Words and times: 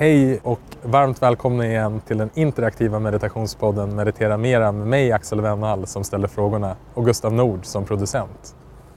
Hej 0.00 0.40
och 0.42 0.60
varmt 0.82 1.22
välkomna 1.22 1.66
igen 1.66 2.00
till 2.06 2.18
den 2.18 2.30
interaktiva 2.34 2.98
meditationspodden 2.98 3.96
Meditera 3.96 4.36
Mera 4.36 4.72
med 4.72 4.86
mig 4.86 5.12
Axel 5.12 5.40
Wennall 5.40 5.86
som 5.86 6.04
ställer 6.04 6.28
frågorna 6.28 6.76
och 6.94 7.04
Gustav 7.04 7.32
Nord 7.32 7.64
som 7.64 7.84
producent. 7.84 8.56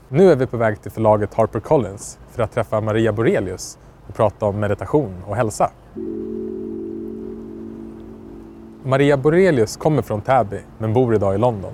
Nu 0.10 0.32
är 0.32 0.36
vi 0.36 0.48
på 0.48 0.58
väg 0.58 0.82
till 0.82 0.92
förlaget 0.92 1.34
HarperCollins 1.34 2.20
för 2.32 2.44
att 2.44 2.52
träffa 2.52 2.82
Maria 2.82 3.14
Borelius 3.14 3.78
och 4.08 4.16
prata 4.16 4.46
om 4.46 4.60
meditation 4.60 5.14
och 5.28 5.36
hälsa. 5.36 5.72
Maria 8.84 9.18
Borelius 9.18 9.78
kommer 9.78 10.02
från 10.02 10.22
Täby 10.22 10.60
men 10.78 10.94
bor 10.94 11.16
idag 11.16 11.36
i 11.36 11.38
London. 11.38 11.74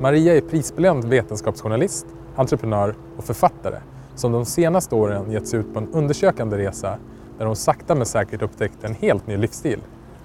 Maria 0.00 0.36
är 0.36 0.40
prisbelönt 0.40 1.04
vetenskapsjournalist, 1.04 2.06
entreprenör 2.36 2.94
och 3.16 3.24
författare 3.24 3.78
som 4.14 4.32
de 4.32 4.44
senaste 4.44 4.94
åren 4.94 5.32
gett 5.32 5.48
sig 5.48 5.60
ut 5.60 5.72
på 5.72 5.78
en 5.78 5.88
undersökande 5.92 6.58
resa 6.58 6.98
där 7.40 7.46
hon 7.46 7.56
sakta 7.56 7.94
men 7.94 8.06
säkert 8.06 8.42
upptäckte 8.42 8.86
en 8.86 8.94
helt 8.94 9.26
ny 9.26 9.36
livsstil, 9.36 9.80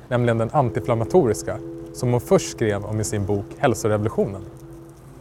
nämligen 0.07 0.37
den 0.37 0.49
antiinflammatoriska, 0.53 1.57
som 1.93 2.11
hon 2.11 2.21
först 2.21 2.51
skrev 2.51 2.85
om 2.85 2.99
i 2.99 3.03
sin 3.03 3.25
bok 3.25 3.45
Hälsorevolutionen. 3.57 4.41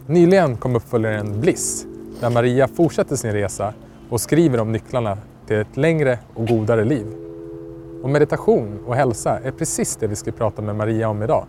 Nyligen 0.07 0.57
kom 0.57 0.75
uppföljaren 0.75 1.41
Bliss, 1.41 1.85
där 2.19 2.29
Maria 2.29 2.67
fortsätter 2.67 3.15
sin 3.15 3.31
resa 3.31 3.73
och 4.09 4.21
skriver 4.21 4.59
om 4.59 4.71
nycklarna 4.71 5.17
till 5.47 5.57
ett 5.57 5.77
längre 5.77 6.19
och 6.33 6.47
godare 6.47 6.85
liv. 6.85 7.05
Och 8.03 8.09
meditation 8.09 8.79
och 8.85 8.95
hälsa 8.95 9.39
är 9.39 9.51
precis 9.51 9.95
det 9.95 10.07
vi 10.07 10.15
ska 10.15 10.31
prata 10.31 10.61
med 10.61 10.75
Maria 10.75 11.09
om 11.09 11.23
idag. 11.23 11.45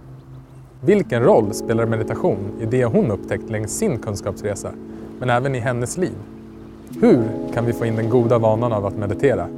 Vilken 0.80 1.22
roll 1.22 1.54
spelar 1.54 1.86
meditation 1.86 2.38
i 2.60 2.66
det 2.66 2.84
hon 2.84 3.10
upptäckt 3.10 3.50
längs 3.50 3.78
sin 3.78 3.98
kunskapsresa, 3.98 4.70
men 5.18 5.30
även 5.30 5.54
i 5.54 5.58
hennes 5.58 5.96
liv? 5.96 6.16
Hur 7.00 7.24
kan 7.54 7.66
vi 7.66 7.72
få 7.72 7.84
in 7.84 7.96
den 7.96 8.10
goda 8.10 8.38
vanan 8.38 8.72
av 8.72 8.86
att 8.86 8.96
meditera? 8.96 9.48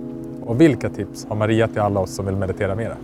Och 0.48 0.60
vilka 0.60 0.90
tips 0.90 1.26
har 1.28 1.36
Maria 1.36 1.68
till 1.68 1.80
alla 1.80 2.00
oss 2.00 2.14
som 2.14 2.26
vill 2.26 2.36
meditera 2.36 2.74
mera? 2.74 2.96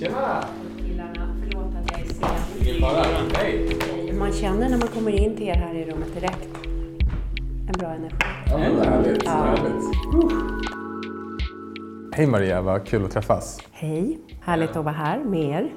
Tjena! 0.00 0.44
killarna. 0.86 1.28
Förlåt 1.40 1.74
att 1.74 1.90
jag 1.90 2.00
är 2.00 2.04
sen. 2.04 2.28
Ingen 2.60 2.80
fara. 2.82 3.04
Hej! 3.34 4.12
Man 4.18 4.32
känner 4.32 4.68
när 4.68 4.78
man 4.78 4.88
kommer 4.88 5.10
in 5.10 5.36
till 5.36 5.48
er 5.48 5.54
här 5.54 5.74
i 5.74 5.84
rummet 5.84 6.14
direkt 6.14 6.48
en 7.68 7.72
bra 7.78 7.88
energi. 7.88 8.16
Ja, 8.46 8.58
vad 8.76 8.86
härligt. 8.86 9.22
Ja. 9.24 9.30
härligt. 9.30 9.84
Hej 12.14 12.26
Maria, 12.26 12.62
vad 12.62 12.86
kul 12.86 13.04
att 13.04 13.10
träffas. 13.10 13.60
Hej, 13.72 14.18
härligt 14.40 14.70
att 14.76 14.84
vara 14.84 14.94
här 14.94 15.18
med 15.18 15.44
er. 15.44 15.74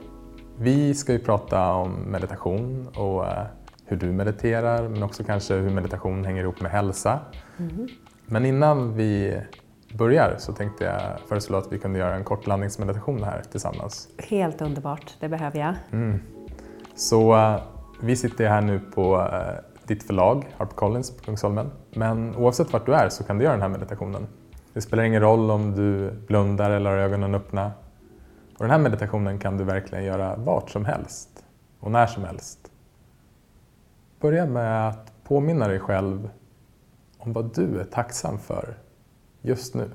Vi 0.57 0.93
ska 0.93 1.11
ju 1.13 1.19
prata 1.19 1.73
om 1.73 1.91
meditation 1.91 2.87
och 2.95 3.27
eh, 3.27 3.43
hur 3.85 3.97
du 3.97 4.11
mediterar, 4.11 4.89
men 4.89 5.03
också 5.03 5.23
kanske 5.23 5.53
hur 5.53 5.69
meditation 5.69 6.25
hänger 6.25 6.43
ihop 6.43 6.61
med 6.61 6.71
hälsa. 6.71 7.19
Men 8.31 8.45
innan 8.45 8.93
vi 8.93 9.41
börjar 9.93 10.35
så 10.37 10.53
tänkte 10.53 10.83
jag 10.83 11.01
föreslå 11.27 11.57
att 11.57 11.71
vi 11.71 11.79
kunde 11.79 11.99
göra 11.99 12.15
en 12.15 12.23
kort 12.23 12.47
landningsmeditation 12.47 13.23
här 13.23 13.43
tillsammans. 13.51 14.07
Helt 14.17 14.61
underbart, 14.61 15.15
det 15.19 15.29
behöver 15.29 15.59
jag. 15.59 15.75
Så 16.95 17.35
eh, 17.35 17.61
vi 18.01 18.15
sitter 18.15 18.47
här 18.47 18.61
nu 18.61 18.79
på 18.79 19.21
eh, 19.21 19.63
ditt 19.87 20.03
förlag, 20.03 20.47
HarperCollins 20.57 21.17
på 21.17 21.23
Kungsholmen. 21.23 21.71
Men 21.93 22.35
oavsett 22.35 22.73
vart 22.73 22.85
du 22.85 22.93
är 22.93 23.09
så 23.09 23.23
kan 23.23 23.37
du 23.37 23.43
göra 23.43 23.53
den 23.53 23.61
här 23.61 23.69
meditationen. 23.69 24.27
Det 24.73 24.81
spelar 24.81 25.03
ingen 25.03 25.21
roll 25.21 25.51
om 25.51 25.75
du 25.75 26.11
blundar 26.27 26.71
eller 26.71 26.89
har 26.89 26.97
ögonen 26.97 27.35
öppna. 27.35 27.71
Och 28.57 28.63
den 28.65 28.71
här 28.71 28.79
meditationen 28.79 29.39
kan 29.39 29.57
du 29.57 29.63
verkligen 29.63 30.03
göra 30.03 30.35
vart 30.35 30.69
som 30.69 30.85
helst 30.85 31.43
och 31.79 31.91
när 31.91 32.07
som 32.07 32.23
helst. 32.23 32.59
Börja 34.19 34.45
med 34.45 34.89
att 34.89 35.13
påminna 35.23 35.67
dig 35.67 35.79
själv 35.79 36.29
om 37.19 37.33
vad 37.33 37.55
du 37.55 37.79
är 37.79 37.85
tacksam 37.85 38.39
för 38.39 38.77
just 39.41 39.75
nu. 39.75 39.91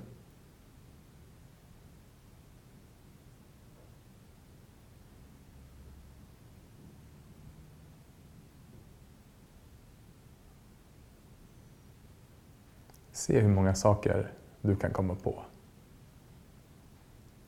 Se 13.13 13.41
hur 13.41 13.49
många 13.49 13.75
saker 13.75 14.33
du 14.61 14.77
kan 14.77 14.91
komma 14.91 15.15
på. 15.15 15.43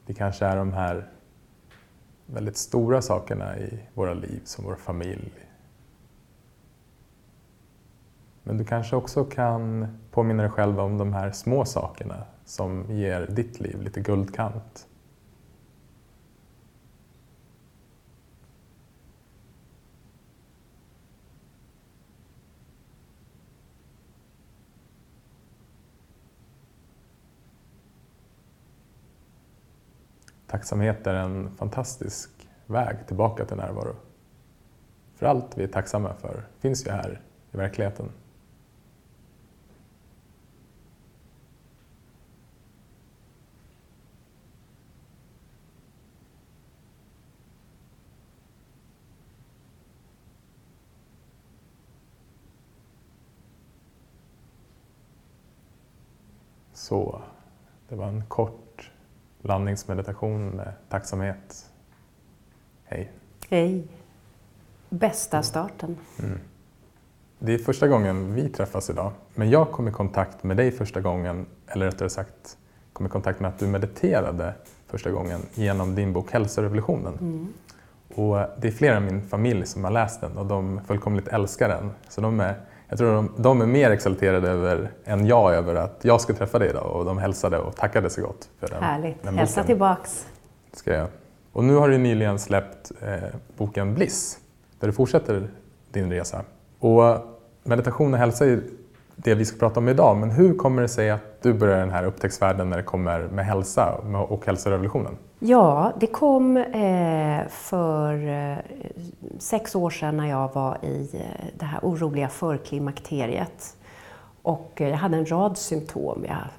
Det 0.06 0.15
kanske 0.15 0.47
är 0.47 0.56
de 0.56 0.72
här 0.72 1.12
väldigt 2.26 2.56
stora 2.56 3.03
sakerna 3.03 3.59
i 3.59 3.78
våra 3.94 4.15
liv, 4.15 4.41
som 4.44 4.65
vår 4.65 4.76
familj. 4.76 5.46
Men 8.49 8.57
du 8.57 8.65
kanske 8.65 8.97
också 8.97 9.25
kan 9.25 9.87
påminna 10.11 10.43
dig 10.43 10.53
själv 10.53 10.81
om 10.81 10.99
de 10.99 11.12
här 11.12 11.31
små 11.31 11.65
sakerna 11.65 12.25
som 12.45 12.84
ger 12.89 13.27
ditt 13.27 13.61
liv 13.61 13.83
lite 13.83 14.01
guldkant. 14.01 14.89
Tacksamhet 30.47 31.07
är 31.07 31.15
en 31.15 31.57
fantastisk 31.57 32.31
väg 32.67 33.07
tillbaka 33.07 33.45
till 33.45 33.57
närvaro. 33.57 33.97
För 35.15 35.27
allt 35.27 35.59
vi 35.59 35.65
är 35.65 35.69
tacksamma 35.69 36.15
för 36.15 36.45
finns 36.59 36.87
ju 36.87 36.91
här 36.91 37.21
i 37.53 37.57
verkligheten. 37.57 38.11
Så, 56.86 57.20
det 57.88 57.97
var 57.97 58.06
en 58.06 58.24
kort 58.28 58.91
landningsmeditation 59.42 60.48
med 60.48 60.72
tacksamhet. 60.88 61.70
Hej. 62.84 63.12
Hej. 63.50 63.84
Bästa 64.88 65.42
starten. 65.42 65.97
Det 67.38 67.54
är 67.54 67.58
första 67.58 67.88
gången 67.88 68.34
vi 68.34 68.48
träffas 68.48 68.91
idag, 68.91 69.12
men 69.34 69.50
jag 69.50 69.72
kom 69.72 69.88
i 69.88 69.92
kontakt 69.92 70.44
med 70.44 70.56
dig 70.56 70.70
första 70.70 71.00
gången, 71.00 71.47
eller 71.66 71.86
rättare 71.86 72.10
sagt 72.10 72.58
kom 72.92 73.06
i 73.06 73.08
kontakt 73.08 73.41
med 73.41 73.48
att 73.48 73.58
du 73.58 73.66
mediterade 73.66 74.54
första 74.86 75.10
gången 75.10 75.41
genom 75.54 75.94
din 75.94 76.12
bok 76.12 76.32
Hälsorevolutionen. 76.32 77.48
Och 78.14 78.36
det 78.60 78.68
är 78.68 78.72
flera 78.72 78.97
i 78.97 79.00
min 79.00 79.22
familj 79.22 79.66
som 79.66 79.84
har 79.84 79.91
läst 79.91 80.20
den 80.20 80.38
och 80.38 80.47
de 80.47 80.80
fullkomligt 80.86 81.28
älskar 81.28 81.68
den. 81.68 81.91
Så 82.08 82.20
de 82.20 82.41
är, 82.41 82.60
jag 82.88 82.98
tror 82.98 83.14
de, 83.14 83.30
de 83.36 83.60
är 83.60 83.66
mer 83.66 83.91
exalterade 83.91 84.48
över, 84.48 84.91
än 85.04 85.26
jag 85.26 85.54
över 85.54 85.74
att 85.74 85.98
jag 86.02 86.20
ska 86.20 86.34
träffa 86.34 86.58
dig 86.58 86.69
idag 86.70 86.97
och 86.97 87.04
de 87.04 87.19
hälsade 87.19 87.58
och 87.58 87.76
tackade 87.76 88.10
så 88.10 88.22
gott 88.22 88.48
för 88.60 88.69
den, 88.69 88.82
Härligt. 88.82 89.22
den 89.22 89.38
Hälsa 89.38 89.64
tillbaks. 89.64 90.26
Ska 90.72 90.92
jag. 90.92 91.08
Och 91.52 91.64
nu 91.64 91.74
har 91.74 91.88
du 91.88 91.98
nyligen 91.98 92.38
släppt 92.38 92.92
eh, 93.02 93.28
boken 93.56 93.94
Bliss, 93.94 94.38
där 94.80 94.86
du 94.86 94.92
fortsätter 94.92 95.48
din 95.92 96.10
resa. 96.10 96.42
Och 96.78 97.19
meditation 97.62 98.14
och 98.14 98.19
hälsa 98.20 98.47
är 98.47 98.60
det 99.16 99.34
vi 99.34 99.44
ska 99.44 99.59
prata 99.59 99.81
om 99.81 99.88
idag, 99.88 100.16
men 100.16 100.31
hur 100.31 100.54
kommer 100.54 100.82
det 100.82 100.88
sig 100.88 101.10
att 101.10 101.43
du 101.43 101.53
börjar 101.53 101.78
den 101.78 101.91
här 101.91 102.04
upptäcktsvärlden 102.04 102.71
när 102.71 102.77
det 102.77 102.82
kommer 102.82 103.28
med 103.28 103.47
hälsa 103.47 103.94
och 104.28 104.47
hälsorevolutionen? 104.47 105.16
Ja, 105.38 105.93
det 106.00 106.06
kom 106.06 106.56
eh, 106.56 107.49
för 107.49 108.28
eh, 108.28 108.56
sex 109.38 109.75
år 109.75 109.91
sedan 109.91 110.16
när 110.16 110.27
jag 110.27 110.54
var 110.54 110.78
i 110.82 111.10
eh, 111.15 111.47
det 111.59 111.65
här 111.65 111.81
oroliga 111.82 112.28
förklimakteriet. 112.28 113.77
Och 114.43 114.72
jag 114.77 114.93
hade 114.93 115.16
en 115.16 115.31
rad 115.31 115.59
symptom. 115.59 116.25
Jag 116.28 116.34
hade 116.34 116.50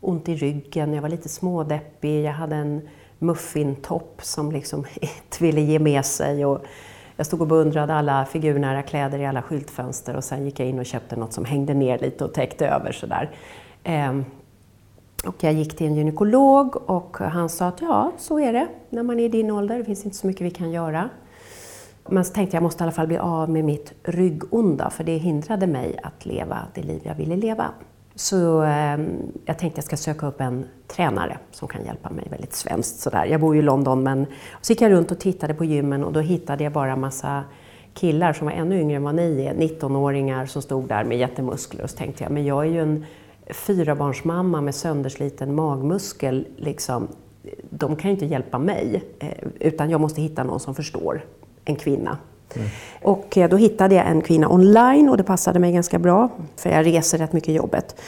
ont 0.00 0.28
i 0.28 0.34
ryggen, 0.34 0.94
jag 0.94 1.02
var 1.02 1.08
lite 1.08 1.28
smådeppig, 1.28 2.24
jag 2.24 2.32
hade 2.32 2.56
en 2.56 2.88
muffintopp 3.18 4.20
som 4.22 4.52
liksom 4.52 4.84
inte 4.94 5.44
ville 5.44 5.60
ge 5.60 5.78
med 5.78 6.06
sig. 6.06 6.46
Och 6.46 6.60
jag 7.20 7.26
stod 7.26 7.40
och 7.40 7.46
beundrade 7.46 7.94
alla 7.94 8.24
figurnära 8.24 8.82
kläder 8.82 9.18
i 9.18 9.26
alla 9.26 9.42
skyltfönster 9.42 10.16
och 10.16 10.24
sen 10.24 10.44
gick 10.44 10.60
jag 10.60 10.68
in 10.68 10.78
och 10.78 10.86
köpte 10.86 11.16
något 11.16 11.32
som 11.32 11.44
hängde 11.44 11.74
ner 11.74 11.98
lite 11.98 12.24
och 12.24 12.34
täckte 12.34 12.68
över 12.68 12.92
sådär. 12.92 13.30
Ehm, 13.84 14.24
och 15.26 15.34
jag 15.44 15.52
gick 15.52 15.76
till 15.76 15.86
en 15.86 15.94
gynekolog 15.94 16.90
och 16.90 17.18
han 17.18 17.48
sa 17.48 17.66
att 17.66 17.80
ja, 17.80 18.12
så 18.18 18.40
är 18.40 18.52
det 18.52 18.68
när 18.90 19.02
man 19.02 19.20
är 19.20 19.24
i 19.24 19.28
din 19.28 19.50
ålder. 19.50 19.78
Det 19.78 19.84
finns 19.84 20.04
inte 20.04 20.16
så 20.16 20.26
mycket 20.26 20.46
vi 20.46 20.50
kan 20.50 20.70
göra. 20.70 21.08
Men 22.08 22.24
så 22.24 22.34
tänkte 22.34 22.56
jag, 22.56 22.58
jag 22.58 22.62
måste 22.62 22.82
i 22.82 22.84
alla 22.84 22.92
fall 22.92 23.06
bli 23.06 23.18
av 23.18 23.50
med 23.50 23.64
mitt 23.64 23.92
ryggonda 24.02 24.90
för 24.90 25.04
det 25.04 25.16
hindrade 25.16 25.66
mig 25.66 25.98
att 26.02 26.26
leva 26.26 26.58
det 26.74 26.82
liv 26.82 27.00
jag 27.04 27.14
ville 27.14 27.36
leva. 27.36 27.70
Så 28.20 28.62
eh, 28.62 28.98
jag 29.44 29.58
tänkte 29.58 29.78
jag 29.78 29.84
ska 29.84 29.96
söka 29.96 30.26
upp 30.26 30.40
en 30.40 30.64
tränare 30.86 31.38
som 31.50 31.68
kan 31.68 31.84
hjälpa 31.84 32.10
mig 32.10 32.26
väldigt 32.30 32.54
svenskt 32.54 33.00
sådär. 33.00 33.24
Jag 33.24 33.40
bor 33.40 33.54
ju 33.54 33.60
i 33.60 33.64
London 33.64 34.02
men 34.02 34.26
så 34.60 34.72
gick 34.72 34.80
jag 34.80 34.92
runt 34.92 35.10
och 35.10 35.18
tittade 35.18 35.54
på 35.54 35.64
gymmen 35.64 36.04
och 36.04 36.12
då 36.12 36.20
hittade 36.20 36.64
jag 36.64 36.72
bara 36.72 36.96
massa 36.96 37.44
killar 37.94 38.32
som 38.32 38.46
var 38.46 38.54
ännu 38.54 38.80
yngre 38.80 38.96
än 38.96 39.02
vad 39.02 39.14
ni 39.14 39.44
är, 39.46 39.54
19-åringar 39.54 40.46
som 40.46 40.62
stod 40.62 40.88
där 40.88 41.04
med 41.04 41.18
jättemuskler 41.18 41.84
och 41.84 41.90
så 41.90 41.96
tänkte 41.96 42.22
jag, 42.22 42.32
men 42.32 42.44
jag 42.44 42.66
är 42.66 42.70
ju 42.70 42.80
en 42.80 43.06
fyrabarnsmamma 43.50 44.60
med 44.60 44.74
söndersliten 44.74 45.54
magmuskel, 45.54 46.46
liksom, 46.56 47.08
de 47.70 47.96
kan 47.96 48.10
ju 48.10 48.14
inte 48.14 48.26
hjälpa 48.26 48.58
mig. 48.58 49.02
Eh, 49.18 49.48
utan 49.60 49.90
jag 49.90 50.00
måste 50.00 50.22
hitta 50.22 50.44
någon 50.44 50.60
som 50.60 50.74
förstår 50.74 51.24
en 51.64 51.76
kvinna. 51.76 52.18
Mm. 52.56 52.68
Och 53.02 53.38
eh, 53.38 53.50
då 53.50 53.56
hittade 53.56 53.94
jag 53.94 54.06
en 54.06 54.22
kvinna 54.22 54.48
online 54.48 55.08
och 55.08 55.16
det 55.16 55.24
passade 55.24 55.58
mig 55.58 55.72
ganska 55.72 55.98
bra, 55.98 56.28
för 56.56 56.70
jag 56.70 56.86
reser 56.86 57.18
rätt 57.18 57.32
mycket 57.32 57.48
i 57.48 57.54
jobbet. 57.54 58.00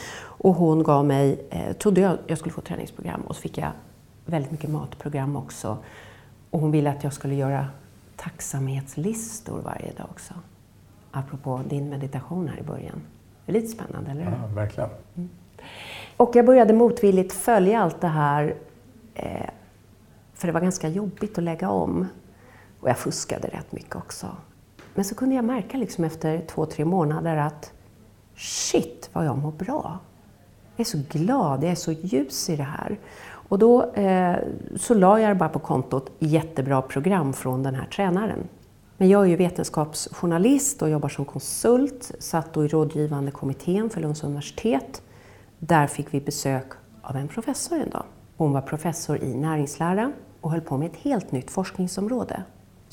Och 0.43 0.55
hon 0.55 0.83
gav 0.83 1.05
mig, 1.05 1.45
eh, 1.49 1.73
trodde 1.73 2.01
jag 2.01 2.17
jag 2.27 2.37
skulle 2.37 2.53
få 2.53 2.61
träningsprogram 2.61 3.21
och 3.21 3.35
så 3.35 3.41
fick 3.41 3.57
jag 3.57 3.71
väldigt 4.25 4.51
mycket 4.51 4.69
matprogram 4.69 5.35
också. 5.35 5.77
Och 6.49 6.59
hon 6.59 6.71
ville 6.71 6.89
att 6.89 7.03
jag 7.03 7.13
skulle 7.13 7.35
göra 7.35 7.67
tacksamhetslistor 8.15 9.61
varje 9.61 9.91
dag 9.97 10.07
också. 10.09 10.33
Apropå 11.11 11.61
din 11.69 11.89
meditation 11.89 12.47
här 12.47 12.59
i 12.59 12.63
början. 12.63 13.01
Det 13.45 13.51
är 13.51 13.53
lite 13.53 13.67
spännande, 13.67 14.11
eller 14.11 14.21
hur? 14.21 14.31
Ja, 14.31 14.47
verkligen. 14.55 14.89
Mm. 15.15 15.29
Och 16.17 16.35
jag 16.35 16.45
började 16.45 16.73
motvilligt 16.73 17.33
följa 17.33 17.79
allt 17.79 18.01
det 18.01 18.07
här, 18.07 18.55
eh, 19.13 19.49
för 20.33 20.47
det 20.47 20.53
var 20.53 20.61
ganska 20.61 20.87
jobbigt 20.87 21.37
att 21.37 21.43
lägga 21.43 21.69
om. 21.69 22.07
Och 22.83 22.89
jag 22.89 22.97
fuskade 22.97 23.47
rätt 23.47 23.71
mycket 23.71 23.95
också. 23.95 24.27
Men 24.93 25.05
så 25.05 25.15
kunde 25.15 25.35
jag 25.35 25.45
märka 25.45 25.77
liksom 25.77 26.03
efter 26.03 26.45
två, 26.47 26.65
tre 26.65 26.85
månader 26.85 27.37
att 27.37 27.71
shit 28.35 29.09
vad 29.13 29.25
jag 29.25 29.37
mår 29.37 29.51
bra. 29.51 29.99
Jag 30.75 30.79
är 30.79 30.89
så 30.89 30.99
glad, 31.09 31.63
jag 31.63 31.71
är 31.71 31.75
så 31.75 31.91
ljus 31.91 32.49
i 32.49 32.55
det 32.55 32.63
här. 32.63 32.99
Och 33.49 33.59
då 33.59 33.91
eh, 33.91 34.37
så 34.75 34.93
la 34.93 35.19
jag 35.19 35.31
det 35.31 35.35
bara 35.35 35.49
på 35.49 35.59
kontot 35.59 36.11
jättebra 36.19 36.81
program 36.81 37.33
från 37.33 37.63
den 37.63 37.75
här 37.75 37.85
tränaren. 37.85 38.47
Men 38.97 39.09
jag 39.09 39.23
är 39.23 39.27
ju 39.27 39.35
vetenskapsjournalist 39.35 40.81
och 40.81 40.89
jobbar 40.89 41.09
som 41.09 41.25
konsult, 41.25 42.11
satt 42.19 42.53
då 42.53 42.65
i 42.65 42.67
rådgivande 42.67 43.31
kommittén 43.31 43.89
för 43.89 44.01
Lunds 44.01 44.23
universitet. 44.23 45.01
Där 45.59 45.87
fick 45.87 46.13
vi 46.13 46.21
besök 46.21 46.67
av 47.01 47.15
en 47.15 47.27
professor 47.27 47.79
en 47.79 47.89
dag. 47.89 48.03
Hon 48.37 48.53
var 48.53 48.61
professor 48.61 49.17
i 49.17 49.35
näringslära 49.35 50.11
och 50.41 50.51
höll 50.51 50.61
på 50.61 50.77
med 50.77 50.91
ett 50.91 50.97
helt 50.97 51.31
nytt 51.31 51.51
forskningsområde 51.51 52.43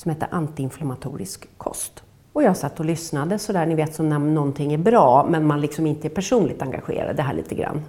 som 0.00 0.10
hette 0.10 0.26
antiinflammatorisk 0.30 1.48
kost. 1.56 2.02
Och 2.32 2.42
jag 2.42 2.56
satt 2.56 2.80
och 2.80 2.86
lyssnade 2.86 3.38
sådär, 3.38 3.66
ni 3.66 3.74
vet 3.74 3.94
som 3.94 4.08
när 4.08 4.18
någonting 4.18 4.72
är 4.72 4.78
bra 4.78 5.26
men 5.30 5.46
man 5.46 5.60
liksom 5.60 5.86
inte 5.86 6.08
är 6.08 6.10
personligt 6.10 6.62
engagerad, 6.62 7.16
det 7.16 7.22
här 7.22 7.34
lite 7.34 7.54
grann. 7.54 7.82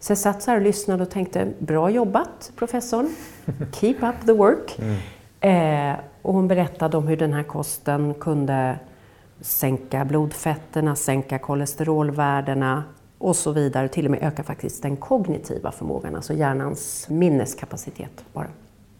Så 0.00 0.10
jag 0.10 0.18
satt 0.18 0.42
så 0.42 0.50
här 0.50 0.58
och 0.58 0.64
lyssnade 0.64 1.02
och 1.02 1.10
tänkte, 1.10 1.48
bra 1.58 1.90
jobbat 1.90 2.52
professorn, 2.56 3.14
keep 3.72 3.96
up 4.00 4.26
the 4.26 4.32
work. 4.32 4.78
Mm. 4.78 5.92
Eh, 5.94 6.00
och 6.22 6.34
hon 6.34 6.48
berättade 6.48 6.96
om 6.96 7.08
hur 7.08 7.16
den 7.16 7.32
här 7.32 7.42
kosten 7.42 8.14
kunde 8.14 8.78
sänka 9.40 10.04
blodfetterna, 10.04 10.96
sänka 10.96 11.38
kolesterolvärdena 11.38 12.84
och 13.18 13.36
så 13.36 13.52
vidare. 13.52 13.88
Till 13.88 14.04
och 14.04 14.10
med 14.10 14.22
öka 14.22 14.42
faktiskt 14.42 14.82
den 14.82 14.96
kognitiva 14.96 15.72
förmågan, 15.72 16.16
alltså 16.16 16.34
hjärnans 16.34 17.06
minneskapacitet 17.08 18.24
bara. 18.32 18.48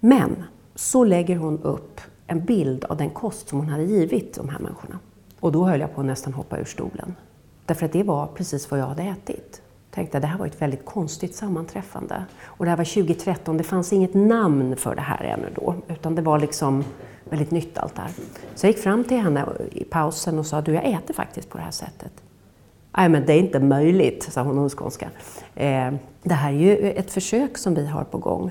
Men 0.00 0.44
så 0.74 1.04
lägger 1.04 1.36
hon 1.36 1.62
upp 1.62 2.00
en 2.30 2.44
bild 2.44 2.84
av 2.84 2.96
den 2.96 3.10
kost 3.10 3.48
som 3.48 3.58
hon 3.58 3.68
hade 3.68 3.84
givit 3.84 4.34
de 4.34 4.48
här 4.48 4.58
människorna. 4.58 4.98
Och 5.40 5.52
då 5.52 5.64
höll 5.64 5.80
jag 5.80 5.94
på 5.94 6.00
att 6.00 6.06
nästan 6.06 6.32
hoppa 6.32 6.58
ur 6.58 6.64
stolen. 6.64 7.14
Därför 7.66 7.86
att 7.86 7.92
det 7.92 8.02
var 8.02 8.26
precis 8.26 8.70
vad 8.70 8.80
jag 8.80 8.86
hade 8.86 9.02
ätit. 9.02 9.62
Tänkte 9.90 10.18
att 10.18 10.22
det 10.22 10.26
här 10.26 10.38
var 10.38 10.46
ett 10.46 10.62
väldigt 10.62 10.84
konstigt 10.84 11.34
sammanträffande. 11.34 12.24
Och 12.42 12.64
det 12.64 12.70
här 12.70 12.76
var 12.76 12.84
2013, 12.84 13.56
det 13.56 13.64
fanns 13.64 13.92
inget 13.92 14.14
namn 14.14 14.76
för 14.76 14.94
det 14.94 15.00
här 15.00 15.24
ännu 15.24 15.48
då, 15.54 15.74
utan 15.88 16.14
det 16.14 16.22
var 16.22 16.38
liksom 16.38 16.84
väldigt 17.24 17.50
nytt 17.50 17.78
allt 17.78 17.94
det 17.94 18.02
här. 18.02 18.10
Så 18.54 18.66
jag 18.66 18.72
gick 18.72 18.82
fram 18.82 19.04
till 19.04 19.18
henne 19.18 19.46
i 19.72 19.84
pausen 19.84 20.38
och 20.38 20.46
sa, 20.46 20.60
du 20.60 20.74
jag 20.74 20.84
äter 20.84 21.14
faktiskt 21.14 21.48
på 21.48 21.58
det 21.58 21.64
här 21.64 21.70
sättet. 21.70 22.12
Nej 22.96 23.08
men 23.08 23.26
det 23.26 23.32
är 23.32 23.38
inte 23.38 23.60
möjligt, 23.60 24.22
sa 24.22 24.42
hon 24.42 24.56
på 24.56 24.76
skånska. 24.76 25.10
Eh, 25.54 25.92
det 26.22 26.34
här 26.34 26.52
är 26.52 26.56
ju 26.56 26.90
ett 26.90 27.10
försök 27.10 27.58
som 27.58 27.74
vi 27.74 27.86
har 27.86 28.04
på 28.04 28.18
gång. 28.18 28.50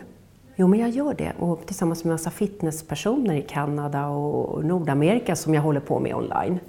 Jo, 0.60 0.68
men 0.68 0.80
jag 0.80 0.90
gör 0.90 1.14
det. 1.14 1.34
Och 1.40 1.66
tillsammans 1.66 2.04
med 2.04 2.12
en 2.12 2.14
massa 2.14 2.30
fitnesspersoner 2.32 3.34
i 3.34 3.42
Kanada 3.42 4.08
och 4.08 4.66
Nordamerika 4.66 5.36
som 5.36 5.54
jag 5.54 5.62
håller 5.62 5.80
på 5.80 6.00
med 6.00 6.16
online. 6.16 6.60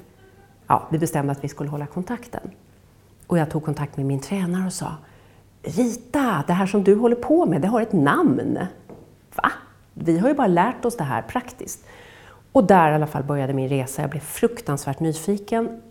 Ja, 0.66 0.88
vi 0.90 0.98
bestämde 0.98 1.32
att 1.32 1.44
vi 1.44 1.48
skulle 1.48 1.70
hålla 1.70 1.87
kontakten. 1.87 2.50
Och 3.26 3.38
jag 3.38 3.50
tog 3.50 3.64
kontakt 3.64 3.96
med 3.96 4.06
min 4.06 4.20
tränare 4.20 4.66
och 4.66 4.72
sa 4.72 4.92
Rita, 5.62 6.44
det 6.46 6.52
här 6.52 6.66
som 6.66 6.84
du 6.84 6.94
håller 6.94 7.16
på 7.16 7.46
med, 7.46 7.60
det 7.62 7.69
har 7.69 7.81
ett 7.81 7.92
namn. 7.92 8.58
Va? 9.34 9.52
Vi 9.94 10.19
har 10.19 10.28
ju 10.28 10.34
bara 10.34 10.46
lärt 10.46 10.84
oss 10.84 10.96
det 10.96 11.04
här 11.04 11.22
praktiskt. 11.22 11.84
Och 12.52 12.64
där 12.64 12.93
i 12.93 12.94
alla 12.94 13.06
fall 13.06 13.22
började 13.22 13.52
min 13.52 13.69
resa. 13.69 14.02
Jag 14.02 14.10
blev 14.10 14.20
fruktansvärt 14.20 15.00
nyfiken. 15.00 15.82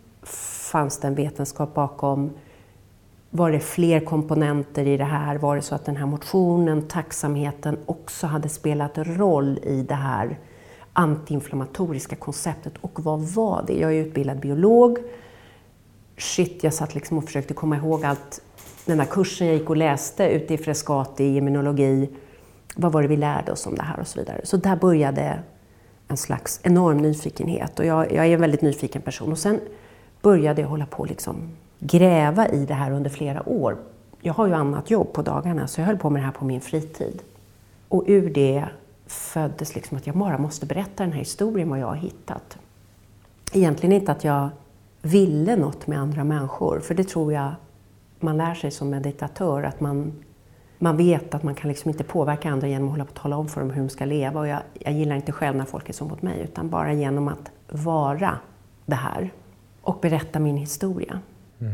Fanns 0.72 0.98
det 0.98 1.08
en 1.08 1.16
vetenskap 1.16 1.74
bakom? 1.74 2.32
Var 3.32 3.52
det 3.52 3.60
fler 3.60 4.00
komponenter 4.00 4.88
i 4.88 4.98
det 4.98 5.04
här? 5.04 5.36
Var 5.36 5.56
det 5.56 5.62
så 5.62 5.76
att 5.76 5.86
den 5.86 5.98
här 5.98 6.06
motionen, 6.06 6.82
tacksamheten, 6.82 7.78
också 7.86 8.28
hade 8.28 8.50
spelat 8.50 8.92
roll 8.96 9.60
i 9.64 9.82
det 9.82 9.96
här 9.96 10.40
antiinflammatoriska 10.94 12.16
konceptet? 12.16 12.74
Och 12.82 13.00
vad 13.04 13.22
var 13.22 13.64
det? 13.68 13.74
Jag 13.74 13.94
är 13.94 14.06
utbildad 14.06 14.40
biolog. 14.40 14.98
Shit, 16.18 16.64
jag 16.64 16.74
satt 16.74 16.96
liksom 16.96 17.18
och 17.18 17.24
försökte 17.24 17.54
komma 17.54 17.78
ihåg 17.78 18.06
allt. 18.06 18.42
Den 18.86 18.98
där 18.98 19.06
kursen 19.06 19.48
jag 19.48 19.56
gick 19.56 19.70
och 19.70 19.78
läste 19.78 20.30
ute 20.30 20.54
i 20.54 20.58
Frescati 20.58 21.24
i 21.24 21.38
immunologi. 21.38 22.10
Vad 22.76 22.92
var 22.92 23.02
det 23.02 23.08
vi 23.08 23.18
lärde 23.18 23.52
oss 23.52 23.68
om 23.68 23.76
det 23.76 23.84
här 23.84 24.00
och 24.00 24.08
så 24.08 24.20
vidare. 24.20 24.42
Så 24.44 24.58
där 24.58 24.76
började 24.76 25.40
en 26.08 26.18
slags 26.18 26.60
enorm 26.64 26.98
nyfikenhet. 26.98 27.80
Och 27.80 27.86
jag, 27.86 28.12
jag 28.12 28.26
är 28.26 28.34
en 28.34 28.42
väldigt 28.42 28.62
nyfiken 28.62 29.02
person. 29.02 29.32
Och 29.32 29.38
sen 29.38 29.60
började 30.22 30.62
jag 30.62 30.70
hålla 30.70 30.86
på 30.86 31.06
liksom 31.06 31.36
gräva 31.80 32.48
i 32.48 32.66
det 32.66 32.74
här 32.74 32.92
under 32.92 33.10
flera 33.10 33.50
år. 33.50 33.78
Jag 34.22 34.34
har 34.34 34.48
ju 34.48 34.54
annat 34.54 34.92
jobb 34.92 35.14
på 35.14 35.22
dagarna 35.22 35.68
så 35.68 35.82
jag 35.82 35.86
höll 35.86 35.98
på 35.98 36.10
med 36.10 36.22
det 36.22 36.26
här 36.26 36.32
på 36.32 36.46
min 36.46 36.62
fritid. 36.62 37.22
Och 37.88 38.04
ur 38.08 38.30
det 38.34 38.66
föddes 39.08 39.76
liksom 39.76 39.98
att 39.98 40.08
jag 40.08 40.18
bara 40.18 40.38
måste 40.38 40.66
berätta 40.66 41.04
den 41.04 41.12
här 41.12 41.20
historien, 41.20 41.70
vad 41.70 41.80
jag 41.80 41.88
har 41.88 41.96
hittat. 41.96 42.58
Egentligen 43.54 43.94
inte 43.94 44.12
att 44.12 44.24
jag 44.24 44.50
ville 45.02 45.56
något 45.56 45.88
med 45.88 46.00
andra 46.00 46.24
människor, 46.24 46.80
för 46.80 46.94
det 46.94 47.04
tror 47.04 47.34
jag 47.34 47.52
man 48.20 48.38
lär 48.38 48.54
sig 48.54 48.72
som 48.72 48.90
meditatör, 48.90 49.64
att 49.64 49.80
man, 49.80 50.14
man 50.78 50.98
vet 50.98 51.34
att 51.34 51.44
man 51.44 51.56
kan 51.56 51.68
liksom 51.68 51.92
inte 51.92 52.04
påverka 52.04 52.50
andra 52.50 52.68
genom 52.68 52.88
att 52.88 52.92
hålla 52.92 53.06
på 53.06 53.10
och 53.12 53.22
tala 53.22 53.38
om 53.38 53.48
för 53.48 53.62
dem 53.62 53.70
hur 53.70 53.82
de 53.82 53.90
ska 53.90 54.06
leva. 54.06 54.40
Och 54.40 54.48
jag, 54.48 54.60
jag 54.74 54.94
gillar 54.94 55.16
inte 55.16 55.32
själv 55.32 55.58
när 55.58 55.66
folk 55.66 55.90
är 55.90 55.94
så 55.94 56.06
mot 56.06 56.22
mig, 56.22 56.42
utan 56.42 56.70
bara 56.70 56.94
genom 56.94 57.28
att 57.28 57.52
vara 57.70 58.38
det 58.86 58.96
här 58.96 59.32
och 59.82 59.98
berätta 60.02 60.40
min 60.40 60.58
historia. 60.58 61.20
Mm. 61.62 61.74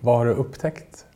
Vad 0.00 0.18
har 0.18 0.26
du 0.26 0.32
upptäckt 0.32 1.06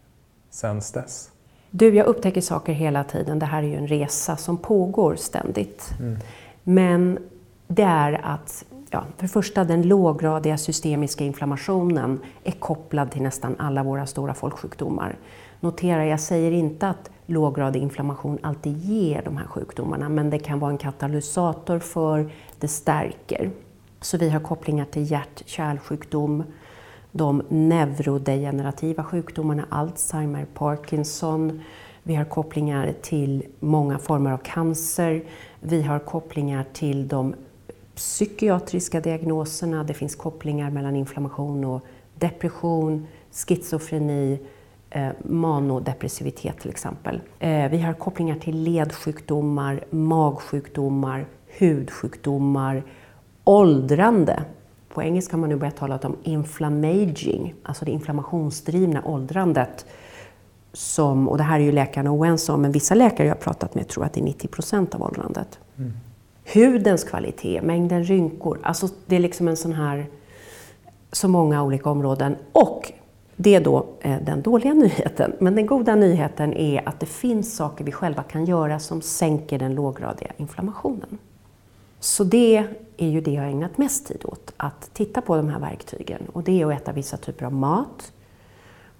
sen 0.51 0.81
dess? 0.95 1.31
Du, 1.71 1.95
jag 1.95 2.07
upptäcker 2.07 2.41
saker 2.41 2.73
hela 2.73 3.05
tiden. 3.05 3.39
Det 3.39 3.47
här 3.47 3.63
är 3.63 3.67
ju 3.67 3.77
en 3.77 3.89
resa 3.89 4.37
som 4.37 4.57
pågår 4.57 5.17
ständigt. 5.17 5.91
Mm. 6.01 6.19
Men 6.63 7.19
det 7.67 7.83
är 7.83 8.21
att, 8.25 8.65
ja, 8.91 9.05
för 9.17 9.23
det 9.23 9.29
första, 9.29 9.65
den 9.65 9.83
låggradiga 9.83 10.59
systemiska 10.59 11.25
inflammationen 11.25 12.21
är 12.45 12.53
kopplad 12.53 13.11
till 13.11 13.23
nästan 13.23 13.57
alla 13.59 13.83
våra 13.83 14.07
stora 14.07 14.35
folksjukdomar. 14.35 15.17
Notera, 15.61 16.07
jag 16.07 16.21
säger 16.21 16.51
inte 16.51 16.89
att 16.89 17.11
låggradig 17.27 17.83
inflammation 17.83 18.39
alltid 18.43 18.77
ger 18.77 19.23
de 19.25 19.37
här 19.37 19.47
sjukdomarna, 19.47 20.09
men 20.09 20.31
det 20.31 20.39
kan 20.39 20.59
vara 20.59 20.71
en 20.71 20.79
katalysator 20.79 21.79
för, 21.79 22.31
det 22.59 22.69
stärker. 22.69 23.51
Så 24.01 24.19
vi 24.19 24.31
har 24.31 24.41
kopplingar 24.41 24.85
till 24.85 25.11
hjärt-kärlsjukdom, 25.11 26.45
de 27.19 27.43
neurodegenerativa 27.49 29.05
sjukdomarna 29.05 29.67
Alzheimer, 29.69 30.47
Parkinson. 30.55 31.61
Vi 32.03 32.15
har 32.15 32.25
kopplingar 32.25 32.95
till 33.03 33.43
många 33.61 33.99
former 33.99 34.33
av 34.33 34.39
cancer. 34.39 35.23
Vi 35.61 35.83
har 35.83 35.99
kopplingar 35.99 36.65
till 36.73 37.09
de 37.09 37.35
psykiatriska 37.95 39.01
diagnoserna. 39.01 39.85
Det 39.85 39.95
finns 39.95 40.17
kopplingar 40.17 40.71
mellan 40.71 40.97
inflammation 40.97 41.65
och 41.65 41.81
depression, 42.15 43.07
schizofreni, 43.33 44.39
eh, 44.91 45.09
manodepressivitet 45.25 46.61
till 46.61 46.71
exempel. 46.71 47.21
Eh, 47.39 47.71
vi 47.71 47.79
har 47.79 47.93
kopplingar 47.93 48.37
till 48.37 48.63
ledsjukdomar, 48.63 49.85
magsjukdomar, 49.91 51.27
hudsjukdomar, 51.59 52.83
åldrande 53.45 54.43
på 54.99 55.03
engelska 55.03 55.37
har 55.37 55.41
man 55.41 55.49
nu 55.49 55.57
börjat 55.57 55.77
tala 55.77 55.99
om 56.03 56.17
inflammaging, 56.23 57.55
alltså 57.63 57.85
det 57.85 57.91
inflammationsdrivna 57.91 59.03
åldrandet. 59.05 59.87
Som, 60.73 61.29
och 61.29 61.39
det 61.39 61.43
här 61.43 61.61
är 61.61 61.65
ju 61.65 61.73
läkarna 61.73 62.11
oense 62.11 62.53
om, 62.53 62.63
men 62.63 62.73
vissa 62.73 62.95
läkare 62.95 63.27
jag 63.27 63.35
har 63.35 63.41
pratat 63.41 63.75
med 63.75 63.89
tror 63.89 64.05
att 64.05 64.13
det 64.13 64.21
är 64.21 64.25
90 64.25 64.49
procent 64.49 64.95
av 64.95 65.03
åldrandet. 65.03 65.59
Mm. 65.77 65.93
Hudens 66.55 67.05
kvalitet, 67.05 67.63
mängden 67.63 68.05
rynkor, 68.05 68.59
alltså 68.63 68.89
det 69.07 69.17
är 69.17 69.21
liksom 69.21 69.49
en 69.49 69.57
sån 69.57 69.73
här, 69.73 70.07
så 71.13 71.29
många 71.29 71.63
olika 71.63 71.91
områden. 71.91 72.37
Och 72.53 72.93
det 73.37 73.55
är 73.55 73.61
då 73.61 73.87
eh, 74.01 74.23
den 74.23 74.43
dåliga 74.43 74.75
nyheten. 74.85 75.33
Men 75.39 75.55
den 75.55 75.67
goda 75.67 75.95
nyheten 75.95 76.53
är 76.53 76.89
att 76.89 77.01
det 77.01 77.07
finns 77.07 77.57
saker 77.57 77.85
vi 77.85 77.93
själva 77.93 78.23
kan 78.23 78.45
göra 78.45 78.79
som 78.79 79.01
sänker 79.01 79.59
den 79.59 79.75
låggradiga 79.75 80.31
inflammationen. 80.37 81.19
Så 82.01 82.25
det 82.25 82.67
är 82.97 83.09
ju 83.09 83.21
det 83.21 83.31
jag 83.31 83.43
har 83.43 83.49
ägnat 83.49 83.79
mest 83.79 84.07
tid 84.07 84.23
åt, 84.25 84.53
att 84.57 84.91
titta 84.93 85.21
på 85.21 85.37
de 85.37 85.49
här 85.49 85.61
verktygen. 85.61 86.23
Och 86.33 86.43
det 86.43 86.63
är 86.63 86.67
att 86.67 86.83
äta 86.83 86.93
vissa 86.93 87.17
typer 87.17 87.47
av 87.47 87.53
mat. 87.53 88.13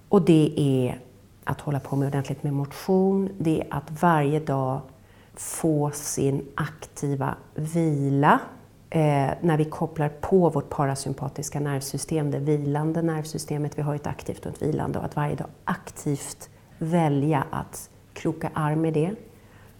Och 0.09 0.21
det 0.21 0.53
är 0.57 0.99
att 1.43 1.61
hålla 1.61 1.79
på 1.79 1.95
med 1.95 2.07
ordentligt 2.07 2.43
med 2.43 2.53
motion, 2.53 3.29
det 3.37 3.61
är 3.61 3.67
att 3.69 4.01
varje 4.01 4.39
dag 4.39 4.81
få 5.33 5.91
sin 5.93 6.45
aktiva 6.55 7.35
vila. 7.55 8.39
Eh, 8.89 9.29
när 9.41 9.57
vi 9.57 9.65
kopplar 9.65 10.09
på 10.09 10.49
vårt 10.49 10.69
parasympatiska 10.69 11.59
nervsystem, 11.59 12.31
det 12.31 12.39
vilande 12.39 13.01
nervsystemet, 13.01 13.77
vi 13.77 13.81
har 13.81 13.95
ett 13.95 14.07
aktivt 14.07 14.45
och 14.45 14.51
ett 14.51 14.61
vilande, 14.61 14.99
och 14.99 15.05
att 15.05 15.15
varje 15.15 15.35
dag 15.35 15.47
aktivt 15.63 16.49
välja 16.77 17.43
att 17.49 17.89
kroka 18.13 18.51
arm 18.53 18.81
med 18.81 18.93
det 18.93 19.15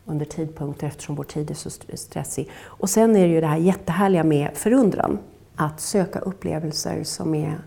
under 0.10 0.25
tidpunkter 0.25 0.88
eftersom 0.88 1.16
vår 1.16 1.24
tid 1.24 1.51
är 1.51 1.56
så 1.56 1.70
stressig. 1.98 2.50
Och 2.63 2.89
sen 2.89 3.16
är 3.16 3.28
det 3.28 3.34
ju 3.34 3.42
det 3.42 3.48
här 3.48 3.58
jättehärliga 3.58 4.24
med 4.24 4.51
förundran. 4.54 5.20
Att 5.56 5.80
söka 5.80 6.20
upplevelser 6.20 7.04
som 7.04 7.36
är 7.36 7.58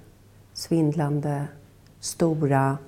svindlande, 0.52 1.44
stora 2.00 2.78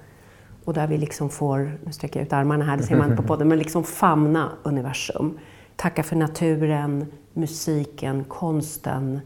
och 0.65 0.75
där 0.75 0.87
vi 0.87 0.99
liksom 0.99 1.31
får, 1.31 1.79
nu 1.85 1.93
sträcker 1.93 2.21
jag 2.21 2.27
ut 2.27 2.33
armarna 2.33 2.65
här, 2.65 2.77
det 2.77 2.83
ser 2.83 2.97
man 2.97 3.11
inte 3.11 3.23
på 3.23 3.29
podden, 3.29 3.49
men 3.49 3.59
liksom 3.59 3.85
famna 3.85 4.53
universum. 4.63 5.39
Tacka 5.77 6.03
för 6.03 6.17
naturen, 6.17 7.07
musiken, 7.33 8.25
konsten. 8.25 9.21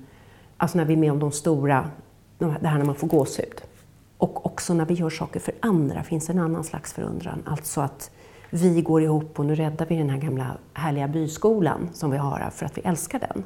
Alltså 0.57 0.79
när 0.79 0.85
vi 0.85 0.93
är 0.93 0.99
med 0.99 1.13
om 1.13 1.19
de 1.19 1.33
stora, 1.33 1.91
det 2.39 2.69
här 2.69 2.79
när 2.79 2.85
man 2.85 2.95
får 2.95 3.09
gåshud. 3.09 3.63
Och 4.19 4.47
också 4.47 4.75
när 4.75 4.87
vi 4.87 4.95
gör 4.95 5.11
saker 5.11 5.41
för 5.41 5.55
andra 5.61 6.03
finns 6.03 6.31
en 6.31 6.39
annan 6.39 6.65
slags 6.65 6.93
förundran. 6.93 7.43
Alltså 7.47 7.81
att 7.81 8.11
vi 8.51 8.83
går 8.83 9.03
ihop 9.03 9.39
och 9.39 9.47
nu 9.47 9.55
räddar 9.55 9.87
vi 9.87 9.97
den 9.97 10.11
här 10.11 10.19
gamla 10.19 10.57
härliga 10.75 11.09
byskolan 11.09 11.89
som 11.93 12.11
vi 12.11 12.17
har 12.17 12.39
här 12.39 12.51
för 12.51 12.67
att 12.67 12.79
vi 12.79 12.83
älskar 12.83 13.19
den. 13.19 13.45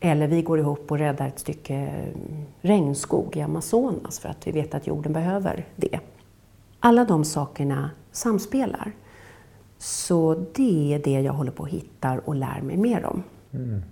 Eller 0.00 0.26
vi 0.26 0.42
går 0.42 0.58
ihop 0.58 0.90
och 0.90 0.98
räddar 0.98 1.28
ett 1.28 1.38
stycke 1.38 1.74
mm, 1.74 2.44
regnskog 2.60 3.36
i 3.36 3.40
Amazonas 3.40 4.18
för 4.18 4.28
att 4.28 4.46
vi 4.46 4.52
vet 4.52 4.74
att 4.74 4.86
jorden 4.86 5.12
behöver 5.12 5.66
det. 5.76 6.00
Alla 6.80 7.04
de 7.04 7.24
sakerna 7.24 7.90
samspelar. 8.12 8.92
Så 9.78 10.46
det 10.54 10.94
är 10.94 10.98
det 10.98 11.20
jag 11.20 11.32
håller 11.32 11.52
på 11.52 11.64
att 11.64 11.70
hitta 11.70 12.20
och 12.24 12.34
lär 12.34 12.60
mig 12.62 12.76
mer 12.76 13.04
om. 13.04 13.22
Mm. 13.52 13.82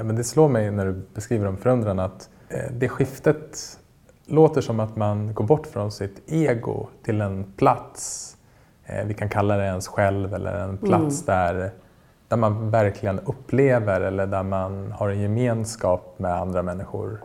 Men 0.00 0.16
det 0.16 0.24
slår 0.24 0.48
mig 0.48 0.70
när 0.70 0.86
du 0.86 1.02
beskriver 1.14 1.46
om 1.46 1.56
förundran 1.56 1.98
att 1.98 2.30
eh, 2.48 2.72
det 2.72 2.88
skiftet 2.88 3.78
låter 4.26 4.60
som 4.60 4.80
att 4.80 4.96
man 4.96 5.34
går 5.34 5.44
bort 5.44 5.66
från 5.66 5.92
sitt 5.92 6.22
ego 6.26 6.88
till 7.02 7.20
en 7.20 7.44
plats, 7.56 8.36
vi 9.06 9.14
kan 9.14 9.28
kalla 9.28 9.56
det 9.56 9.64
ens 9.64 9.88
själv 9.88 10.34
eller 10.34 10.54
en 10.54 10.76
plats 10.76 11.28
mm. 11.28 11.36
där, 11.36 11.70
där 12.28 12.36
man 12.36 12.70
verkligen 12.70 13.18
upplever 13.20 14.00
eller 14.00 14.26
där 14.26 14.42
man 14.42 14.92
har 14.92 15.08
en 15.08 15.20
gemenskap 15.20 16.14
med 16.16 16.34
andra 16.34 16.62
människor. 16.62 17.20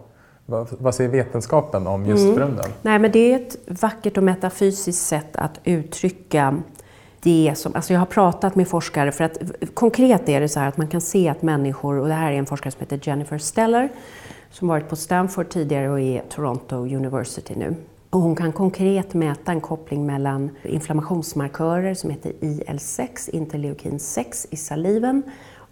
Vad, 0.46 0.68
vad 0.80 0.96
säger 0.96 1.10
vetenskapen 1.10 1.88
om 1.88 2.06
just 2.06 2.24
mm. 2.24 2.36
förundran? 2.36 2.70
Nej, 2.82 3.00
men 3.00 3.12
det 3.12 3.34
är 3.34 3.36
ett 3.36 3.82
vackert 3.82 4.18
och 4.18 4.24
metafysiskt 4.24 5.08
sätt 5.08 5.36
att 5.36 5.60
uttrycka 5.64 6.58
det 7.22 7.54
som, 7.56 7.76
alltså 7.76 7.94
jag 7.94 8.00
har 8.00 8.06
pratat 8.06 8.56
med 8.56 8.68
forskare 8.68 9.12
för 9.12 9.24
att 9.24 9.38
konkret 9.74 10.30
är 10.30 10.42
det 10.42 10.50
så 10.50 10.60
här 10.60 10.68
att 10.68 10.78
man 10.78 10.88
kan 10.88 11.02
se 11.02 11.30
att 11.30 11.42
människor, 11.42 12.00
och 12.00 12.08
det 12.08 12.14
här 12.14 12.32
är 12.32 12.36
en 12.36 12.46
forskare 12.46 12.72
som 12.72 12.80
heter 12.80 13.00
Jennifer 13.04 13.38
Steller, 13.38 13.90
som 14.52 14.68
varit 14.68 14.90
på 14.90 14.96
Stanford 14.96 15.50
tidigare 15.50 15.90
och 15.90 16.00
är 16.00 16.22
Toronto 16.30 16.76
University 16.76 17.56
nu. 17.56 17.76
Och 18.10 18.20
hon 18.22 18.36
kan 18.36 18.52
konkret 18.52 19.14
mäta 19.14 19.52
en 19.52 19.62
koppling 19.62 20.06
mellan 20.06 20.50
inflammationsmarkörer 20.64 21.94
som 21.94 22.10
heter 22.10 22.32
IL6, 22.32 23.30
interleukin 23.30 24.00
6 24.00 24.48
i 24.50 24.56
saliven, 24.56 25.24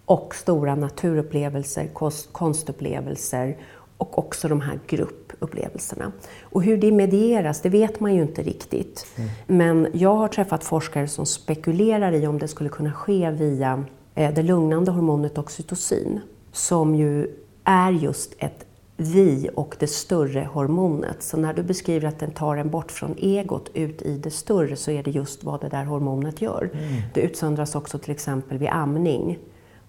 och 0.06 0.36
stora 0.36 0.76
naturupplevelser, 0.76 1.90
konstupplevelser 2.32 3.58
och 3.98 4.20
också 4.20 4.48
de 4.48 4.62
här 4.62 4.80
gruppupplevelserna. 4.88 6.12
Och 6.42 6.64
hur 6.64 6.78
det 6.78 6.92
medieras, 6.92 7.62
det 7.62 7.70
vet 7.70 8.00
man 8.00 8.16
ju 8.16 8.22
inte 8.22 8.44
riktigt. 8.44 9.08
Mm. 9.16 9.30
Men 9.48 9.88
jag 9.94 10.16
har 10.16 10.28
träffat 10.28 10.64
forskare 10.64 11.08
som 11.08 11.26
spekulerar 11.26 12.12
i 12.12 12.28
om 12.28 12.40
det 12.40 12.48
skulle 12.48 12.70
kunna 12.70 12.92
ske 12.94 13.32
via 13.32 13.84
eh, 14.16 14.34
det 14.34 14.44
lugnande 14.44 14.92
hormonet 14.92 15.38
oxytocin, 15.38 16.22
som 16.52 16.96
ju 16.96 17.28
är 17.64 17.92
just 17.92 18.34
ett 18.38 18.66
vi 18.98 19.50
och 19.56 19.76
det 19.80 19.88
större 19.88 20.50
hormonet. 20.54 21.24
Så 21.24 21.38
när 21.38 21.54
du 21.54 21.64
beskriver 21.64 22.08
att 22.08 22.20
den 22.20 22.32
tar 22.32 22.58
en 22.58 22.70
bort 22.70 22.92
från 22.92 23.16
egot 23.18 23.70
ut 23.74 24.02
i 24.02 24.18
det 24.18 24.32
större 24.32 24.76
så 24.76 24.92
är 24.92 25.04
det 25.04 25.12
just 25.12 25.44
vad 25.44 25.62
det 25.62 25.70
där 25.70 25.86
hormonet 25.86 26.42
gör. 26.42 26.70
Mm. 26.74 27.02
Det 27.14 27.22
utsöndras 27.22 27.76
också 27.76 27.98
till 27.98 28.12
exempel 28.12 28.58
vid 28.58 28.70
amning. 28.70 29.40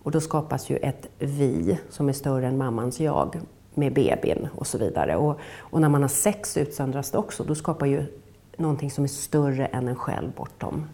Och 0.03 0.11
då 0.11 0.21
skapas 0.21 0.71
ju 0.71 0.77
ett 0.77 1.09
vi 1.19 1.79
som 1.91 2.09
är 2.09 2.13
större 2.13 2.47
än 2.47 2.59
mammans 2.59 3.01
jag 3.01 3.41
med 3.75 3.95
bebisen 3.95 4.49
och 4.55 4.67
så 4.67 4.79
vidare. 4.79 5.17
Och, 5.17 5.39
och, 5.59 5.81
när 5.81 5.89
man 5.89 6.03
har 6.03 6.09
sex 6.09 6.57
utsöndras 6.57 7.11
det 7.11 7.19
också. 7.19 7.45
Då 7.45 7.55
skapar 7.55 7.87
ju 7.87 8.07
någonting 8.57 8.91
som 8.91 9.05
är 9.05 9.09
större 9.09 9.67
än 9.67 9.89
en 9.89 9.97
själv 9.97 10.33
bortom, 10.37 10.87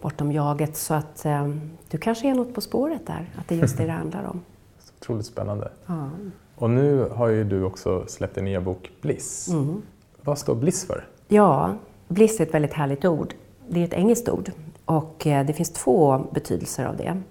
bortom 0.00 0.32
jaget. 0.32 0.76
Så 0.76 0.94
att 0.94 1.24
eh, 1.24 1.48
du 1.90 1.98
kanske 1.98 2.28
är 2.28 2.34
något 2.34 2.54
på 2.54 2.60
spåret 2.60 3.06
där, 3.06 3.30
att 3.38 3.48
det 3.48 3.54
är 3.54 3.58
just 3.58 3.76
det 3.76 3.86
det 3.86 3.92
handlar 4.02 4.24
om. 4.24 4.40
Så 4.78 4.92
otroligt 5.00 5.26
spännande. 5.26 5.70
Ja. 5.86 6.08
Och 6.54 6.70
nu 6.70 7.08
har 7.08 7.28
ju 7.28 7.44
du 7.44 7.64
också 7.64 8.04
släppt 8.06 8.34
din 8.34 8.44
nya 8.44 8.60
bok 8.60 8.90
Bliss. 9.00 9.48
Mm. 9.48 9.82
Vad 10.22 10.38
står 10.38 10.54
Bliss 10.54 10.86
för? 10.86 11.08
Ja, 11.28 11.74
Bliss 12.08 12.40
är 12.40 12.44
ett 12.44 12.54
väldigt 12.54 12.72
härligt 12.72 13.04
ord. 13.04 13.34
Det 13.68 13.80
är 13.80 13.84
ett 13.84 13.92
engelskt 13.92 14.28
ord 14.28 14.50
och 14.84 15.26
eh, 15.26 15.46
det 15.46 15.52
finns 15.52 15.72
två 15.72 16.18
betydelser 16.32 16.84
av 16.84 16.96
det. 16.96 17.22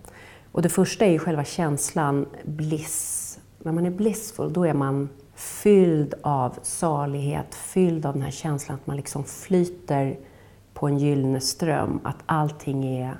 Och 0.52 0.62
det 0.62 0.70
första 0.70 1.06
är 1.06 1.12
ju 1.12 1.20
själva 1.20 1.44
känslan 1.44 2.26
bliss. 2.44 3.40
När 3.58 3.72
man 3.72 3.86
är 3.86 3.92
blissful, 3.92 4.54
då 4.54 4.66
är 4.66 4.74
man 4.74 5.10
fylld 5.36 6.14
av 6.22 6.60
salighet, 6.62 7.56
fylld 7.56 8.06
av 8.06 8.14
den 8.14 8.22
här 8.22 8.32
känslan 8.32 8.76
att 8.82 8.88
man 8.88 8.98
liksom 8.98 9.24
flyter 9.24 10.18
på 10.74 10.88
en 10.88 10.98
gyllene 10.98 11.42
ström, 11.42 12.00
att 12.04 12.18
allting 12.26 12.86
är 12.86 13.18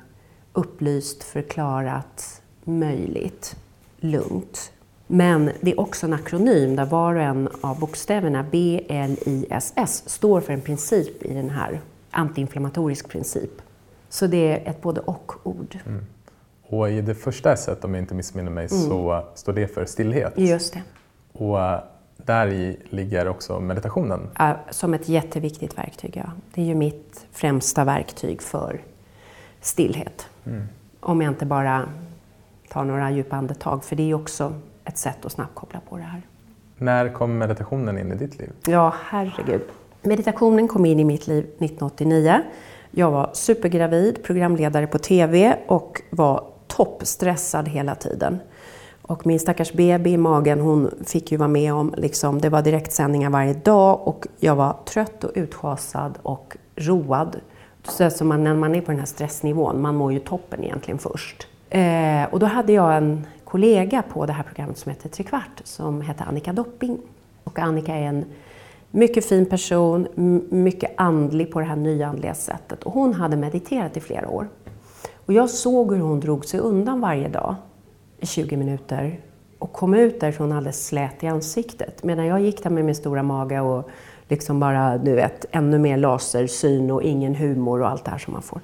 upplyst, 0.54 1.24
förklarat, 1.24 2.42
möjligt, 2.64 3.56
lugnt. 3.98 4.72
Men 5.14 5.52
det 5.62 5.72
är 5.72 5.80
också 5.80 6.06
en 6.06 6.14
akronym 6.14 6.76
där 6.76 6.86
var 6.86 7.16
och 7.16 7.22
en 7.22 7.50
av 7.62 7.80
bokstäverna 7.80 8.44
BLISS 8.44 10.04
står 10.06 10.42
för 10.42 10.54
en 10.54 10.62
princip 10.62 11.24
i 11.24 11.34
den 11.34 11.50
här 11.50 11.82
antiinflammatorisk 12.12 13.10
princip. 13.10 13.52
Så 14.10 14.28
det 14.28 14.38
är 14.38 14.70
ett 14.70 14.82
både 14.82 15.02
och-ord. 15.02 15.78
Mm. 15.86 16.06
Och 16.68 16.90
i 16.90 17.02
det 17.02 17.16
första 17.16 17.54
S, 17.54 17.70
om 17.82 17.94
jag 17.94 18.04
inte 18.04 18.16
missminner 18.16 18.52
mig, 18.52 18.68
mm. 18.72 18.84
så 18.84 19.26
står 19.36 19.54
det 19.54 19.68
för 19.68 19.86
stillhet. 19.86 20.34
Just 20.36 20.74
det. 20.74 20.82
Och 21.34 21.60
eh, 21.60 21.80
där 22.18 22.48
i 22.48 22.78
ligger 22.90 23.28
också 23.28 23.60
meditationen. 23.60 24.30
Ja, 24.38 24.60
som 24.70 24.94
ett 24.94 25.10
jätteviktigt 25.10 25.78
verktyg, 25.78 26.18
ja. 26.18 26.32
Det 26.54 26.62
är 26.62 26.66
ju 26.66 26.76
mitt 26.76 27.26
främsta 27.32 27.84
verktyg 27.84 28.42
för 28.42 28.82
stillhet. 29.62 30.28
Mm. 30.46 30.68
Om 31.00 31.22
jag 31.22 31.32
inte 31.32 31.46
bara 31.46 31.90
tar 32.70 32.84
några 32.84 33.12
djupa 33.12 33.36
andetag, 33.36 33.84
för 33.84 33.96
det 33.96 34.12
är 34.12 34.14
också 34.14 34.54
ett 34.92 34.98
sätt 34.98 35.26
att 35.26 35.32
snabbt 35.32 35.56
koppla 35.56 35.80
på 35.90 35.98
det 35.98 36.04
här. 36.04 36.22
När 36.78 37.10
kom 37.14 37.38
meditationen 37.38 37.98
in 37.98 38.12
i 38.12 38.16
ditt 38.16 38.40
liv? 38.40 38.52
Ja, 38.66 38.94
herregud. 39.04 39.62
Meditationen 40.02 40.68
kom 40.68 40.86
in 40.86 41.00
i 41.00 41.04
mitt 41.04 41.28
liv 41.28 41.44
1989. 41.44 42.42
Jag 42.92 43.12
var 43.12 43.30
supergravid, 43.34 44.24
programledare 44.24 44.88
på 44.88 44.98
TV 44.98 45.58
och 45.68 46.02
var 46.10 46.44
toppstressad 46.68 47.68
hela 47.68 47.96
tiden. 47.96 48.40
Och 49.02 49.28
min 49.28 49.40
stackars 49.40 49.74
baby 49.74 50.10
i 50.10 50.18
magen, 50.18 50.60
hon 50.60 50.92
fick 51.06 51.32
ju 51.32 51.38
vara 51.38 51.48
med 51.48 51.74
om, 51.74 51.94
liksom, 51.98 52.42
det 52.42 52.50
var 52.50 52.62
direktsändningar 52.62 53.30
varje 53.30 53.54
dag 53.54 54.08
och 54.08 54.28
jag 54.40 54.56
var 54.56 54.76
trött 54.86 55.24
och 55.24 55.32
utschasad 55.36 56.18
och 56.24 56.58
road. 56.76 57.40
Så 57.84 58.10
som 58.10 58.28
man, 58.28 58.44
när 58.44 58.56
man 58.56 58.76
är 58.76 58.82
på 58.82 58.92
den 58.92 59.00
här 59.00 59.06
stressnivån, 59.06 59.82
man 59.82 59.96
mår 59.96 60.14
ju 60.14 60.20
toppen 60.20 60.64
egentligen 60.64 60.98
först. 60.98 61.48
Eh, 61.70 62.24
och 62.32 62.40
då 62.40 62.46
hade 62.46 62.74
jag 62.74 62.98
en 62.98 63.28
kollega 63.52 64.02
på 64.02 64.26
det 64.26 64.34
här 64.34 64.44
programmet 64.44 64.78
som 64.78 64.90
heter 64.90 65.10
Trekvart 65.10 65.62
som 65.64 66.02
hette 66.02 66.24
Annika 66.24 66.54
Dopping. 66.54 66.98
Och 67.44 67.60
Annika 67.60 67.96
är 67.96 68.04
en 68.04 68.26
mycket 68.92 69.26
fin 69.26 69.46
person, 69.46 70.08
mycket 70.50 70.92
andlig 70.98 71.52
på 71.52 71.60
det 71.60 71.66
här 71.66 71.76
nyandliga 71.76 72.34
sättet. 72.34 72.84
Och 72.84 72.94
hon 72.94 73.14
hade 73.14 73.38
mediterat 73.38 73.98
i 73.98 74.00
flera 74.00 74.30
år. 74.30 74.48
Och 75.26 75.34
jag 75.34 75.50
såg 75.50 75.94
hur 75.94 76.02
hon 76.02 76.20
drog 76.20 76.46
sig 76.46 76.60
undan 76.60 77.02
varje 77.02 77.28
dag 77.28 77.56
i 78.20 78.26
20 78.26 78.58
minuter 78.58 79.20
och 79.60 79.74
kom 79.74 79.94
ut 79.94 80.20
därifrån 80.20 80.52
alldeles 80.52 80.88
slät 80.88 81.24
i 81.24 81.28
ansiktet. 81.28 82.04
Medan 82.04 82.26
jag 82.26 82.42
gick 82.42 82.64
där 82.64 82.70
med 82.70 82.86
min 82.86 82.96
stora 82.96 83.24
mage 83.24 83.60
och 83.60 83.90
liksom 84.28 84.60
bara, 84.60 84.98
du 84.98 85.16
vet, 85.16 85.46
ännu 85.52 85.80
mer 85.80 85.98
lasersyn 85.98 86.92
och 86.92 87.04
ingen 87.04 87.36
humor 87.36 87.82
och 87.82 87.90
allt 87.90 88.06
det 88.06 88.12
här 88.12 88.18
som 88.18 88.34
man 88.34 88.42
får. 88.42 88.62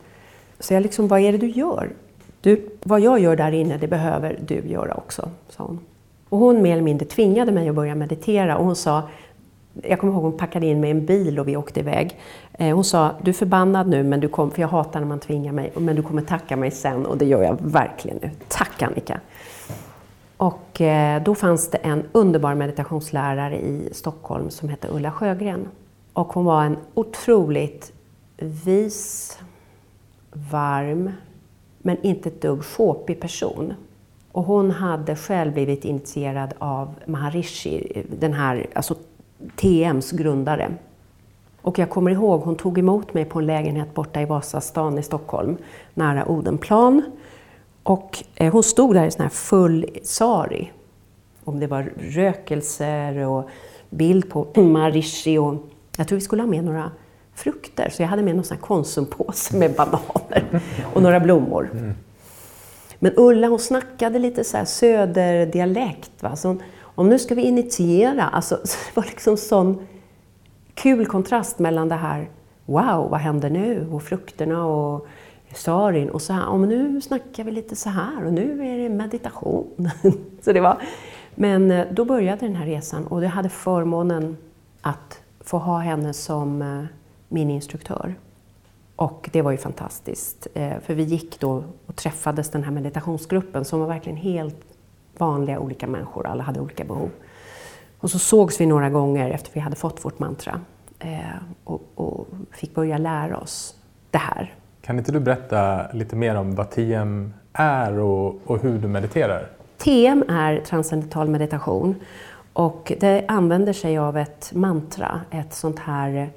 Så 0.60 0.74
jag 0.74 0.84
liksom, 0.84 1.08
vad 1.08 1.20
är 1.20 1.32
det 1.32 1.38
du 1.38 1.50
gör? 1.50 1.94
Du, 2.41 2.70
vad 2.84 3.00
jag 3.00 3.20
gör 3.20 3.36
där 3.36 3.51
inne, 3.51 3.77
det 3.77 3.88
behöver 3.88 4.39
du 4.48 4.56
göra 4.67 4.94
också, 4.94 5.29
sa 5.50 5.63
hon. 5.63 5.79
Och 6.29 6.39
hon 6.39 6.62
mer 6.62 6.72
eller 6.72 6.82
mindre 6.82 7.06
tvingade 7.06 7.51
mig 7.51 7.70
att 7.70 7.75
börja 7.75 7.96
meditera 7.96 8.58
och 8.58 8.65
hon 8.65 8.75
sa, 8.75 9.03
jag 9.84 10.00
kommer 10.00 10.13
ihåg 10.13 10.24
hon 10.24 10.38
packade 10.38 10.65
in 10.65 10.79
mig 10.79 10.88
i 10.88 10.91
en 10.91 11.06
bil 11.06 11.39
och 11.39 11.48
vi 11.48 11.58
åkte 11.58 11.79
iväg. 11.79 12.20
Eh, 12.53 12.75
hon 12.75 12.84
sa, 12.84 13.12
du 13.22 13.32
är 13.32 13.34
förbannad 13.34 13.88
nu, 13.88 14.03
men 14.03 14.20
du 14.20 14.27
kom, 14.27 14.51
för 14.51 14.62
jag 14.62 14.70
hatar 14.70 15.00
när 15.00 15.08
man 15.08 15.20
tvingar 15.20 15.51
mig, 15.51 15.72
men 15.77 15.96
du 15.96 16.01
kommer 16.01 16.22
tacka 16.22 16.58
mig 16.58 16.72
sen 16.72 17.06
och 17.06 17.17
det 17.17 17.25
gör 17.25 17.44
jag 17.44 17.58
verkligen 17.62 18.17
nu. 18.22 18.29
Tack 18.48 18.82
Annika! 18.82 19.20
Och 20.38 20.82
eh, 20.82 21.24
då 21.24 21.36
fanns 21.36 21.70
det 21.70 21.77
en 21.77 22.03
underbar 22.12 22.56
meditationslärare 22.56 23.58
i 23.58 23.89
Stockholm 23.91 24.50
som 24.50 24.70
hette 24.70 24.88
Ulla 24.91 25.12
Sjögren. 25.12 25.67
Och 26.13 26.34
hon 26.34 26.46
var 26.46 26.63
en 26.63 26.77
otroligt 26.94 27.94
vis, 28.38 29.39
varm, 30.32 31.12
men 31.88 32.01
inte 32.01 32.29
ett 32.29 32.41
dugg 32.41 32.63
sjåpig 32.63 33.20
person. 33.20 33.74
Och 34.32 34.44
hon 34.44 34.72
hade 34.72 35.15
själv 35.15 35.53
blivit 35.53 35.86
initierad 35.86 36.53
av 36.60 36.96
Maharishi, 37.06 38.03
den 38.20 38.34
här, 38.34 38.67
alltså 38.74 38.96
TMs 39.56 40.12
grundare. 40.12 40.72
Och 41.62 41.79
jag 41.79 41.89
kommer 41.89 42.12
ihåg, 42.12 42.41
hon 42.41 42.56
tog 42.56 42.77
emot 42.77 43.13
mig 43.13 43.25
på 43.25 43.39
en 43.39 43.46
lägenhet 43.46 43.94
borta 43.94 44.22
i 44.22 44.25
Vasastan 44.25 44.98
i 44.98 45.03
Stockholm, 45.03 45.58
nära 45.94 46.25
Odenplan. 46.25 47.01
Och 47.84 48.24
eh, 48.36 48.53
hon 48.53 48.63
stod 48.63 48.96
där 48.96 49.08
i 49.08 49.12
sån 49.12 49.24
här 49.24 49.29
full 49.29 49.86
sari. 50.03 50.72
Om 51.44 51.60
det 51.60 51.67
var 51.67 51.91
rökelser 51.98 53.27
och 53.27 53.50
bild 53.89 54.29
på 54.29 54.48
Maharishi 54.56 55.38
och 55.38 55.56
jag 55.98 56.08
tror 56.08 56.17
vi 56.17 56.25
skulle 56.25 56.41
ha 56.41 56.48
med 56.48 56.63
några 56.63 56.91
frukter, 57.38 57.89
så 57.89 58.01
jag 58.01 58.10
hade 58.10 58.24
med 58.24 58.36
någon 58.36 58.46
sån 58.46 58.58
här 58.58 58.62
konsumpåse 58.62 59.58
med 59.58 59.75
bananer 59.75 60.62
och 60.94 61.01
några 61.01 61.20
blommor. 61.20 61.70
Mm. 61.74 61.94
Men 63.00 63.13
Ulla 63.15 63.48
hon 63.48 63.60
snackade 63.60 64.20
lite 64.20 64.44
så 64.44 64.58
här 64.58 64.65
söderdialekt. 64.65 66.24
Va? 66.24 66.36
Så 66.36 66.48
hon, 66.48 66.63
om 66.82 67.10
nu 67.10 67.20
ska 67.20 67.36
vi 67.36 67.41
initiera, 67.41 68.24
alltså, 68.24 68.56
det 68.63 68.96
var 68.96 69.03
liksom 69.03 69.38
sån 69.38 69.88
kul 70.74 71.06
kontrast 71.06 71.60
mellan 71.60 71.89
det 71.89 71.96
här 71.96 72.29
Wow, 72.65 73.10
vad 73.10 73.20
händer 73.20 73.50
nu? 73.50 73.88
Och 73.91 74.03
frukterna 74.03 74.65
och 74.65 75.08
sarin. 75.53 76.10
Och 76.10 76.22
så 76.22 76.34
här, 76.34 76.48
om 76.48 76.62
nu 76.62 77.01
snackar 77.01 77.44
vi 77.44 77.51
lite 77.51 77.75
så 77.75 77.89
här 77.89 78.25
och 78.25 78.34
nu 78.34 78.67
är 78.67 78.77
det 78.77 78.89
meditation. 78.89 79.89
så 80.41 80.51
det 80.51 80.60
var, 80.60 80.82
men 81.36 81.72
eh, 81.72 81.88
då 81.91 82.06
började 82.06 82.46
den 82.46 82.56
här 82.56 82.65
resan 82.65 83.08
och 83.08 83.24
jag 83.24 83.29
hade 83.29 83.50
förmånen 83.50 84.38
att 84.82 85.22
få 85.39 85.58
ha 85.58 85.79
henne 85.79 86.13
som 86.13 86.62
eh, 86.62 86.84
min 87.27 87.50
instruktör. 87.50 88.15
Och 88.96 89.29
det 89.34 89.41
var 89.41 89.51
ju 89.51 89.57
fantastiskt, 89.57 90.48
eh, 90.53 90.79
för 90.79 90.93
vi 90.93 91.03
gick 91.03 91.39
då 91.39 91.63
och 91.86 91.96
träffades 91.96 92.50
den 92.50 92.63
här 92.63 92.72
meditationsgruppen 92.72 93.65
som 93.65 93.79
var 93.79 93.88
verkligen 93.88 94.17
helt 94.17 94.55
vanliga 95.17 95.60
olika 95.60 95.88
människor, 95.88 96.27
alla 96.27 96.43
hade 96.43 96.60
olika 96.60 96.84
behov. 96.84 97.10
Och 98.00 98.12
så 98.12 98.19
sågs 98.19 98.62
vi 98.62 98.65
några 98.65 98.89
gånger 98.89 99.29
efter 99.29 99.51
vi 99.53 99.60
hade 99.60 99.75
fått 99.75 100.05
vårt 100.05 100.19
mantra 100.19 100.62
eh, 101.00 101.19
och, 101.63 101.81
och 101.96 102.27
fick 102.51 102.75
börja 102.75 102.98
lära 102.98 103.38
oss 103.38 103.75
det 104.12 104.17
här. 104.17 104.53
Kan 104.81 105.00
inte 105.00 105.12
du 105.12 105.19
berätta 105.19 105.91
lite 105.91 106.15
mer 106.15 106.36
om 106.36 106.55
vad 106.55 106.69
TM 106.72 107.34
är 107.53 108.00
och, 108.00 108.36
och 108.46 108.62
hur 108.62 108.79
du 108.79 108.88
mediterar? 108.88 109.50
TM 109.77 110.24
är 110.29 110.60
transcendental 110.60 111.29
meditation 111.29 111.96
och 112.53 112.93
det 113.00 113.25
använder 113.27 113.74
sig 113.74 113.98
av 113.98 114.17
ett 114.17 114.51
mantra, 114.53 115.22
ett 115.31 115.53
sånt 115.53 115.79
här 115.79 116.29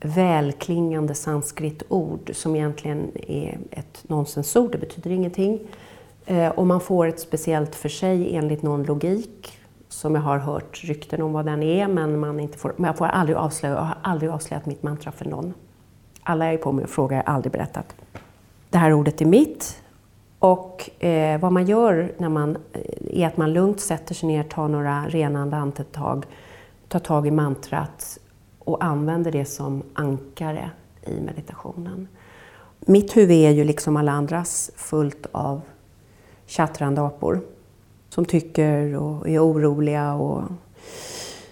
välklingande 0.00 1.14
sanskritord 1.14 2.30
som 2.34 2.56
egentligen 2.56 3.12
är 3.28 3.58
ett 3.70 4.04
nonsensord, 4.08 4.72
det 4.72 4.78
betyder 4.78 5.10
ingenting. 5.10 5.60
Eh, 6.26 6.48
och 6.48 6.66
man 6.66 6.80
får 6.80 7.06
ett 7.06 7.20
speciellt 7.20 7.74
för 7.74 7.88
sig 7.88 8.36
enligt 8.36 8.62
någon 8.62 8.82
logik 8.82 9.58
som 9.88 10.14
jag 10.14 10.22
har 10.22 10.38
hört 10.38 10.84
rykten 10.84 11.22
om 11.22 11.32
vad 11.32 11.44
den 11.44 11.62
är, 11.62 11.88
men 11.88 12.18
man 12.18 12.40
inte 12.40 12.58
får, 12.58 12.74
men 12.76 12.86
jag 12.86 12.98
får 12.98 13.06
aldrig 13.06 13.36
avslöja, 13.36 13.74
jag 13.74 13.82
har 13.82 13.98
aldrig 14.02 14.30
avslöjat 14.30 14.66
mitt 14.66 14.82
mantra 14.82 15.12
för 15.12 15.24
någon. 15.24 15.54
Alla 16.22 16.44
jag 16.44 16.54
är 16.54 16.58
på 16.58 16.72
mig 16.72 16.84
och 16.84 16.90
frågar, 16.90 17.16
jag 17.16 17.24
har 17.24 17.34
aldrig 17.34 17.52
berättat. 17.52 17.94
Det 18.70 18.78
här 18.78 18.92
ordet 18.92 19.20
är 19.20 19.24
mitt. 19.24 19.82
Och 20.38 21.04
eh, 21.04 21.40
vad 21.40 21.52
man 21.52 21.66
gör 21.66 22.12
när 22.18 22.28
man, 22.28 22.56
eh, 22.72 23.22
är 23.22 23.26
att 23.26 23.36
man 23.36 23.52
lugnt 23.52 23.80
sätter 23.80 24.14
sig 24.14 24.26
ner, 24.26 24.42
tar 24.42 24.68
några 24.68 25.04
renande 25.08 25.56
andetag, 25.56 26.26
tar 26.88 26.98
tag 26.98 27.26
i 27.26 27.30
mantrat 27.30 28.18
och 28.64 28.84
använder 28.84 29.32
det 29.32 29.44
som 29.44 29.82
ankare 29.94 30.70
i 31.02 31.20
meditationen. 31.20 32.08
Mitt 32.80 33.16
huvud 33.16 33.36
är 33.36 33.50
ju 33.50 33.64
liksom 33.64 33.96
alla 33.96 34.12
andras 34.12 34.70
fullt 34.76 35.26
av 35.32 35.60
tjattrande 36.46 37.02
apor 37.02 37.40
som 38.08 38.24
tycker 38.24 38.96
och 38.96 39.28
är 39.28 39.44
oroliga 39.44 40.14
och 40.14 40.42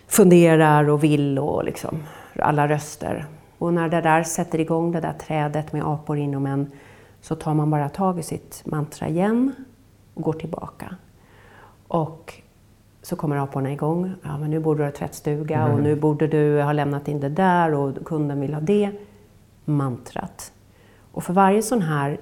funderar 0.07 0.88
och 0.88 1.05
vill 1.05 1.38
och 1.38 1.64
liksom 1.64 2.03
alla 2.38 2.68
röster. 2.68 3.27
Och 3.59 3.75
när 3.75 3.88
det 3.88 4.01
där 4.01 4.22
sätter 4.22 4.61
igång 4.61 4.92
det 4.92 5.01
där 5.01 5.12
trädet 5.12 5.72
med 5.72 5.87
apor 5.87 6.18
inom 6.18 6.46
en 6.46 6.70
så 7.20 7.35
tar 7.35 7.55
man 7.55 7.70
bara 7.70 7.88
tag 7.88 8.18
i 8.18 8.22
sitt 8.22 8.62
mantra 8.64 9.09
igen 9.09 9.55
och 10.14 10.22
går 10.22 10.33
tillbaka. 10.33 10.96
Och 11.88 12.42
så 13.02 13.16
kommer 13.16 13.36
aporna 13.36 13.72
igång. 13.72 14.14
Ja, 14.22 14.38
men 14.38 14.50
nu 14.50 14.60
borde 14.60 14.80
du 14.80 14.84
ha 14.84 14.92
tvättstuga 14.92 15.58
mm. 15.58 15.74
och 15.74 15.80
nu 15.82 15.96
borde 15.96 16.26
du 16.26 16.62
ha 16.62 16.72
lämnat 16.72 17.08
in 17.08 17.20
det 17.20 17.28
där 17.28 17.74
och 17.74 18.04
kunden 18.04 18.40
vill 18.40 18.54
ha 18.54 18.60
det. 18.60 18.90
Mantrat. 19.64 20.52
Och 21.12 21.24
för 21.24 21.32
varje 21.32 21.62
sån 21.62 21.82
här 21.82 22.18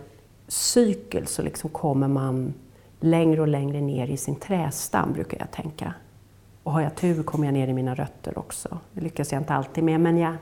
cykel 0.49 1.27
så 1.27 1.43
liksom 1.43 1.71
kommer 1.71 2.09
man 2.09 2.55
längre 3.01 3.41
och 3.41 3.49
längre 3.49 3.81
ner 3.81 4.07
i 4.07 4.17
sin 4.17 4.37
trästam, 4.37 5.13
brukar 5.13 5.39
jag 5.39 5.51
tänka. 5.51 5.95
Och 6.63 6.73
har 6.73 6.81
jag 6.81 6.95
tur 6.95 7.23
kommer 7.23 7.45
jag 7.45 7.55
ner 7.55 7.69
i 7.69 7.73
mina 7.73 7.95
rötter 7.95 8.39
också. 8.39 8.79
Det 8.93 9.01
lyckas 9.01 9.33
jag 9.33 9.41
inte 9.41 9.55
alltid 9.55 9.85
med, 9.85 10.01
men 10.01 10.19
jag 10.19 10.35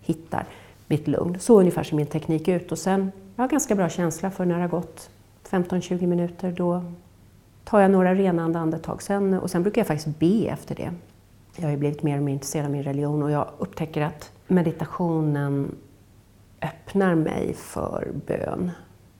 hittar 0.00 0.46
mitt 0.86 1.08
lugn. 1.08 1.40
Så 1.40 1.60
ungefär 1.60 1.82
ser 1.82 1.96
min 1.96 2.06
teknik 2.06 2.48
ut. 2.48 2.72
Och 2.72 2.78
sen, 2.78 3.12
jag 3.36 3.42
har 3.44 3.48
ganska 3.48 3.74
bra 3.74 3.88
känsla 3.88 4.30
för 4.30 4.44
när 4.44 4.54
det 4.54 4.60
har 4.60 4.68
gått 4.68 5.10
15-20 5.50 6.06
minuter. 6.06 6.52
Då 6.52 6.84
tar 7.66 7.80
jag 7.80 7.90
några 7.90 8.14
renande 8.14 8.58
andetag. 8.58 9.02
Sen, 9.02 9.34
och 9.34 9.50
sen 9.50 9.62
brukar 9.62 9.80
jag 9.80 9.86
faktiskt 9.86 10.18
be 10.18 10.46
efter 10.46 10.74
det. 10.74 10.90
Jag 11.56 11.68
har 11.68 11.76
blivit 11.76 12.02
mer 12.02 12.16
och 12.16 12.22
mer 12.22 12.32
intresserad 12.32 12.64
av 12.64 12.72
min 12.72 12.82
religion 12.82 13.22
och 13.22 13.30
jag 13.30 13.48
upptäcker 13.58 14.02
att 14.02 14.32
meditationen 14.46 15.74
öppnar 16.62 17.14
mig 17.14 17.54
för 17.54 18.08
bön. 18.26 18.70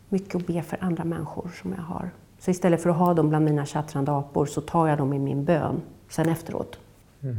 Mycket 0.09 0.35
att 0.35 0.47
be 0.47 0.63
för 0.63 0.79
andra 0.85 1.05
människor 1.05 1.51
som 1.63 1.73
jag 1.73 1.83
har. 1.83 2.11
Så 2.39 2.51
istället 2.51 2.83
för 2.83 2.91
att 2.91 2.97
ha 2.97 3.15
dem 3.15 3.29
bland 3.29 3.45
mina 3.45 3.67
tjattrande 3.67 4.13
apor 4.13 4.47
så 4.47 4.61
tar 4.61 4.89
jag 4.89 4.99
dem 4.99 5.13
i 5.13 5.19
min 5.19 5.45
bön 5.45 5.83
sen 6.09 6.29
efteråt. 6.29 6.79
Mm. 7.23 7.37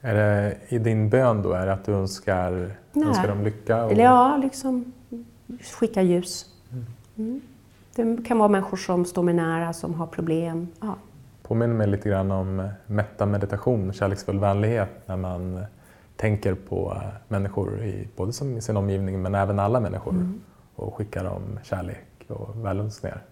Är 0.00 0.14
det 0.14 0.56
i 0.68 0.78
din 0.78 1.10
bön 1.10 1.42
då, 1.42 1.52
är 1.52 1.66
det 1.66 1.72
att 1.72 1.84
du 1.84 1.92
önskar, 1.92 2.76
önskar 2.94 3.28
dem 3.28 3.44
lycka? 3.44 3.84
Och... 3.84 3.92
Ja, 3.92 4.36
liksom 4.36 4.92
skicka 5.78 6.02
ljus. 6.02 6.46
Mm. 7.16 7.40
Det 7.94 8.24
kan 8.26 8.38
vara 8.38 8.48
människor 8.48 8.76
som 8.76 9.04
står 9.04 9.22
mig 9.22 9.34
nära, 9.34 9.72
som 9.72 9.94
har 9.94 10.06
problem. 10.06 10.68
Ja. 10.80 10.94
Påminner 11.42 11.74
mig 11.74 11.86
lite 11.86 12.08
grann 12.08 12.30
om 12.30 12.68
mätta 12.86 13.26
meditation, 13.26 13.92
kärleksfull 13.92 14.38
vänlighet, 14.38 14.90
när 15.06 15.16
man 15.16 15.64
tänker 16.16 16.54
på 16.54 17.02
människor, 17.28 17.82
i, 17.82 18.08
både 18.16 18.32
som 18.32 18.56
i 18.56 18.60
sin 18.60 18.76
omgivning 18.76 19.22
men 19.22 19.34
även 19.34 19.58
alla 19.58 19.80
människor 19.80 20.12
mm. 20.12 20.40
och 20.74 20.94
skickar 20.94 21.24
dem 21.24 21.58
kärlek 21.62 22.06
och 22.28 22.64
välönskningar. 22.64 23.22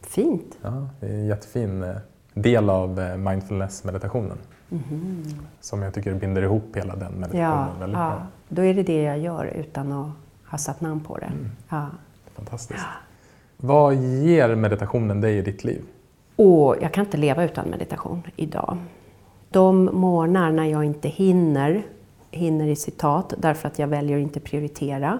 Fint! 0.00 0.58
Ja, 0.62 0.88
det 1.00 1.06
är 1.06 1.10
en 1.10 1.26
jättefin 1.26 1.82
eh, 1.82 1.96
del 2.34 2.70
av 2.70 3.00
eh, 3.00 3.16
mindfulness-meditationen. 3.16 4.38
Mm. 4.70 5.22
Som 5.60 5.82
jag 5.82 5.94
tycker 5.94 6.14
binder 6.14 6.42
ihop 6.42 6.76
hela 6.76 6.96
den 6.96 7.12
meditationen 7.12 7.68
ja, 7.72 7.80
väldigt 7.80 7.98
ja. 7.98 8.10
bra. 8.10 8.26
Då 8.48 8.62
är 8.62 8.74
det 8.74 8.82
det 8.82 9.02
jag 9.02 9.18
gör 9.18 9.44
utan 9.44 9.92
att 9.92 10.10
ha 10.50 10.58
satt 10.58 10.80
namn 10.80 11.00
på 11.00 11.18
det. 11.18 11.26
Mm. 11.26 11.50
Ja. 11.68 11.86
Fantastiskt. 12.34 12.84
Vad 13.60 13.94
ger 13.94 14.54
meditationen 14.54 15.20
dig 15.20 15.38
i 15.38 15.42
ditt 15.42 15.64
liv? 15.64 15.82
Och 16.36 16.76
jag 16.80 16.92
kan 16.92 17.04
inte 17.04 17.16
leva 17.16 17.44
utan 17.44 17.68
meditation 17.68 18.22
idag. 18.36 18.76
De 19.50 19.84
morgnar 19.84 20.52
när 20.52 20.64
jag 20.64 20.84
inte 20.84 21.08
hinner, 21.08 21.86
hinner 22.30 22.66
i 22.66 22.76
citat, 22.76 23.34
därför 23.38 23.68
att 23.68 23.78
jag 23.78 23.88
väljer 23.88 24.16
att 24.16 24.22
inte 24.22 24.40
prioritera 24.40 25.18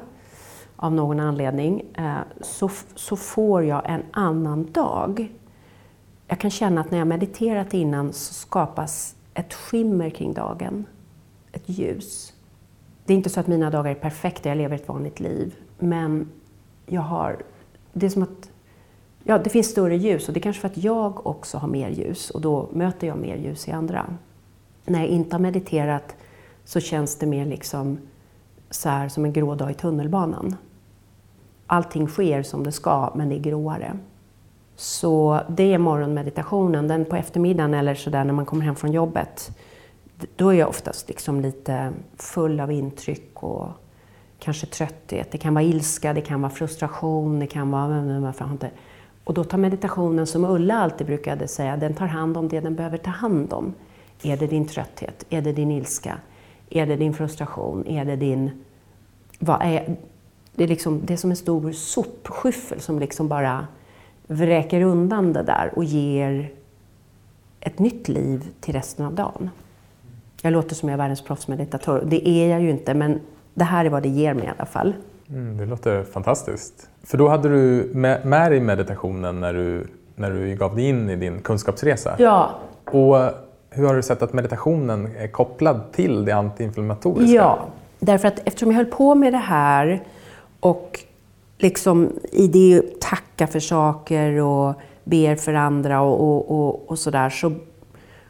av 0.77 0.93
någon 0.93 1.21
anledning, 1.21 1.83
eh, 1.95 2.15
så, 2.41 2.71
så 2.95 3.17
får 3.17 3.65
jag 3.65 3.91
en 3.91 4.03
annan 4.11 4.73
dag. 4.73 5.33
Jag 6.27 6.41
kan 6.41 6.51
känna 6.51 6.81
att 6.81 6.91
när 6.91 6.99
jag 6.99 7.07
mediterat 7.07 7.75
innan 7.75 8.13
så 8.13 8.35
skapas 8.35 9.17
ett 9.35 9.55
skimmer 9.55 10.11
kring 10.11 10.33
dagen, 10.33 10.87
ett 11.53 11.69
ljus. 11.69 12.33
Det 13.05 13.13
är 13.13 13.17
inte 13.17 13.31
så 13.31 13.41
att 13.41 13.47
mina 13.47 13.71
dagar 13.71 13.91
är 13.91 13.95
perfekta, 13.95 14.49
jag 14.49 14.59
lever 14.59 14.77
ett 14.77 14.89
vanligt 14.89 15.21
liv, 15.21 15.55
men 15.79 16.29
jag 16.87 17.03
har, 17.03 17.43
det 17.93 18.07
är 18.07 18.11
som 18.11 18.23
att 18.23 18.51
ja, 19.25 19.39
det 19.39 19.51
finns 19.51 19.71
större 19.71 19.97
ljus 19.97 20.29
och 20.29 20.35
det 20.35 20.41
är 20.41 20.43
kanske 20.43 20.61
för 20.61 20.69
att 20.69 20.77
jag 20.77 21.27
också 21.27 21.59
har 21.59 21.69
mer 21.69 21.91
ljus 21.91 22.31
och 22.31 22.41
då 22.41 22.69
möter 22.73 23.07
jag 23.07 23.19
mer 23.19 23.37
ljus 23.37 23.69
i 23.69 23.71
andra. 23.71 24.07
När 24.85 24.99
jag 24.99 25.09
inte 25.09 25.37
har 25.37 25.41
mediterat 25.41 26.17
så 26.65 26.81
känns 26.81 27.17
det 27.17 27.27
mer 27.27 27.47
liksom 27.47 27.99
så 28.71 28.89
här, 28.89 29.09
som 29.09 29.25
en 29.25 29.33
grå 29.33 29.55
dag 29.55 29.71
i 29.71 29.75
tunnelbanan. 29.75 30.57
Allting 31.67 32.09
sker 32.09 32.43
som 32.43 32.65
det 32.65 32.73
ska, 32.73 33.13
men 33.15 33.29
det 33.29 33.35
är 33.35 33.41
gråare. 33.41 33.99
Så 34.77 35.41
det 35.49 35.75
är 35.75 35.79
morgonmeditationen. 35.79 36.89
Den 36.89 37.05
på 37.05 37.17
eftermiddagen 37.17 37.75
eller 37.75 37.95
så 37.95 38.11
där 38.11 38.25
när 38.25 38.33
man 38.33 38.47
kommer 38.47 38.65
hem 38.65 38.77
från 38.77 38.93
jobbet, 38.93 39.59
då 40.37 40.49
är 40.49 40.59
jag 40.59 40.69
oftast 40.69 41.09
liksom 41.09 41.41
lite 41.41 41.93
full 42.17 42.61
av 42.61 42.73
intryck 42.73 43.43
och 43.43 43.69
kanske 44.39 44.67
trötthet. 44.67 45.31
Det 45.31 45.39
kan 45.39 45.55
vara 45.55 45.65
ilska, 45.65 46.13
det 46.13 46.21
kan 46.21 46.43
vara 46.43 46.53
frustration, 46.53 47.39
det 47.39 47.47
kan 47.47 47.71
vara... 47.71 48.33
Och 49.25 49.35
då 49.35 49.45
tar 49.45 49.59
meditationen, 49.59 50.27
som 50.27 50.45
Ulla 50.45 50.75
alltid 50.75 51.07
brukade 51.07 51.49
säga, 51.49 51.77
den 51.77 51.95
tar 51.95 52.07
hand 52.07 52.37
om 52.37 52.49
det 52.49 52.61
den 52.61 52.75
behöver 52.75 52.99
ta 52.99 53.11
hand 53.11 53.53
om. 53.53 53.75
Är 54.23 54.37
det 54.37 54.47
din 54.47 54.67
trötthet? 54.67 55.25
Är 55.31 55.43
det 55.43 55.53
din 55.53 55.71
ilska? 55.71 56.19
Är 56.71 56.87
det 56.87 56.97
din 56.97 57.15
frustration? 57.15 57.87
Är 57.87 58.05
det 58.05 58.17
din 58.17 58.65
vad 59.39 59.63
är, 59.63 59.97
det, 60.55 60.65
är 60.65 60.69
liksom, 60.69 61.01
det 61.05 61.13
är 61.13 61.17
som 61.17 61.31
en 61.31 61.37
stor 61.37 61.73
sopskyffel 61.73 62.81
som 62.81 62.99
liksom 62.99 63.29
bara 63.29 63.67
vräker 64.27 64.81
undan 64.81 65.33
det 65.33 65.43
där 65.43 65.73
och 65.77 65.85
ger 65.85 66.51
ett 67.61 67.79
nytt 67.79 68.09
liv 68.09 68.49
till 68.61 68.75
resten 68.75 69.07
av 69.07 69.15
dagen. 69.15 69.51
Jag 70.43 70.53
låter 70.53 70.75
som 70.75 70.89
jag 70.89 70.95
är 70.95 70.99
världens 70.99 71.23
proffsmeditatör. 71.23 72.05
Det 72.07 72.29
är 72.29 72.49
jag 72.49 72.63
ju 72.63 72.71
inte, 72.71 72.95
men 72.95 73.21
det 73.59 73.65
här 73.65 73.85
är 73.85 73.91
vad 73.91 74.03
det 74.03 74.09
ger 74.09 74.35
mig 74.35 74.45
i 74.45 74.51
alla 74.57 74.67
fall. 74.67 74.95
Mm, 75.31 75.57
det 75.57 75.67
låter 75.67 76.03
fantastiskt. 76.03 76.89
För 77.03 77.19
då 77.19 77.29
hade 77.29 77.49
du 77.49 77.91
med, 77.95 78.27
med 78.27 78.53
dig 78.53 78.61
meditationen 78.61 79.41
när 79.41 79.55
du, 79.55 79.87
när 80.17 80.31
du 80.31 80.55
gav 80.55 80.77
dig 80.77 80.89
in 80.89 81.11
i 81.11 81.17
din 81.17 81.41
kunskapsresa. 81.41 82.15
Ja. 82.19 82.51
Och 82.85 83.17
hur 83.71 83.87
har 83.87 83.95
du 83.95 84.03
sett 84.03 84.23
att 84.23 84.33
meditationen 84.33 85.17
är 85.19 85.29
kopplad 85.29 85.81
till 85.93 86.25
det 86.25 86.33
antiinflammatoriska? 86.33 87.35
Ja, 87.35 87.67
därför 87.99 88.29
att 88.29 88.41
eftersom 88.45 88.71
jag 88.71 88.77
höll 88.77 88.87
på 88.87 89.15
med 89.15 89.33
det 89.33 89.39
här 89.39 90.03
och 90.61 91.01
liksom 91.59 92.13
i 92.33 92.49
det 92.49 93.01
tacka 93.01 93.47
för 93.47 93.61
saker 93.61 94.33
och 94.41 94.75
ber 95.05 95.37
för 95.37 95.55
andra 95.55 96.01
och, 96.01 96.21
och, 96.21 96.51
och, 96.51 96.91
och 96.91 96.99
sådär. 96.99 97.31
Så, 97.31 97.53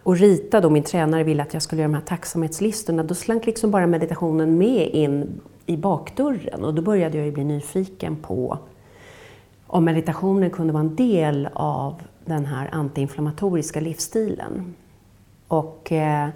och 0.08 0.16
Rita, 0.16 0.60
då, 0.60 0.70
min 0.70 0.82
tränare, 0.82 1.24
ville 1.24 1.42
att 1.42 1.54
jag 1.54 1.62
skulle 1.62 1.82
göra 1.82 1.92
de 1.92 1.94
här 1.94 2.04
tacksamhetslistorna. 2.04 3.02
Då 3.02 3.14
slank 3.14 3.46
liksom 3.46 3.70
bara 3.70 3.86
meditationen 3.86 4.58
med 4.58 4.88
in 4.88 5.40
i 5.66 5.76
bakdörren 5.76 6.64
och 6.64 6.74
då 6.74 6.82
började 6.82 7.16
jag 7.18 7.26
ju 7.26 7.32
bli 7.32 7.44
nyfiken 7.44 8.16
på 8.16 8.58
om 9.66 9.84
meditationen 9.84 10.50
kunde 10.50 10.72
vara 10.72 10.80
en 10.80 10.96
del 10.96 11.48
av 11.52 12.02
den 12.24 12.46
här 12.46 12.68
antiinflammatoriska 12.72 13.80
livsstilen. 13.80 14.74
Och, 15.48 15.92
eh, 15.92 16.28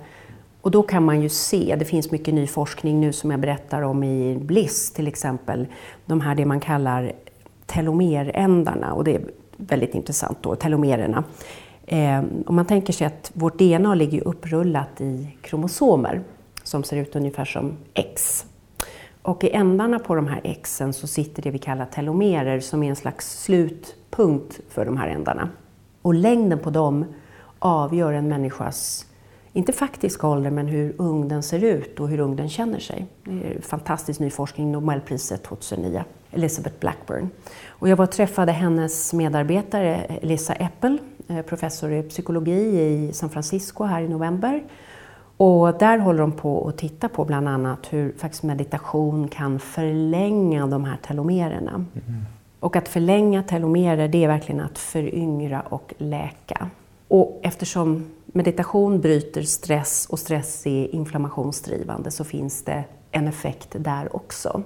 och 0.61 0.71
då 0.71 0.83
kan 0.83 1.05
man 1.05 1.23
ju 1.23 1.29
se, 1.29 1.77
det 1.79 1.85
finns 1.85 2.11
mycket 2.11 2.35
ny 2.35 2.47
forskning 2.47 3.01
nu 3.01 3.13
som 3.13 3.31
jag 3.31 3.41
berättar 3.41 3.83
om 3.83 4.05
i 4.05 4.39
Bliss 4.43 4.93
till 4.93 5.07
exempel, 5.07 5.67
de 6.07 6.21
här 6.21 6.35
det 6.35 6.45
man 6.45 6.61
kallar 6.61 7.13
telomerändarna 7.67 8.93
och 8.93 9.05
det 9.05 9.15
är 9.15 9.23
väldigt 9.57 9.95
intressant 9.95 10.39
då, 10.41 10.55
telomererna. 10.55 11.25
Eh, 11.93 12.23
om 12.47 12.57
man 12.57 12.67
tänker 12.67 12.93
sig 12.93 13.07
att 13.07 13.31
vårt 13.35 13.59
DNA 13.59 13.95
ligger 13.95 14.29
upprullat 14.29 15.01
i 15.01 15.37
kromosomer 15.43 16.23
som 16.63 16.85
ser 16.85 16.97
ut 16.97 17.17
ungefär 17.17 17.45
som 17.45 17.73
X. 17.95 18.47
Och 19.23 19.45
i 19.45 19.51
ändarna 19.51 19.99
på 19.99 20.15
de 20.15 20.27
här 20.27 20.55
Xen 20.63 20.93
så 20.93 21.07
sitter 21.07 21.43
det 21.43 21.51
vi 21.51 21.59
kallar 21.59 21.87
telomerer 21.87 22.61
som 22.61 22.83
är 22.83 22.91
en 22.91 22.97
slags 22.97 23.43
slutpunkt 23.43 24.61
för 24.69 24.85
de 24.85 24.97
här 24.97 25.09
ändarna. 25.09 25.49
Och 26.03 26.15
längden 26.15 26.59
på 26.59 26.71
dem 26.71 27.05
avgör 27.59 28.13
en 28.13 28.29
människas, 28.29 29.07
inte 29.53 29.73
faktiska 29.73 30.27
ålder, 30.27 30.51
men 30.51 30.67
hur 30.67 30.95
ung 30.99 31.29
den 31.29 31.43
ser 31.43 31.65
ut 31.65 32.01
och 32.01 32.09
hur 32.09 32.21
ung 32.21 32.37
den 32.37 32.49
känner 32.49 32.79
sig. 32.79 33.07
Det 33.25 33.31
är 33.31 33.61
fantastisk 33.61 34.21
ny 34.21 34.31
forskning, 34.31 34.73
Nobelpriset 34.73 35.43
2009, 35.43 36.05
Elizabeth 36.31 36.77
Blackburn. 36.81 37.31
Och 37.67 37.89
jag 37.89 37.97
var 37.97 38.05
och 38.05 38.13
träffade 38.13 38.53
hennes 38.53 39.13
medarbetare 39.13 39.95
Elisa 39.95 40.53
Apple, 40.53 40.99
professor 41.47 41.93
i 41.93 42.03
psykologi 42.03 42.81
i 42.81 43.13
San 43.13 43.31
Francisco 43.31 43.85
här 43.85 44.03
i 44.03 44.09
november. 44.09 44.63
Och 45.37 45.79
där 45.79 45.99
håller 45.99 46.21
de 46.21 46.33
på 46.33 46.69
att 46.69 46.79
titta 46.79 47.09
på 47.09 47.25
bland 47.25 47.49
annat 47.49 47.93
hur 47.93 48.15
faktiskt 48.19 48.43
meditation 48.43 49.29
kan 49.29 49.59
förlänga 49.59 50.67
de 50.67 50.85
här 50.85 50.97
telomererna. 50.97 51.71
Mm. 51.71 52.25
Och 52.61 52.77
att 52.77 52.89
förlänga 52.89 53.43
telomerer, 53.43 54.09
det 54.09 54.25
är 54.25 54.29
verkligen 54.29 54.61
att 54.61 54.79
föryngra 54.79 55.61
och 55.61 55.95
läka. 55.99 56.71
Och 57.09 57.41
eftersom 57.43 58.07
meditation 58.27 59.01
bryter 59.01 59.43
stress 59.43 60.07
och 60.11 60.19
stress 60.19 60.67
är 60.67 60.95
inflammationsdrivande 60.95 62.11
så 62.11 62.25
finns 62.25 62.65
det 62.65 62.85
en 63.11 63.29
effekt 63.29 63.69
där 63.79 64.17
också. 64.17 64.63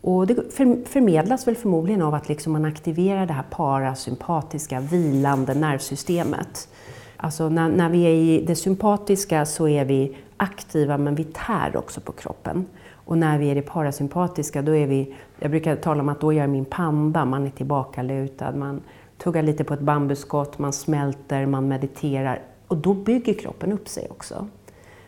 Och 0.00 0.26
det 0.26 0.52
förmedlas 0.88 1.48
väl 1.48 1.56
förmodligen 1.56 2.02
av 2.02 2.14
att 2.14 2.28
liksom 2.28 2.52
man 2.52 2.64
aktiverar 2.64 3.26
det 3.26 3.32
här 3.32 3.44
parasympatiska 3.50 4.80
vilande 4.80 5.54
nervsystemet. 5.54 6.68
Alltså 7.16 7.48
när, 7.48 7.68
när 7.68 7.88
vi 7.88 8.02
är 8.02 8.14
i 8.14 8.44
det 8.46 8.56
sympatiska 8.56 9.46
så 9.46 9.68
är 9.68 9.84
vi 9.84 10.16
aktiva 10.36 10.98
men 10.98 11.14
vi 11.14 11.24
tär 11.24 11.76
också 11.76 12.00
på 12.00 12.12
kroppen. 12.12 12.66
Och 12.92 13.18
när 13.18 13.38
vi 13.38 13.46
är 13.46 13.52
i 13.52 13.54
det 13.54 13.62
parasympatiska 13.62 14.62
då 14.62 14.76
är 14.76 14.86
vi, 14.86 15.14
jag 15.38 15.50
brukar 15.50 15.76
tala 15.76 16.02
om 16.02 16.08
att 16.08 16.20
då 16.20 16.32
är 16.32 16.36
jag 16.36 16.50
min 16.50 16.64
panda, 16.64 17.24
man 17.24 17.46
är 17.46 17.50
tillbakalutad, 17.50 18.52
man 18.52 18.82
tuggar 19.18 19.42
lite 19.42 19.64
på 19.64 19.74
ett 19.74 19.80
bambuskott, 19.80 20.58
man 20.58 20.72
smälter, 20.72 21.46
man 21.46 21.68
mediterar. 21.68 22.42
Och 22.68 22.76
då 22.76 22.94
bygger 22.94 23.34
kroppen 23.34 23.72
upp 23.72 23.88
sig 23.88 24.08
också. 24.10 24.48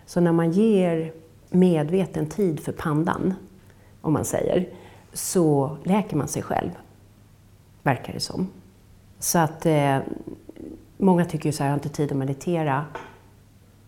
Så 0.06 0.20
när 0.20 0.32
man 0.32 0.50
ger 0.50 1.12
medveten 1.50 2.26
tid 2.26 2.60
för 2.60 2.72
pandan, 2.72 3.34
om 4.00 4.12
man 4.12 4.24
säger, 4.24 4.68
så 5.12 5.76
läker 5.84 6.16
man 6.16 6.28
sig 6.28 6.42
själv, 6.42 6.70
verkar 7.82 8.12
det 8.12 8.20
som. 8.20 8.48
Så 9.18 9.38
att 9.38 9.66
eh, 9.66 9.98
många 10.96 11.24
tycker 11.24 11.46
ju 11.46 11.52
så 11.52 11.62
här, 11.62 11.70
jag 11.70 11.72
har 11.72 11.78
inte 11.78 11.88
tid 11.88 12.12
att 12.12 12.18
meditera. 12.18 12.84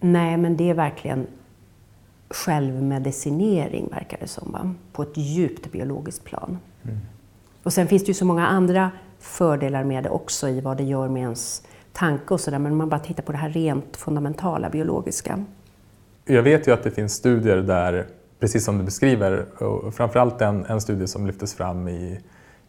Nej, 0.00 0.36
men 0.36 0.56
det 0.56 0.70
är 0.70 0.74
verkligen 0.74 1.26
självmedicinering, 2.30 3.88
verkar 3.90 4.18
det 4.20 4.26
som, 4.28 4.52
va? 4.52 4.74
på 4.92 5.02
ett 5.02 5.16
djupt 5.16 5.72
biologiskt 5.72 6.24
plan. 6.24 6.58
Mm. 6.82 6.98
Och 7.62 7.72
sen 7.72 7.86
finns 7.86 8.02
det 8.02 8.08
ju 8.08 8.14
så 8.14 8.24
många 8.24 8.46
andra 8.46 8.90
fördelar 9.18 9.84
med 9.84 10.04
det 10.04 10.10
också 10.10 10.48
i 10.48 10.60
vad 10.60 10.76
det 10.76 10.84
gör 10.84 11.08
med 11.08 11.22
ens 11.22 11.62
tanke 11.92 12.34
och 12.34 12.40
sådär, 12.40 12.58
men 12.58 12.72
om 12.72 12.78
man 12.78 12.88
bara 12.88 13.00
tittar 13.00 13.22
på 13.22 13.32
det 13.32 13.38
här 13.38 13.50
rent 13.50 13.96
fundamentala 13.96 14.70
biologiska. 14.70 15.44
Jag 16.24 16.42
vet 16.42 16.68
ju 16.68 16.72
att 16.72 16.82
det 16.82 16.90
finns 16.90 17.14
studier 17.14 17.56
där, 17.56 18.06
precis 18.40 18.64
som 18.64 18.78
du 18.78 18.84
beskriver, 18.84 19.62
och 19.62 19.94
framförallt 19.94 20.40
en, 20.40 20.64
en 20.64 20.80
studie 20.80 21.06
som 21.06 21.26
lyftes 21.26 21.54
fram 21.54 21.88
i, 21.88 22.20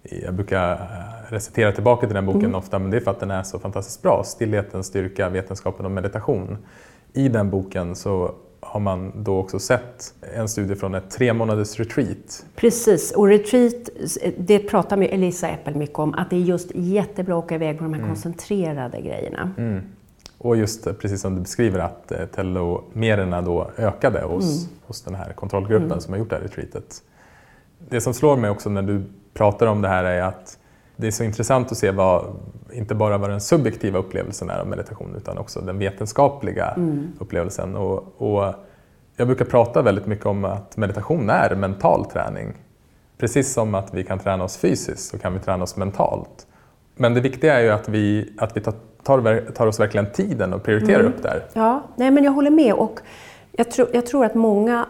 i 0.03 0.23
jag 0.23 0.33
brukar 0.33 0.71
eh, 0.71 1.31
recitera 1.31 1.71
tillbaka 1.71 2.07
till 2.07 2.15
den 2.15 2.25
boken 2.25 2.41
mm. 2.41 2.55
ofta, 2.55 2.79
men 2.79 2.91
det 2.91 2.97
är 2.97 3.01
för 3.01 3.11
att 3.11 3.19
den 3.19 3.31
är 3.31 3.43
så 3.43 3.59
fantastiskt 3.59 4.01
bra. 4.01 4.23
Stillhetens 4.25 4.87
styrka, 4.87 5.29
vetenskapen 5.29 5.85
och 5.85 5.91
meditation. 5.91 6.57
I 7.13 7.29
den 7.29 7.49
boken 7.49 7.95
så 7.95 8.35
har 8.59 8.79
man 8.79 9.23
då 9.23 9.37
också 9.37 9.59
sett 9.59 10.13
en 10.35 10.49
studie 10.49 10.75
från 10.75 10.95
ett 10.95 11.11
tre 11.11 11.33
månaders 11.33 11.79
retreat. 11.79 12.45
Precis, 12.55 13.11
och 13.11 13.27
retreat, 13.27 13.89
det 14.37 14.59
pratar 14.59 14.97
med 14.97 15.09
Elisa 15.11 15.49
Eppel 15.49 15.75
mycket 15.75 15.99
om, 15.99 16.13
att 16.13 16.29
det 16.29 16.35
är 16.35 16.39
just 16.39 16.71
jättebra 16.75 17.37
att 17.37 17.43
åka 17.43 17.55
iväg 17.55 17.77
på 17.77 17.83
de 17.83 17.93
här 17.93 17.99
mm. 17.99 18.13
koncentrerade 18.13 19.01
grejerna. 19.01 19.51
Mm. 19.57 19.81
Och 20.43 20.57
just 20.57 20.99
precis 20.99 21.21
som 21.21 21.35
du 21.35 21.41
beskriver 21.41 21.79
att 21.79 22.11
eh, 22.11 22.25
telomererna 22.25 23.41
då 23.41 23.71
ökade 23.77 24.21
hos, 24.21 24.63
mm. 24.63 24.77
hos 24.87 25.01
den 25.01 25.15
här 25.15 25.33
kontrollgruppen 25.33 25.85
mm. 25.85 26.01
som 26.01 26.13
har 26.13 26.19
gjort 26.19 26.29
det 26.29 26.35
här 26.35 26.43
retreatet. 26.43 27.03
Det 27.89 28.01
som 28.01 28.13
slår 28.13 28.37
mig 28.37 28.49
också 28.49 28.69
när 28.69 28.81
du 28.81 29.03
pratar 29.33 29.67
om 29.67 29.81
det 29.81 29.87
här 29.87 30.03
är 30.03 30.21
att 30.21 30.57
det 30.95 31.07
är 31.07 31.11
så 31.11 31.23
intressant 31.23 31.71
att 31.71 31.77
se 31.77 31.91
vad, 31.91 32.25
inte 32.71 32.95
bara 32.95 33.17
vad 33.17 33.29
den 33.29 33.41
subjektiva 33.41 33.99
upplevelsen 33.99 34.49
är 34.49 34.59
av 34.59 34.67
meditation 34.67 35.15
utan 35.17 35.37
också 35.37 35.61
den 35.61 35.77
vetenskapliga 35.77 36.73
mm. 36.77 37.11
upplevelsen. 37.19 37.75
Och, 37.75 38.21
och, 38.21 38.53
jag 39.15 39.27
brukar 39.27 39.45
prata 39.45 39.81
väldigt 39.81 40.05
mycket 40.05 40.25
om 40.25 40.45
att 40.45 40.77
meditation 40.77 41.29
är 41.29 41.55
mental 41.55 42.05
träning. 42.05 42.53
Precis 43.17 43.53
som 43.53 43.75
att 43.75 43.93
vi 43.93 44.03
kan 44.03 44.19
träna 44.19 44.43
oss 44.43 44.57
fysiskt 44.57 45.09
så 45.09 45.19
kan 45.19 45.33
vi 45.33 45.39
träna 45.39 45.63
oss 45.63 45.77
mentalt. 45.77 46.47
Men 47.01 47.13
det 47.13 47.21
viktiga 47.21 47.59
är 47.59 47.63
ju 47.63 47.69
att 47.69 47.89
vi, 47.89 48.33
att 48.37 48.57
vi 48.57 48.61
tar, 48.61 49.51
tar, 49.51 49.67
oss 49.67 49.79
verkligen 49.79 50.11
tiden 50.11 50.53
och 50.53 50.63
prioriterar 50.63 50.99
mm. 50.99 51.13
upp 51.13 51.23
där. 51.23 51.43
Ja, 51.53 51.83
nej 51.95 52.11
men 52.11 52.23
jag 52.23 52.31
håller 52.31 52.51
med. 52.51 52.73
Och 52.73 52.99
jag, 53.51 53.71
tro, 53.71 53.85
jag 53.93 54.05
tror 54.05 54.25
att 54.25 54.35
många 54.35 54.85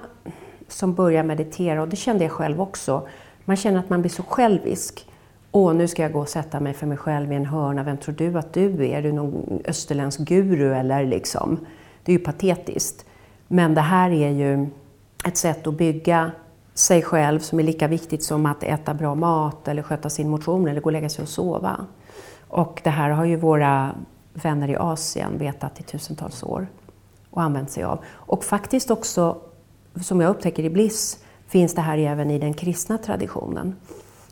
som 0.67 0.93
börjar 0.93 1.23
meditera, 1.23 1.81
och 1.81 1.87
det 1.87 1.95
kände 1.95 2.23
jag 2.23 2.31
själv 2.31 2.61
också, 2.61 3.07
man 3.45 3.57
känner 3.57 3.79
att 3.79 3.89
man 3.89 4.01
blir 4.01 4.11
så 4.11 4.23
självisk. 4.23 5.07
Åh, 5.51 5.73
nu 5.73 5.87
ska 5.87 6.01
jag 6.01 6.11
gå 6.11 6.19
och 6.19 6.29
sätta 6.29 6.59
mig 6.59 6.73
för 6.73 6.87
mig 6.87 6.97
själv 6.97 7.31
i 7.31 7.35
en 7.35 7.45
hörna. 7.45 7.83
Vem 7.83 7.97
tror 7.97 8.15
du 8.15 8.37
att 8.37 8.53
du 8.53 8.85
är? 8.85 8.97
Är 8.97 9.01
du 9.01 9.11
någon 9.11 9.61
österländsk 9.65 10.19
guru 10.19 10.73
eller 10.73 11.05
liksom? 11.05 11.59
Det 12.03 12.11
är 12.11 12.17
ju 12.17 12.23
patetiskt. 12.23 13.05
Men 13.47 13.75
det 13.75 13.81
här 13.81 14.11
är 14.11 14.29
ju 14.29 14.67
ett 15.25 15.37
sätt 15.37 15.67
att 15.67 15.77
bygga 15.77 16.31
sig 16.73 17.01
själv 17.01 17.39
som 17.39 17.59
är 17.59 17.63
lika 17.63 17.87
viktigt 17.87 18.23
som 18.23 18.45
att 18.45 18.63
äta 18.63 18.93
bra 18.93 19.15
mat 19.15 19.67
eller 19.67 19.83
sköta 19.83 20.09
sin 20.09 20.29
motion 20.29 20.67
eller 20.67 20.81
gå 20.81 20.85
och 20.85 20.91
lägga 20.91 21.09
sig 21.09 21.23
och 21.23 21.29
sova. 21.29 21.85
Och 22.51 22.81
det 22.83 22.89
här 22.89 23.09
har 23.09 23.25
ju 23.25 23.35
våra 23.35 23.95
vänner 24.33 24.67
i 24.67 24.75
Asien 24.75 25.37
vetat 25.37 25.79
i 25.79 25.83
tusentals 25.83 26.43
år 26.43 26.67
och 27.29 27.41
använt 27.41 27.71
sig 27.71 27.83
av. 27.83 27.99
Och 28.07 28.43
faktiskt 28.43 28.91
också, 28.91 29.37
som 30.01 30.21
jag 30.21 30.29
upptäcker 30.29 30.63
i 30.63 30.69
Bliss, 30.69 31.23
finns 31.47 31.75
det 31.75 31.81
här 31.81 31.97
även 31.97 32.31
i 32.31 32.39
den 32.39 32.53
kristna 32.53 32.97
traditionen 32.97 33.75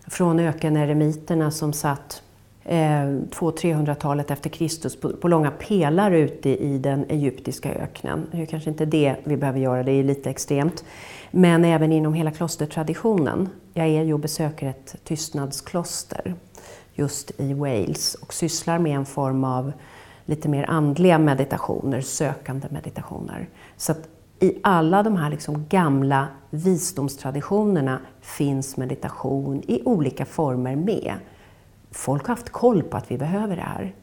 från 0.08 0.40
ökeneremiterna 0.40 1.52
som 1.52 1.74
satt 1.74 2.24
eh, 2.64 2.78
200-300-talet 2.78 4.32
efter 4.32 4.50
Kristus 4.50 5.02
på, 5.02 5.10
på, 5.10 5.28
långa 5.28 5.52
pelare 5.52 6.20
ute 6.20 6.50
i 6.50 6.78
den 6.78 7.06
egyptiska 7.10 7.74
öknen. 7.74 8.28
Det 8.32 8.42
är 8.42 8.46
kanske 8.46 8.70
inte 8.70 8.86
det 8.86 9.16
vi 9.24 9.38
behöver 9.38 9.60
göra, 9.60 9.84
det 9.84 9.92
är 9.92 10.04
lite 10.04 10.30
extremt. 10.30 10.84
Men 11.32 11.66
även 11.66 11.92
inom 11.92 12.14
hela 12.14 12.32
klostertraditionen. 12.32 13.50
Jag 13.74 13.88
är 13.88 14.04
ju 14.04 14.14
och 14.14 14.20
besöker 14.20 14.68
ett 14.68 14.96
tystnadskloster 15.04 16.36
just 17.00 17.32
i 17.38 17.54
Wales 17.54 18.16
och 18.16 18.34
sysslar 18.34 18.80
med 18.80 18.96
en 18.96 19.06
form 19.06 19.44
av 19.44 19.72
lite 20.26 20.50
mer 20.50 20.70
andliga 20.70 21.20
meditationer, 21.20 22.02
sökande 22.02 22.68
meditationer. 22.72 23.50
Så 23.78 23.94
i 24.40 24.58
alla 24.64 25.04
de 25.04 25.16
här 25.16 25.30
liksom 25.30 25.66
gamla 25.70 26.28
visdomstraditionerna 26.50 28.00
finns 28.22 28.78
meditation 28.78 29.64
i 29.68 29.82
olika 29.86 30.26
former 30.26 30.76
med. 30.76 31.14
Folk 31.92 32.28
har 32.28 32.36
haft 32.36 32.50
koll 32.50 32.84
på 32.84 32.98
att 32.98 33.12
vi 33.12 33.18
behöver 33.18 33.56
det 33.56 33.62
här. 33.62 33.94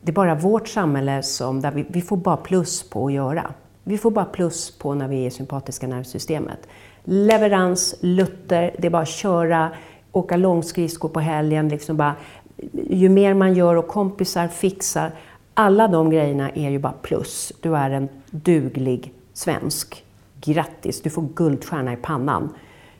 Det 0.00 0.10
är 0.10 0.14
bara 0.14 0.34
vårt 0.34 0.68
samhälle 0.68 1.22
som, 1.22 1.60
där 1.60 1.70
vi, 1.70 1.86
vi 1.88 2.02
får 2.02 2.16
bara 2.16 2.36
plus 2.36 2.90
på 2.90 3.06
att 3.06 3.12
göra. 3.12 3.54
Vi 3.84 3.98
får 3.98 4.10
bara 4.10 4.24
plus 4.24 4.78
på 4.78 4.94
när 4.94 5.08
vi 5.08 5.22
är 5.22 5.26
i 5.26 5.30
sympatiska 5.30 5.86
nervsystemet. 5.86 6.68
Leverans, 7.04 7.94
Luther, 8.00 8.74
det 8.78 8.86
är 8.86 8.90
bara 8.90 9.02
att 9.02 9.08
köra, 9.08 9.70
åka 10.12 10.36
långskridskor 10.36 11.08
på 11.08 11.20
helgen. 11.20 11.68
Liksom 11.68 11.96
bara, 11.96 12.14
ju 12.90 13.08
mer 13.08 13.34
man 13.34 13.54
gör 13.54 13.76
och 13.76 13.88
kompisar 13.88 14.48
fixar, 14.48 15.12
alla 15.54 15.88
de 15.88 16.10
grejerna 16.10 16.50
är 16.50 16.70
ju 16.70 16.78
bara 16.78 16.92
plus. 16.92 17.52
Du 17.60 17.76
är 17.76 17.90
en 17.90 18.08
duglig 18.30 19.12
svensk. 19.32 20.04
Grattis, 20.40 21.02
du 21.02 21.10
får 21.10 21.22
guldstjärna 21.22 21.92
i 21.92 21.96
pannan. 21.96 22.54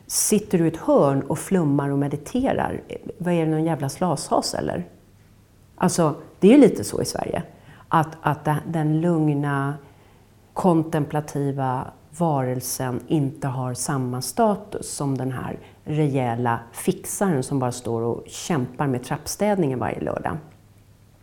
Sitter 0.06 0.58
du 0.58 0.64
i 0.64 0.68
ett 0.68 0.76
hörn 0.76 1.22
och 1.22 1.38
flummar 1.38 1.90
och 1.90 1.98
mediterar, 1.98 2.80
vad 3.18 3.34
är 3.34 3.46
det, 3.46 3.50
någon 3.50 3.64
jävla 3.64 3.88
slashas 3.88 4.54
eller? 4.54 4.84
Alltså, 5.76 6.14
det 6.40 6.48
är 6.48 6.52
ju 6.52 6.58
lite 6.60 6.84
så 6.84 7.02
i 7.02 7.04
Sverige. 7.04 7.42
Att, 7.88 8.16
att 8.22 8.48
den 8.66 9.00
lugna, 9.00 9.74
kontemplativa 10.52 11.86
varelsen 12.18 13.00
inte 13.06 13.48
har 13.48 13.74
samma 13.74 14.22
status 14.22 14.90
som 14.90 15.18
den 15.18 15.32
här 15.32 15.58
rejäla 15.84 16.60
fixaren 16.72 17.42
som 17.42 17.58
bara 17.58 17.72
står 17.72 18.02
och 18.02 18.24
kämpar 18.26 18.86
med 18.86 19.04
trappstädningen 19.04 19.78
varje 19.78 20.00
lördag. 20.00 20.36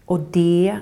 Och 0.05 0.19
det, 0.19 0.77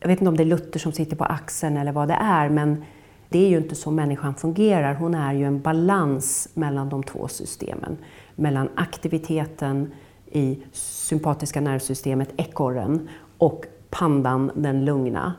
jag 0.00 0.08
vet 0.08 0.20
inte 0.20 0.28
om 0.28 0.36
det 0.36 0.42
är 0.42 0.44
Luther 0.44 0.78
som 0.78 0.92
sitter 0.92 1.16
på 1.16 1.24
axeln 1.24 1.76
eller 1.76 1.92
vad 1.92 2.08
det 2.08 2.18
är, 2.20 2.48
men 2.48 2.84
det 3.28 3.38
är 3.38 3.48
ju 3.48 3.56
inte 3.56 3.74
så 3.74 3.90
människan 3.90 4.34
fungerar. 4.34 4.94
Hon 4.94 5.14
är 5.14 5.32
ju 5.32 5.44
en 5.44 5.60
balans 5.60 6.48
mellan 6.54 6.88
de 6.88 7.02
två 7.02 7.28
systemen. 7.28 7.96
Mellan 8.34 8.68
aktiviteten 8.74 9.92
i 10.26 10.58
sympatiska 10.72 11.60
nervsystemet, 11.60 12.28
ekorren, 12.36 13.08
och 13.38 13.64
pandan, 13.90 14.50
den 14.54 14.84
lugna. 14.84 15.34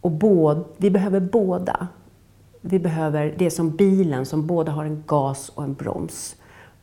Och 0.00 0.10
både, 0.10 0.64
vi 0.76 0.90
behöver 0.90 1.20
båda. 1.20 1.88
Vi 2.60 2.78
behöver, 2.78 3.34
det 3.38 3.50
som 3.50 3.70
bilen 3.70 4.26
som 4.26 4.46
både 4.46 4.70
har 4.70 4.84
en 4.84 5.02
gas 5.06 5.48
och 5.48 5.64
en 5.64 5.74
broms. 5.74 6.36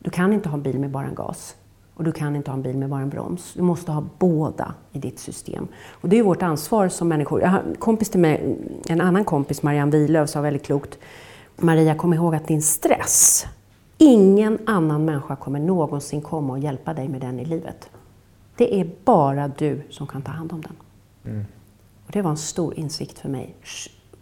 Du 0.04 0.10
kan 0.10 0.32
inte 0.32 0.48
ha 0.48 0.56
en 0.56 0.62
bil 0.62 0.78
med 0.78 0.90
bara 0.90 1.06
en 1.06 1.14
gas. 1.14 1.56
Och 1.94 2.04
du 2.04 2.12
kan 2.12 2.36
inte 2.36 2.50
ha 2.50 2.56
en 2.56 2.62
bil 2.62 2.76
med 2.76 2.88
bara 2.88 3.00
en 3.00 3.08
broms. 3.08 3.52
Du 3.54 3.62
måste 3.62 3.92
ha 3.92 4.04
båda 4.18 4.74
i 4.92 4.98
ditt 4.98 5.18
system. 5.18 5.68
Och 5.90 6.08
det 6.08 6.18
är 6.18 6.22
vårt 6.22 6.42
ansvar 6.42 6.88
som 6.88 7.08
människor. 7.08 7.40
Jag 7.40 7.48
har 7.48 7.58
en 7.58 7.74
kompis 7.78 8.10
till 8.10 8.20
mig, 8.20 8.58
en 8.88 9.00
annan 9.00 9.24
kompis, 9.24 9.62
Marianne 9.62 9.90
Wilöf, 9.90 10.30
sa 10.30 10.40
väldigt 10.40 10.66
klokt. 10.66 10.98
Maria, 11.56 11.94
kom 11.94 12.14
ihåg 12.14 12.34
att 12.34 12.48
din 12.48 12.62
stress, 12.62 13.46
ingen 13.98 14.58
annan 14.66 15.04
människa 15.04 15.36
kommer 15.36 15.60
någonsin 15.60 16.20
komma 16.20 16.52
och 16.52 16.58
hjälpa 16.58 16.94
dig 16.94 17.08
med 17.08 17.20
den 17.20 17.40
i 17.40 17.44
livet. 17.44 17.90
Det 18.56 18.80
är 18.80 18.90
bara 19.04 19.48
du 19.48 19.82
som 19.90 20.06
kan 20.06 20.22
ta 20.22 20.32
hand 20.32 20.52
om 20.52 20.60
den. 20.60 20.76
Mm. 21.32 21.44
Och 22.06 22.12
det 22.12 22.22
var 22.22 22.30
en 22.30 22.36
stor 22.36 22.78
insikt 22.78 23.18
för 23.18 23.28
mig. 23.28 23.54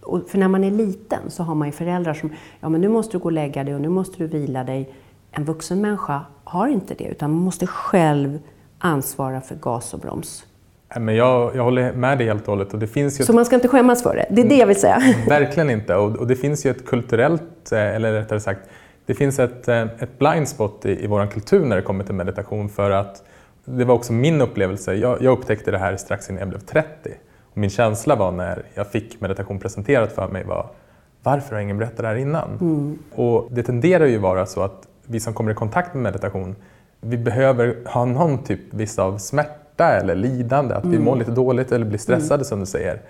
Och 0.03 0.21
för 0.29 0.39
när 0.39 0.49
man 0.49 0.65
är 0.65 0.71
liten 0.71 1.31
så 1.31 1.43
har 1.43 1.55
man 1.55 1.69
ju 1.69 1.73
föräldrar 1.73 2.15
som, 2.15 2.31
ja 2.61 2.69
men 2.69 2.81
nu 2.81 2.89
måste 2.89 3.13
du 3.13 3.19
gå 3.19 3.25
och 3.25 3.33
lägga 3.33 3.65
dig 3.65 3.75
och 3.75 3.81
nu 3.81 3.89
måste 3.89 4.19
du 4.19 4.27
vila 4.27 4.65
dig. 4.65 4.95
En 5.33 5.45
vuxen 5.45 5.81
människa 5.81 6.21
har 6.45 6.69
inte 6.69 6.95
det, 6.95 7.05
utan 7.05 7.31
man 7.31 7.41
måste 7.41 7.67
själv 7.67 8.39
ansvara 8.79 9.41
för 9.41 9.55
gas 9.55 9.95
och 9.95 10.01
broms. 10.01 10.45
Men 11.01 11.17
jag, 11.17 11.57
jag 11.57 11.65
håller 11.65 11.93
med 11.93 12.19
dig 12.19 12.27
helt 12.27 12.43
och 12.43 12.49
hållet. 12.49 12.73
Och 12.73 12.79
det 12.79 12.87
finns 12.87 13.21
ju 13.21 13.25
så 13.25 13.33
ett... 13.33 13.37
man 13.37 13.45
ska 13.45 13.55
inte 13.55 13.69
skämmas 13.69 14.03
för 14.03 14.17
det? 14.17 14.27
Det 14.31 14.43
är 14.43 14.49
det 14.49 14.57
jag 14.57 14.67
vill 14.67 14.81
säga. 14.81 15.03
Verkligen 15.29 15.71
inte. 15.71 15.95
Och, 15.95 16.17
och 16.17 16.27
det 16.27 16.37
finns 16.37 16.67
ju 16.67 16.71
ett 16.71 16.87
kulturellt, 16.87 17.73
eh, 17.73 17.79
eller 17.79 18.13
rättare 18.13 18.41
sagt, 18.41 18.61
det 19.07 19.15
finns 19.15 19.39
ett, 19.39 19.69
eh, 19.69 19.83
ett 19.83 20.19
blind 20.19 20.49
spot 20.49 20.87
i, 20.87 21.05
i 21.05 21.07
vår 21.07 21.27
kultur 21.27 21.65
när 21.65 21.77
det 21.77 21.83
kommer 21.83 22.05
till 22.05 22.15
meditation. 22.15 22.69
För 22.69 22.91
att 22.91 23.25
det 23.65 23.85
var 23.85 23.95
också 23.95 24.13
min 24.13 24.41
upplevelse. 24.41 24.95
Jag, 24.95 25.23
jag 25.23 25.39
upptäckte 25.39 25.71
det 25.71 25.79
här 25.79 25.97
strax 25.97 26.31
innan 26.31 26.41
jag 26.41 26.49
blev 26.49 26.61
30. 26.61 26.89
Och 27.51 27.59
min 27.59 27.71
känsla 27.71 28.17
var 28.17 28.33
när 28.33 28.63
jag 28.75 28.87
fick 28.87 29.21
meditation 29.21 29.59
presenterat 29.59 30.13
för 30.13 30.29
mig 30.29 30.45
var 30.45 30.67
varför 31.23 31.55
har 31.55 31.63
ingen 31.63 31.79
berättat 31.79 31.97
det 31.97 32.07
här 32.07 32.17
innan? 32.17 32.59
Mm. 32.61 32.99
Och 33.15 33.49
det 33.51 33.63
tenderar 33.63 34.07
ju 34.07 34.19
vara 34.19 34.47
så 34.47 34.63
att 34.63 34.89
vi 35.13 35.21
som 35.21 35.35
kommer 35.35 35.53
i 35.53 35.55
kontakt 35.55 35.95
med 35.95 36.03
meditation, 36.03 36.57
vi 37.01 37.17
behöver 37.17 37.77
ha 37.87 38.05
någon 38.05 38.45
typ 38.45 38.61
viss 38.71 38.99
av 38.99 39.19
smärta 39.19 39.89
eller 39.89 40.15
lidande, 40.15 40.75
att 40.75 40.85
vi 40.85 40.89
mm. 40.89 41.05
mår 41.05 41.17
lite 41.17 41.31
dåligt 41.31 41.73
eller 41.73 41.87
blir 41.87 41.99
stressade 41.99 42.35
mm. 42.35 42.45
som 42.45 42.61
du 42.61 42.67
säger. 42.67 43.01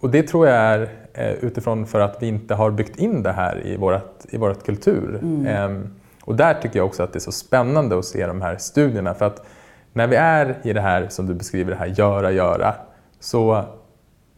Och 0.00 0.10
det 0.10 0.22
tror 0.22 0.46
jag 0.46 0.56
är 0.56 0.88
eh, 1.12 1.32
utifrån 1.32 1.86
för 1.86 2.00
att 2.00 2.16
vi 2.20 2.26
inte 2.26 2.54
har 2.54 2.70
byggt 2.70 2.96
in 2.96 3.22
det 3.22 3.32
här 3.32 3.66
i 3.66 3.76
vårt 3.76 4.24
i 4.30 4.36
vårat 4.36 4.64
kultur. 4.64 5.18
Mm. 5.22 5.46
Ehm, 5.46 5.94
och 6.24 6.34
där 6.36 6.54
tycker 6.54 6.78
jag 6.78 6.86
också 6.86 7.02
att 7.02 7.12
det 7.12 7.18
är 7.18 7.20
så 7.20 7.32
spännande 7.32 7.98
att 7.98 8.04
se 8.04 8.26
de 8.26 8.42
här 8.42 8.56
studierna. 8.56 9.14
För 9.14 9.26
att 9.26 9.46
när 9.92 10.06
vi 10.06 10.16
är 10.16 10.56
i 10.62 10.72
det 10.72 10.80
här 10.80 11.08
som 11.08 11.26
du 11.26 11.34
beskriver, 11.34 11.70
det 11.70 11.76
här 11.76 11.86
göra, 11.86 12.32
göra, 12.32 12.74
så 13.20 13.64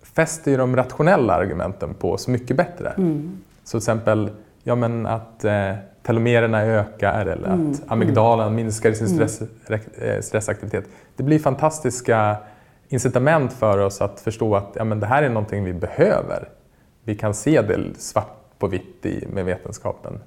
fäster 0.02 0.50
ju 0.50 0.56
de 0.56 0.76
rationella 0.76 1.34
argumenten 1.34 1.94
på 1.94 2.12
oss 2.12 2.28
mycket 2.28 2.56
bättre. 2.56 2.88
Mm. 2.88 3.38
Så 3.64 3.70
till 3.70 3.78
exempel 3.78 4.30
ja, 4.62 4.74
men 4.74 5.06
att 5.06 5.44
eh, 5.44 5.72
telomererna 6.06 6.62
ökar 6.62 7.26
eller 7.26 7.48
mm. 7.48 7.70
att 7.70 7.82
amygdalan 7.86 8.54
minskar 8.54 8.90
i 8.90 8.94
sin 8.94 9.06
mm. 9.06 9.28
stress, 9.28 9.48
eh, 9.98 10.20
stressaktivitet. 10.20 10.84
Det 11.16 11.22
blir 11.22 11.38
fantastiska 11.38 12.36
incitament 12.88 13.52
för 13.52 13.78
oss 13.78 14.00
att 14.00 14.20
förstå 14.20 14.56
att 14.56 14.72
ja, 14.74 14.84
men 14.84 15.00
det 15.00 15.06
här 15.06 15.22
är 15.22 15.28
någonting 15.28 15.64
vi 15.64 15.72
behöver. 15.72 16.48
Vi 17.04 17.14
kan 17.14 17.34
se 17.34 17.62
det 17.62 17.80
svart 17.98 18.58
på 18.58 18.66
vitt 18.66 19.06
i, 19.06 19.26
med 19.32 19.44
vetenskapen. 19.44 20.18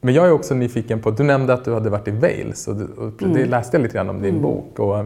Men 0.00 0.14
jag 0.14 0.26
är 0.26 0.32
också 0.32 0.54
nyfiken 0.54 1.00
på, 1.00 1.10
du 1.10 1.22
nämnde 1.22 1.52
att 1.52 1.64
du 1.64 1.74
hade 1.74 1.90
varit 1.90 2.08
i 2.08 2.10
Wales 2.10 2.68
och, 2.68 2.80
och 2.80 3.12
det 3.18 3.24
mm. 3.24 3.50
läste 3.50 3.76
jag 3.76 3.82
lite 3.82 3.94
grann 3.94 4.10
om 4.10 4.22
din 4.22 4.30
mm. 4.30 4.42
bok. 4.42 4.78
Och 4.78 5.04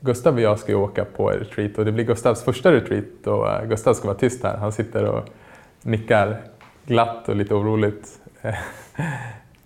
Gustav 0.00 0.34
och 0.34 0.40
jag 0.40 0.58
ska 0.58 0.72
ju 0.72 0.78
åka 0.78 1.04
på 1.04 1.28
retreat 1.28 1.78
och 1.78 1.84
det 1.84 1.92
blir 1.92 2.04
Gustavs 2.04 2.42
första 2.42 2.72
retreat 2.72 3.26
och 3.26 3.46
uh, 3.46 3.68
Gustav 3.68 3.94
ska 3.94 4.06
vara 4.06 4.18
tyst 4.18 4.42
här. 4.42 4.56
Han 4.56 4.72
sitter 4.72 5.04
och 5.04 5.28
nickar 5.82 6.40
glatt 6.86 7.28
och 7.28 7.36
lite 7.36 7.54
oroligt. 7.54 8.20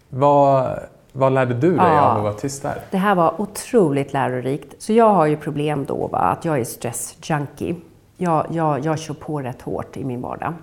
Vad, 0.08 0.78
vad 1.12 1.32
lärde 1.32 1.54
du 1.54 1.70
dig 1.70 1.86
ja, 1.86 2.00
av 2.00 2.16
att 2.16 2.22
vara 2.22 2.34
tyst 2.34 2.62
där? 2.62 2.82
Det 2.90 2.98
här 2.98 3.14
var 3.14 3.40
otroligt 3.40 4.12
lärorikt. 4.12 4.82
Så 4.82 4.92
jag 4.92 5.14
har 5.14 5.26
ju 5.26 5.36
problem 5.36 5.84
då, 5.84 6.06
va? 6.06 6.18
att 6.18 6.44
jag 6.44 6.60
är 6.60 6.64
stressjunkie. 6.64 7.76
Jag, 8.16 8.46
jag, 8.50 8.84
jag 8.84 8.98
kör 8.98 9.14
på 9.14 9.40
rätt 9.40 9.62
hårt 9.62 9.96
i 9.96 10.04
min 10.04 10.20
vardag. 10.20 10.54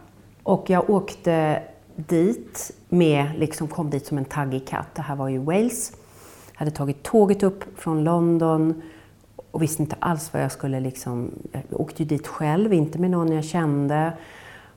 Och 0.43 0.69
jag 0.69 0.89
åkte 0.89 1.61
dit 1.95 2.71
med, 2.89 3.31
liksom 3.37 3.67
kom 3.67 3.89
dit 3.89 4.05
som 4.05 4.17
en 4.17 4.25
taggig 4.25 4.67
katt. 4.67 4.87
Det 4.93 5.01
här 5.01 5.15
var 5.15 5.29
ju 5.29 5.37
Wales. 5.37 5.91
Jag 6.53 6.59
hade 6.59 6.71
tagit 6.71 7.03
tåget 7.03 7.43
upp 7.43 7.63
från 7.77 8.03
London 8.03 8.81
och 9.51 9.61
visste 9.61 9.81
inte 9.81 9.95
alls 9.99 10.33
vad 10.33 10.43
jag 10.43 10.51
skulle 10.51 10.79
liksom... 10.79 11.31
Jag 11.51 11.81
åkte 11.81 12.03
ju 12.03 12.09
dit 12.09 12.27
själv, 12.27 12.73
inte 12.73 12.99
med 12.99 13.11
någon 13.11 13.31
jag 13.31 13.45
kände. 13.45 14.13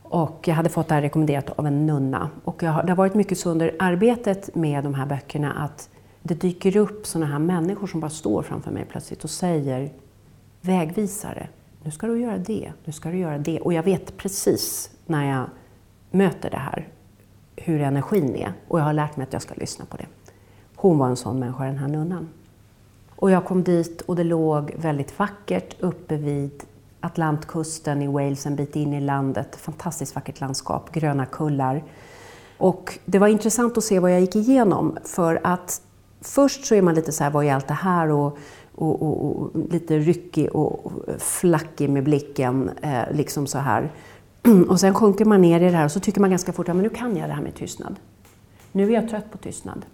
Och 0.09 0.49
jag 0.49 0.55
hade 0.55 0.69
fått 0.69 0.89
det 0.89 0.95
här 0.95 1.03
rekommenderat 1.03 1.51
av 1.51 1.67
en 1.67 1.87
nunna. 1.87 2.31
Och 2.45 2.63
jag, 2.63 2.87
det 2.87 2.91
har 2.93 2.97
varit 2.97 3.15
mycket 3.15 3.39
så 3.39 3.51
under 3.51 3.77
arbetet 3.79 4.55
med 4.55 4.85
de 4.85 4.95
här 4.95 5.07
böckerna 5.07 5.53
att 5.53 5.91
det 6.23 6.35
dyker 6.35 6.77
upp 6.77 7.07
sådana 7.07 7.27
här 7.27 7.39
människor 7.39 7.87
som 7.87 8.01
bara 8.01 8.11
står 8.11 8.43
framför 8.43 8.71
mig 8.71 8.85
plötsligt 8.91 9.25
och 9.25 9.31
säger 9.31 9.91
vägvisare. 10.61 11.49
Nu 11.83 11.91
ska 11.91 12.07
du 12.07 12.21
göra 12.21 12.39
det, 12.39 12.73
nu 12.85 12.93
ska 12.93 13.11
du 13.11 13.19
göra 13.19 13.39
det. 13.39 13.61
Och 13.61 13.73
jag 13.73 13.83
vet 13.83 14.17
precis 14.17 14.91
när 15.07 15.31
jag 15.31 15.45
möter 16.11 16.51
det 16.51 16.57
här 16.57 16.89
hur 17.57 17.81
energin 17.81 18.37
är. 18.37 18.53
Och 18.69 18.81
jag 18.81 18.85
har 18.85 18.93
lärt 18.93 19.17
mig 19.17 19.25
att 19.25 19.33
jag 19.33 19.43
ska 19.43 19.55
lyssna 19.55 19.85
på 19.85 19.97
det. 19.97 20.07
Hon 20.77 20.99
var 20.99 21.09
en 21.09 21.17
sån 21.17 21.39
människa, 21.39 21.65
den 21.65 21.79
här 21.79 21.89
nunnan. 21.89 22.29
Och 23.17 23.31
jag 23.31 23.45
kom 23.45 23.63
dit 23.63 24.01
och 24.01 24.17
det 24.17 24.25
låg 24.25 24.75
väldigt 24.77 25.19
vackert 25.19 25.77
uppe 25.81 26.17
vid 26.17 26.65
Atlantkusten 27.01 28.03
i 28.03 28.07
Wales, 28.07 28.47
en 28.47 28.57
bit 28.57 28.77
in 28.77 28.95
i 28.95 29.01
landet. 29.01 29.57
Fantastiskt 29.57 30.15
vackert 30.15 30.41
landskap, 30.41 30.93
gröna 30.93 31.27
kullar. 31.27 31.85
Och 32.59 32.99
det 33.05 33.19
var 33.19 33.29
intressant 33.29 33.79
att 33.79 33.85
se 33.85 34.01
vad 34.01 34.13
jag 34.13 34.21
gick 34.21 34.37
igenom 34.37 34.99
för 35.05 35.41
att 35.45 35.83
först 36.21 36.67
så 36.67 36.75
är 36.75 36.83
man 36.83 36.95
lite 36.95 37.13
så 37.13 37.25
här, 37.25 37.31
vad 37.31 37.45
är 37.45 37.55
allt 37.55 37.69
det 37.69 37.75
här? 37.75 38.11
Och, 38.11 38.39
och, 38.75 39.03
och, 39.03 39.27
och 39.27 39.51
lite 39.71 39.99
ryckig 39.99 40.55
och 40.55 40.93
flackig 41.19 41.91
med 41.91 42.05
blicken, 42.05 42.71
eh, 42.83 43.03
liksom 43.13 43.47
så 43.47 43.59
här. 43.59 43.93
Och 44.69 44.81
sen 44.81 44.95
sjunker 44.95 45.25
man 45.25 45.41
ner 45.41 45.61
i 45.61 45.65
det 45.65 45.77
här 45.77 45.85
och 45.85 45.93
så 45.93 46.01
tycker 46.01 46.21
man 46.21 46.31
ganska 46.31 46.53
fort, 46.53 46.69
ja 46.69 46.75
men 46.75 46.83
nu 46.83 46.89
kan 46.89 47.17
jag 47.17 47.29
det 47.29 47.33
här 47.33 47.43
med 47.43 47.55
tystnad. 47.55 47.97
Nu 48.73 48.89
är 48.89 48.95
jag 48.95 49.09
trött 49.09 49.33
på 49.33 49.39
tystnad. 49.39 49.85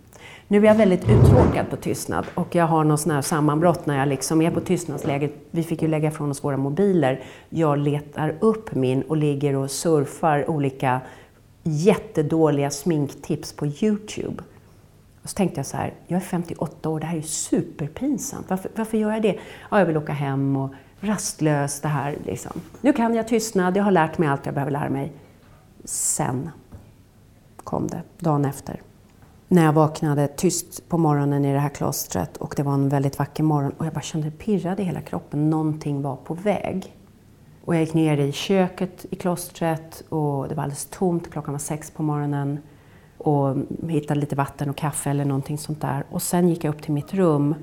Nu 0.49 0.59
är 0.59 0.65
jag 0.65 0.75
väldigt 0.75 1.11
uttråkad 1.11 1.71
på 1.71 1.77
tystnad 1.77 2.27
och 2.35 2.55
jag 2.55 2.67
har 2.67 2.85
någon 2.85 2.99
sån 2.99 3.13
här 3.13 3.23
sammanbrott 3.23 3.87
när 3.87 3.99
jag 3.99 4.09
liksom 4.09 4.43
är 4.43 4.51
på 4.51 4.61
tystnadsläget. 4.61 5.33
Vi 5.51 5.63
fick 5.63 5.83
ju 5.83 5.89
lägga 5.89 6.09
ifrån 6.09 6.31
oss 6.31 6.45
våra 6.45 6.57
mobiler. 6.57 7.23
Jag 7.49 7.79
letar 7.79 8.35
upp 8.41 8.75
min 8.75 9.03
och 9.03 9.17
ligger 9.17 9.57
och 9.57 9.71
surfar 9.71 10.51
olika 10.51 11.01
jättedåliga 11.63 12.71
sminktips 12.71 13.53
på 13.53 13.67
Youtube. 13.67 14.43
Och 15.23 15.29
så 15.31 15.35
tänkte 15.35 15.59
jag 15.59 15.67
så 15.67 15.77
här, 15.77 15.95
jag 16.07 16.17
är 16.17 16.25
58 16.25 16.89
år, 16.89 17.01
det 17.01 17.07
här 17.07 17.17
är 17.17 17.21
ju 17.21 17.27
superpinsamt. 17.27 18.51
Varför, 18.51 18.71
varför 18.77 18.99
gör 18.99 19.11
jag 19.13 19.23
det? 19.23 19.39
Ja, 19.71 19.79
jag 19.79 19.87
vill 19.87 19.97
åka 19.97 20.13
hem 20.13 20.57
och 20.57 20.75
rastlös 21.01 21.81
det 21.81 21.89
här. 21.89 22.17
Liksom. 22.25 22.61
Nu 22.81 22.93
kan 22.93 23.15
jag 23.15 23.29
tystnad, 23.29 23.77
jag 23.77 23.85
har 23.85 23.93
lärt 23.93 24.19
mig 24.19 24.29
allt 24.29 24.47
jag 24.47 24.55
behöver 24.55 24.73
lära 24.73 24.91
mig. 24.91 25.13
Sen 25.85 26.51
kom 27.57 27.87
det 27.87 28.03
dagen 28.19 28.45
efter. 28.45 28.81
När 29.55 29.65
jag 29.65 29.73
vaknade 29.73 30.29
tyst 30.29 30.89
på 30.89 30.99
morgonen 30.99 31.45
i 31.45 31.53
det 31.53 31.59
här 31.59 31.69
klostret 31.69 32.37
och 32.37 32.55
det 32.57 32.63
var 32.63 32.75
en 32.75 32.89
väldigt 32.89 33.19
vacker 33.19 33.43
morgon 33.43 33.73
och 33.79 33.87
jag 33.87 33.93
bara 33.93 34.01
kände 34.01 34.31
det 34.31 34.39
pirrade 34.39 34.83
i 34.83 34.85
hela 34.85 35.01
kroppen. 35.01 35.51
Någonting 35.51 36.03
var 36.03 36.17
på 36.17 36.35
väg. 36.35 36.97
Och 37.65 37.75
jag 37.75 37.81
gick 37.81 37.95
ner 37.95 38.19
i 38.19 38.33
köket 38.33 39.07
i 39.11 39.17
klostret 39.17 40.05
och 40.09 40.49
det 40.49 40.55
var 40.55 40.63
alldeles 40.63 40.87
tomt. 40.87 41.31
Klockan 41.31 41.55
var 41.55 41.59
sex 41.59 41.91
på 41.91 42.03
morgonen. 42.03 42.59
Och 43.19 43.57
hittade 43.89 44.21
lite 44.21 44.37
vatten 44.37 44.71
och 44.71 44.77
kaffe 44.77 45.11
eller 45.11 45.25
någonting 45.25 45.59
sånt 45.59 45.81
där. 45.81 46.05
Och 46.11 46.23
sen 46.23 46.49
gick 46.49 46.65
jag 46.65 46.75
upp 46.75 46.83
till 46.83 46.93
mitt 46.93 47.15
rum 47.15 47.55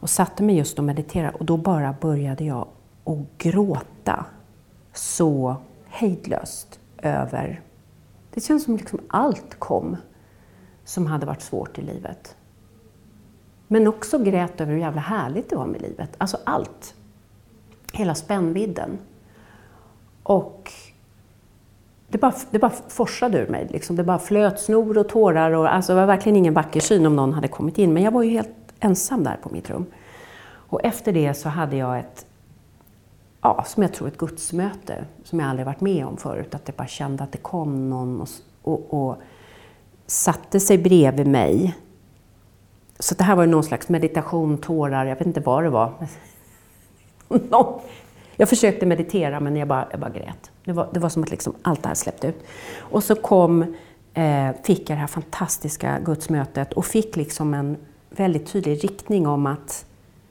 och 0.00 0.10
satte 0.10 0.42
mig 0.42 0.56
just 0.56 0.78
och 0.78 0.84
mediterade. 0.84 1.38
Och 1.38 1.44
då 1.44 1.56
bara 1.56 1.94
började 2.00 2.44
jag 2.44 2.68
att 3.04 3.38
gråta 3.38 4.26
så 4.92 5.56
hejdlöst 5.86 6.80
över... 6.98 7.60
Det 8.34 8.40
känns 8.40 8.64
som 8.64 8.76
liksom 8.76 9.00
allt 9.08 9.58
kom 9.58 9.96
som 10.84 11.06
hade 11.06 11.26
varit 11.26 11.42
svårt 11.42 11.78
i 11.78 11.82
livet. 11.82 12.36
Men 13.68 13.86
också 13.86 14.18
grät 14.18 14.60
över 14.60 14.72
hur 14.72 14.80
jävla 14.80 15.00
härligt 15.00 15.50
det 15.50 15.56
var 15.56 15.66
med 15.66 15.82
livet. 15.82 16.10
Alltså 16.18 16.38
allt. 16.44 16.94
Hela 17.92 18.14
spännvidden. 18.14 18.98
Och 20.22 20.72
det 22.08 22.18
bara, 22.18 22.34
det 22.50 22.58
bara 22.58 22.72
forsade 22.88 23.38
ur 23.38 23.48
mig. 23.48 23.68
Liksom. 23.70 23.96
Det 23.96 24.04
bara 24.04 24.18
flöt 24.18 24.60
snor 24.60 24.98
och 24.98 25.08
tårar. 25.08 25.50
Och, 25.50 25.74
alltså, 25.74 25.92
det 25.92 26.00
var 26.00 26.06
verkligen 26.06 26.36
ingen 26.36 26.54
vacker 26.54 26.80
syn 26.80 27.06
om 27.06 27.16
någon 27.16 27.32
hade 27.32 27.48
kommit 27.48 27.78
in. 27.78 27.92
Men 27.92 28.02
jag 28.02 28.10
var 28.10 28.22
ju 28.22 28.30
helt 28.30 28.50
ensam 28.80 29.24
där 29.24 29.36
på 29.42 29.48
mitt 29.48 29.70
rum. 29.70 29.86
Och 30.46 30.84
efter 30.84 31.12
det 31.12 31.34
så 31.34 31.48
hade 31.48 31.76
jag 31.76 31.98
ett, 31.98 32.26
ja, 33.40 33.64
som 33.66 33.82
jag 33.82 33.92
tror 33.92 34.08
ett 34.08 34.18
gudsmöte 34.18 35.04
som 35.24 35.40
jag 35.40 35.48
aldrig 35.48 35.66
varit 35.66 35.80
med 35.80 36.06
om 36.06 36.16
förut. 36.16 36.54
Att 36.54 36.62
jag 36.64 36.76
bara 36.76 36.88
kände 36.88 37.24
att 37.24 37.32
det 37.32 37.38
kom 37.38 37.90
någon 37.90 38.20
och, 38.20 38.28
och, 38.62 39.08
och 39.08 39.16
satte 40.06 40.60
sig 40.60 40.78
bredvid 40.78 41.26
mig. 41.26 41.74
Så 42.98 43.14
det 43.14 43.24
här 43.24 43.36
var 43.36 43.46
någon 43.46 43.64
slags 43.64 43.88
meditation, 43.88 44.58
tårar, 44.58 45.06
jag 45.06 45.16
vet 45.16 45.26
inte 45.26 45.40
vad 45.40 45.64
det 45.64 45.70
var. 45.70 45.92
Jag 48.36 48.48
försökte 48.48 48.86
meditera 48.86 49.40
men 49.40 49.56
jag 49.56 49.68
bara, 49.68 49.88
jag 49.90 50.00
bara 50.00 50.10
grät. 50.10 50.50
Det 50.64 50.72
var, 50.72 50.88
det 50.92 51.00
var 51.00 51.08
som 51.08 51.22
att 51.22 51.30
liksom 51.30 51.54
allt 51.62 51.82
det 51.82 51.88
här 51.88 51.94
släppte 51.94 52.26
ut. 52.26 52.44
Och 52.78 53.04
så 53.04 53.14
kom, 53.14 53.74
eh, 54.14 54.48
fick 54.62 54.90
jag 54.90 54.96
det 54.96 55.00
här 55.00 55.06
fantastiska 55.06 55.98
gudsmötet 56.04 56.72
och 56.72 56.86
fick 56.86 57.16
liksom 57.16 57.54
en 57.54 57.76
väldigt 58.10 58.46
tydlig 58.46 58.84
riktning 58.84 59.26
om 59.26 59.46
att 59.46 59.86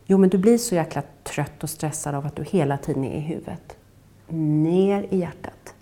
jo 0.06 0.18
men 0.18 0.30
du 0.30 0.38
blir 0.38 0.58
så 0.58 0.76
jäkla 0.76 1.02
trött 1.24 1.64
och 1.64 1.70
stressad 1.70 2.16
av 2.16 2.26
att 2.26 2.36
du 2.36 2.44
hela 2.44 2.78
tiden 2.78 3.04
är 3.04 3.18
i 3.18 3.20
huvudet. 3.20 3.78
Ner 4.28 5.08
i 5.10 5.18
hjärtat. 5.18 5.73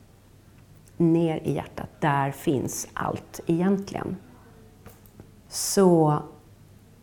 Ner 1.02 1.40
i 1.44 1.54
hjärtat. 1.54 1.90
Där 2.00 2.32
finns 2.32 2.88
allt 2.94 3.40
egentligen. 3.46 4.16
Så, 5.50 6.20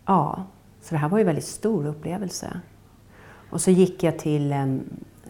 ja, 0.06 0.44
så 0.82 0.94
det 0.94 0.98
här 0.98 1.08
var 1.08 1.18
ju 1.18 1.22
en 1.22 1.26
väldigt 1.26 1.44
stor 1.44 1.86
upplevelse. 1.86 2.60
Och 3.50 3.60
så 3.60 3.70
gick 3.70 4.02
jag 4.02 4.18
till 4.18 4.52
ehm, 4.52 4.80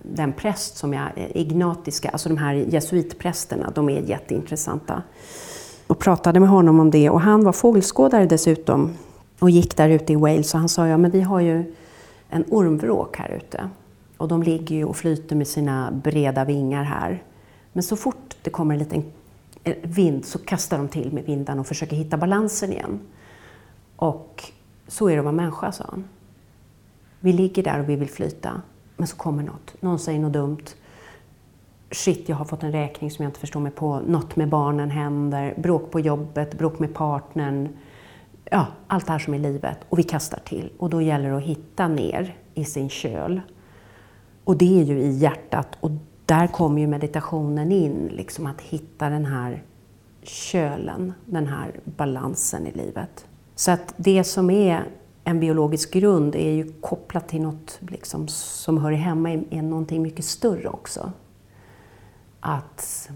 den 0.02 0.32
präst 0.32 0.76
som 0.76 0.92
jag, 0.92 1.08
eh, 1.16 1.36
ignatiska, 1.36 2.08
alltså 2.08 2.28
de 2.28 2.38
här 2.38 2.54
jesuitprästerna, 2.54 3.72
de 3.74 3.88
är 3.88 4.00
jätteintressanta. 4.00 5.02
Och 5.86 5.98
pratade 5.98 6.40
med 6.40 6.48
honom 6.48 6.80
om 6.80 6.90
det 6.90 7.10
och 7.10 7.20
han 7.20 7.44
var 7.44 7.52
fågelskådare 7.52 8.26
dessutom 8.26 8.90
och 9.38 9.50
gick 9.50 9.76
där 9.76 9.88
ute 9.88 10.12
i 10.12 10.16
Wales 10.16 10.54
och 10.54 10.60
han 10.60 10.68
sa 10.68 10.86
ja 10.86 10.96
men 10.96 11.10
vi 11.10 11.20
har 11.20 11.40
ju 11.40 11.74
en 12.28 12.44
ormvråk 12.50 13.16
här 13.16 13.28
ute 13.28 13.68
och 14.16 14.28
de 14.28 14.42
ligger 14.42 14.76
ju 14.76 14.84
och 14.84 14.96
flyter 14.96 15.36
med 15.36 15.48
sina 15.48 15.90
breda 15.90 16.44
vingar 16.44 16.82
här. 16.82 17.22
Men 17.78 17.82
så 17.82 17.96
fort 17.96 18.36
det 18.42 18.50
kommer 18.50 18.74
en 18.74 18.78
liten 18.78 19.04
eh, 19.64 19.76
vind 19.82 20.24
så 20.24 20.38
kastar 20.38 20.78
de 20.78 20.88
till 20.88 21.12
med 21.12 21.24
vindarna 21.24 21.60
och 21.60 21.66
försöker 21.66 21.96
hitta 21.96 22.16
balansen 22.16 22.72
igen. 22.72 23.00
Och 23.96 24.44
så 24.86 25.08
är 25.08 25.12
det 25.12 25.18
att 25.18 25.24
vara 25.24 25.32
människa, 25.32 25.72
sa 25.72 25.84
han. 25.88 26.04
Vi 27.20 27.32
ligger 27.32 27.62
där 27.62 27.80
och 27.80 27.88
vi 27.88 27.96
vill 27.96 28.10
flyta, 28.10 28.62
men 28.96 29.06
så 29.06 29.16
kommer 29.16 29.42
något. 29.42 29.82
Någon 29.82 29.98
säger 29.98 30.20
något 30.20 30.32
dumt. 30.32 30.64
Shit, 31.90 32.28
jag 32.28 32.36
har 32.36 32.44
fått 32.44 32.62
en 32.62 32.72
räkning 32.72 33.10
som 33.10 33.22
jag 33.22 33.30
inte 33.30 33.40
förstår 33.40 33.60
mig 33.60 33.72
på. 33.72 34.00
Något 34.00 34.36
med 34.36 34.48
barnen 34.48 34.90
händer. 34.90 35.54
Bråk 35.56 35.90
på 35.90 36.00
jobbet, 36.00 36.58
bråk 36.58 36.78
med 36.78 36.94
partnern. 36.94 37.68
Ja, 38.44 38.66
allt 38.86 39.06
det 39.06 39.12
här 39.12 39.18
som 39.18 39.34
är 39.34 39.38
livet. 39.38 39.78
Och 39.88 39.98
vi 39.98 40.02
kastar 40.02 40.40
till. 40.44 40.72
Och 40.78 40.90
då 40.90 41.02
gäller 41.02 41.30
det 41.30 41.36
att 41.36 41.42
hitta 41.42 41.88
ner 41.88 42.36
i 42.54 42.64
sin 42.64 42.88
köl. 42.88 43.40
Och 44.44 44.56
det 44.56 44.80
är 44.80 44.84
ju 44.84 45.00
i 45.00 45.10
hjärtat. 45.10 45.78
Och 45.80 45.90
där 46.28 46.46
kommer 46.46 46.80
ju 46.80 46.86
meditationen 46.86 47.72
in. 47.72 48.08
Liksom 48.12 48.46
att 48.46 48.60
hitta 48.60 49.08
den 49.08 49.24
här 49.24 49.62
kölen, 50.22 51.12
den 51.24 51.46
här 51.46 51.80
balansen 51.84 52.66
i 52.66 52.72
livet. 52.72 53.26
Så 53.54 53.70
att 53.70 53.94
det 53.96 54.24
som 54.24 54.50
är 54.50 54.84
en 55.24 55.40
biologisk 55.40 55.92
grund 55.92 56.34
är 56.34 56.50
ju 56.50 56.72
kopplat 56.80 57.28
till 57.28 57.42
något 57.42 57.78
liksom, 57.80 58.28
som 58.28 58.78
hör 58.78 58.92
hemma 58.92 59.32
i, 59.32 59.46
i 59.50 59.62
någonting 59.62 60.02
mycket 60.02 60.24
större 60.24 60.68
också. 60.68 61.12
Att 62.40 63.10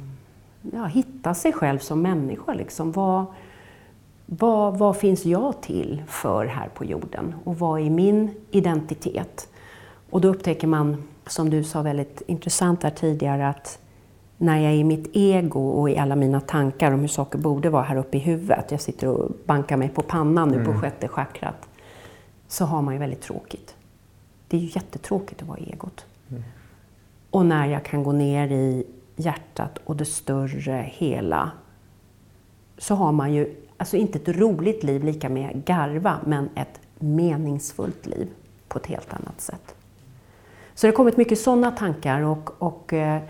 ja, 0.72 0.84
hitta 0.84 1.34
sig 1.34 1.52
själv 1.52 1.78
som 1.78 2.02
människa. 2.02 2.54
Liksom. 2.54 2.92
Vad, 2.92 3.24
vad, 4.26 4.78
vad 4.78 4.96
finns 4.96 5.24
jag 5.24 5.62
till 5.62 6.02
för 6.06 6.46
här 6.46 6.68
på 6.68 6.84
jorden? 6.84 7.34
Och 7.44 7.58
vad 7.58 7.80
är 7.80 7.90
min 7.90 8.34
identitet? 8.50 9.48
Och 10.10 10.20
då 10.20 10.28
upptäcker 10.28 10.66
man, 10.66 11.04
som 11.26 11.50
du 11.50 11.64
sa 11.64 11.82
väldigt 11.82 12.22
intressant 12.26 12.82
här 12.82 12.90
tidigare, 12.90 13.48
att 13.48 13.78
när 14.38 14.58
jag 14.58 14.72
är 14.72 14.76
i 14.76 14.84
mitt 14.84 15.10
ego 15.12 15.68
och 15.68 15.90
i 15.90 15.98
alla 15.98 16.16
mina 16.16 16.40
tankar 16.40 16.92
om 16.92 17.00
hur 17.00 17.08
saker 17.08 17.38
borde 17.38 17.70
vara 17.70 17.82
här 17.82 17.96
uppe 17.96 18.16
i 18.16 18.20
huvudet, 18.20 18.70
jag 18.70 18.80
sitter 18.80 19.08
och 19.08 19.30
bankar 19.46 19.76
mig 19.76 19.88
på 19.88 20.02
pannan 20.02 20.48
nu 20.48 20.54
mm. 20.54 20.66
på 20.66 20.80
sjätte 20.80 21.08
chakrat, 21.08 21.68
så 22.48 22.64
har 22.64 22.82
man 22.82 22.94
ju 22.94 23.00
väldigt 23.00 23.22
tråkigt. 23.22 23.74
Det 24.48 24.56
är 24.56 24.60
ju 24.60 24.66
jättetråkigt 24.66 25.42
att 25.42 25.48
vara 25.48 25.58
egot. 25.58 26.06
Mm. 26.30 26.42
Och 27.30 27.46
när 27.46 27.66
jag 27.66 27.84
kan 27.84 28.02
gå 28.02 28.12
ner 28.12 28.52
i 28.52 28.86
hjärtat 29.16 29.78
och 29.84 29.96
det 29.96 30.04
större 30.04 30.86
hela 30.88 31.50
så 32.78 32.94
har 32.94 33.12
man 33.12 33.32
ju, 33.32 33.54
alltså 33.76 33.96
inte 33.96 34.18
ett 34.18 34.28
roligt 34.28 34.82
liv 34.82 35.04
lika 35.04 35.28
med 35.28 35.64
garva, 35.64 36.18
men 36.26 36.48
ett 36.54 36.80
meningsfullt 36.98 38.06
liv 38.06 38.28
på 38.68 38.78
ett 38.78 38.86
helt 38.86 39.14
annat 39.14 39.40
sätt. 39.40 39.74
Så 40.74 40.86
det 40.86 40.90
har 40.90 40.96
kommit 40.96 41.16
mycket 41.16 41.38
sådana 41.38 41.70
tankar 41.70 42.20
och, 42.20 42.50
och, 42.58 42.92
eh, 42.92 43.20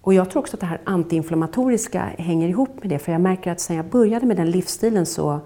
och 0.00 0.14
jag 0.14 0.30
tror 0.30 0.40
också 0.42 0.56
att 0.56 0.60
det 0.60 0.66
här 0.66 0.80
antiinflammatoriska 0.84 2.02
hänger 2.18 2.48
ihop 2.48 2.80
med 2.80 2.90
det, 2.90 2.98
för 2.98 3.12
jag 3.12 3.20
märker 3.20 3.52
att 3.52 3.60
sen 3.60 3.76
jag 3.76 3.86
började 3.86 4.26
med 4.26 4.36
den 4.36 4.50
livsstilen 4.50 5.06
så 5.06 5.40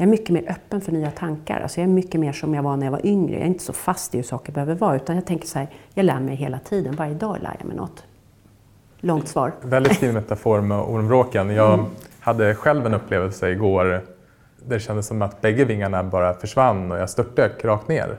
jag 0.00 0.06
är 0.06 0.10
mycket 0.10 0.30
mer 0.30 0.50
öppen 0.50 0.80
för 0.80 0.92
nya 0.92 1.10
tankar. 1.10 1.60
Alltså 1.60 1.80
jag 1.80 1.88
är 1.88 1.92
mycket 1.92 2.20
mer 2.20 2.32
som 2.32 2.54
jag 2.54 2.62
var 2.62 2.76
när 2.76 2.86
jag 2.86 2.90
var 2.90 3.06
yngre. 3.06 3.32
Jag 3.32 3.42
är 3.42 3.46
inte 3.46 3.64
så 3.64 3.72
fast 3.72 4.14
i 4.14 4.18
hur 4.18 4.24
saker 4.24 4.52
behöver 4.52 4.74
vara. 4.74 4.96
Utan 4.96 5.16
jag 5.16 5.26
tänker 5.26 5.46
så 5.46 5.58
här, 5.58 5.68
jag 5.94 6.04
lär 6.04 6.20
mig 6.20 6.36
hela 6.36 6.58
tiden. 6.58 6.96
Varje 6.96 7.14
dag 7.14 7.36
lär 7.42 7.56
jag 7.58 7.66
mig 7.66 7.76
något. 7.76 8.04
Långt 9.00 9.28
svar. 9.28 9.52
Väldigt 9.62 9.96
fin 9.96 10.14
metafor 10.14 10.60
med 10.60 10.78
ormvråken. 10.78 11.50
Jag 11.50 11.74
mm. 11.74 11.86
hade 12.20 12.54
själv 12.54 12.86
en 12.86 12.94
upplevelse 12.94 13.50
igår 13.50 13.84
där 13.84 14.02
det 14.64 14.80
kändes 14.80 15.06
som 15.06 15.22
att 15.22 15.40
bägge 15.40 15.64
vingarna 15.64 16.04
bara 16.04 16.34
försvann 16.34 16.92
och 16.92 16.98
jag 16.98 17.10
störtdök 17.10 17.64
rakt 17.64 17.88
ner. 17.88 18.16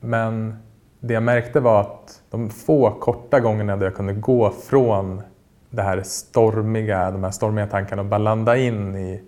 Men 0.00 0.56
det 1.04 1.14
jag 1.14 1.22
märkte 1.22 1.60
var 1.60 1.80
att 1.80 2.22
de 2.30 2.50
få 2.50 2.90
korta 2.90 3.40
gångerna 3.40 3.76
där 3.76 3.86
jag 3.86 3.94
kunde 3.94 4.12
gå 4.12 4.50
från 4.50 5.22
det 5.70 5.82
här 5.82 6.02
stormiga, 6.02 7.10
de 7.10 7.24
här 7.24 7.30
stormiga 7.30 7.66
tankarna 7.66 8.02
och 8.02 8.08
bara 8.08 8.18
landa 8.18 8.56
in 8.56 8.96
i 8.96 9.22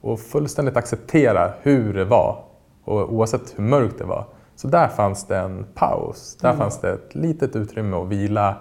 och 0.00 0.20
fullständigt 0.20 0.76
acceptera 0.76 1.52
hur 1.62 1.94
det 1.94 2.04
var. 2.04 2.44
Och 2.84 3.12
oavsett 3.12 3.58
hur 3.58 3.64
mörkt 3.64 3.98
det 3.98 4.04
var. 4.04 4.24
Så 4.56 4.68
där 4.68 4.88
fanns 4.88 5.26
det 5.26 5.36
en 5.36 5.66
paus. 5.74 6.38
Där 6.40 6.48
mm. 6.48 6.58
fanns 6.58 6.80
det 6.80 6.92
ett 6.92 7.14
litet 7.14 7.56
utrymme 7.56 7.96
att 7.96 8.08
vila. 8.08 8.56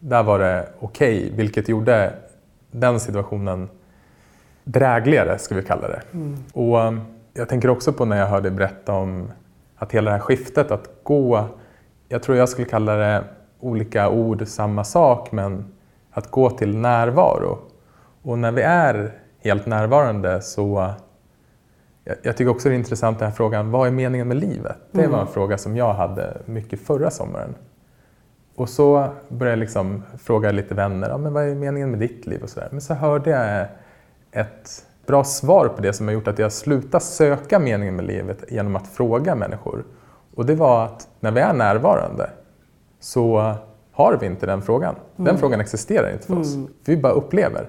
Där 0.00 0.22
var 0.22 0.38
det 0.38 0.68
okej, 0.80 1.18
okay, 1.18 1.36
vilket 1.36 1.68
gjorde 1.68 2.12
den 2.70 3.00
situationen 3.00 3.68
drägligare, 4.64 5.38
ska 5.38 5.54
vi 5.54 5.62
kalla 5.62 5.88
det. 5.88 6.02
Mm. 6.12 6.36
Och 6.52 6.78
um, 6.78 7.00
jag 7.32 7.48
tänker 7.48 7.70
också 7.70 7.92
på 7.92 8.04
när 8.04 8.16
jag 8.16 8.26
hörde 8.26 8.50
berätta 8.50 8.92
om 8.92 9.32
att 9.76 9.92
hela 9.92 10.10
det 10.10 10.16
här 10.16 10.22
skiftet 10.22 10.70
att 10.70 10.90
gå, 11.02 11.48
jag 12.12 12.22
tror 12.22 12.36
jag 12.36 12.48
skulle 12.48 12.66
kalla 12.66 12.94
det 12.94 13.24
olika 13.60 14.08
ord, 14.08 14.46
samma 14.46 14.84
sak, 14.84 15.32
men 15.32 15.72
att 16.10 16.30
gå 16.30 16.50
till 16.50 16.76
närvaro. 16.76 17.58
Och 18.22 18.38
när 18.38 18.52
vi 18.52 18.62
är 18.62 19.12
helt 19.38 19.66
närvarande 19.66 20.42
så 20.42 20.94
jag, 22.22 22.36
tycker 22.36 22.48
också 22.48 22.68
det 22.68 22.74
är 22.74 22.78
intressant 22.78 23.18
den 23.18 23.28
här 23.28 23.34
frågan, 23.34 23.70
vad 23.70 23.86
är 23.86 23.90
meningen 23.90 24.28
med 24.28 24.36
livet? 24.36 24.76
Det 24.92 24.98
var 24.98 25.04
en 25.06 25.14
mm. 25.14 25.26
fråga 25.26 25.58
som 25.58 25.76
jag 25.76 25.94
hade 25.94 26.36
mycket 26.46 26.80
förra 26.80 27.10
sommaren. 27.10 27.54
Och 28.54 28.68
så 28.68 29.08
började 29.28 29.52
jag 29.52 29.58
liksom 29.58 30.02
fråga 30.18 30.52
lite 30.52 30.74
vänner, 30.74 31.08
ja, 31.08 31.18
men 31.18 31.32
vad 31.32 31.48
är 31.48 31.54
meningen 31.54 31.90
med 31.90 32.00
ditt 32.00 32.26
liv? 32.26 32.42
och 32.42 32.50
så 32.50 32.60
där. 32.60 32.68
Men 32.70 32.80
så 32.80 32.94
hörde 32.94 33.30
jag 33.30 33.66
ett 34.32 34.86
bra 35.06 35.24
svar 35.24 35.68
på 35.68 35.82
det 35.82 35.92
som 35.92 36.06
har 36.06 36.14
gjort 36.14 36.28
att 36.28 36.38
jag 36.38 36.52
slutat 36.52 37.02
söka 37.02 37.58
meningen 37.58 37.96
med 37.96 38.04
livet 38.04 38.44
genom 38.48 38.76
att 38.76 38.88
fråga 38.88 39.34
människor. 39.34 39.84
Och 40.40 40.46
det 40.46 40.54
var 40.54 40.84
att 40.84 41.08
när 41.20 41.30
vi 41.30 41.40
är 41.40 41.52
närvarande 41.52 42.30
så 43.00 43.54
har 43.92 44.16
vi 44.20 44.26
inte 44.26 44.46
den 44.46 44.62
frågan. 44.62 44.94
Den 45.16 45.26
Mm. 45.26 45.40
frågan 45.40 45.60
existerar 45.60 46.12
inte 46.12 46.26
för 46.26 46.38
oss. 46.38 46.56
Vi 46.84 46.96
bara 46.96 47.12
upplever 47.12 47.68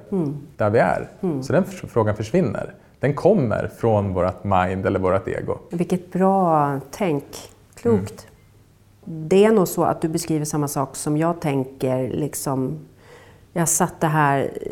där 0.57 0.69
vi 0.69 0.79
är. 0.79 1.09
Mm. 1.21 1.43
Så 1.43 1.53
den 1.53 1.63
frågan 1.65 2.15
försvinner. 2.15 2.73
Den 2.99 3.13
kommer 3.13 3.71
från 3.77 4.13
vårt 4.13 4.43
mind 4.43 4.85
eller 4.85 4.99
vårt 4.99 5.27
ego. 5.27 5.57
Vilket 5.71 6.11
bra 6.11 6.79
tänk. 6.91 7.23
Klokt. 7.75 8.27
Det 9.05 9.45
är 9.45 9.51
nog 9.51 9.67
så 9.67 9.83
att 9.83 10.01
du 10.01 10.07
beskriver 10.07 10.45
samma 10.45 10.67
sak 10.67 10.95
som 10.95 11.17
jag 11.17 11.41
tänker. 11.41 12.09
Liksom, 12.09 12.79
jag 13.53 13.69
satte 13.69 14.07
här 14.07 14.39
eh, 14.61 14.71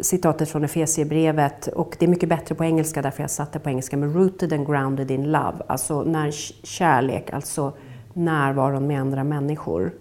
citatet 0.00 0.48
från 0.48 0.64
Efesierbrevet 0.64 1.66
och 1.66 1.96
det 1.98 2.06
är 2.06 2.08
mycket 2.08 2.28
bättre 2.28 2.54
på 2.54 2.64
engelska 2.64 3.02
därför 3.02 3.22
jag 3.22 3.30
satte 3.30 3.58
på 3.58 3.70
engelska 3.70 3.96
med 3.96 4.14
rooted 4.14 4.52
and 4.52 4.66
grounded 4.66 5.10
in 5.10 5.32
love. 5.32 5.56
Alltså 5.66 6.02
när 6.02 6.30
kärlek, 6.66 7.32
alltså 7.32 7.72
närvaron 8.12 8.86
med 8.86 9.00
andra 9.00 9.24
människor. 9.24 9.92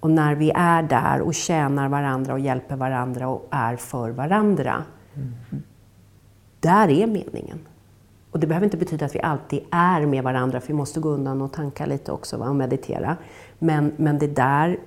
Och 0.00 0.10
när 0.10 0.34
vi 0.34 0.52
är 0.54 0.82
där 0.82 1.20
och 1.20 1.34
tjänar 1.34 1.88
varandra 1.88 2.32
och 2.32 2.40
hjälper 2.40 2.76
varandra 2.76 3.28
och 3.28 3.48
är 3.50 3.76
för 3.76 4.10
varandra. 4.10 4.84
Där 6.60 6.88
är 6.88 7.06
meningen. 7.06 7.58
Och 8.30 8.40
det 8.40 8.46
behöver 8.46 8.64
inte 8.64 8.76
betyda 8.76 9.06
att 9.06 9.14
vi 9.14 9.20
alltid 9.20 9.60
är 9.70 10.06
med 10.06 10.24
varandra, 10.24 10.60
för 10.60 10.68
vi 10.68 10.74
måste 10.74 11.00
gå 11.00 11.08
undan 11.08 11.42
och 11.42 11.52
tanka 11.52 11.86
lite 11.86 12.12
också 12.12 12.36
va, 12.36 12.48
och 12.48 12.56
meditera. 12.56 13.16
Men, 13.58 13.92
men 13.96 14.18
det 14.18 14.26
där, 14.26 14.78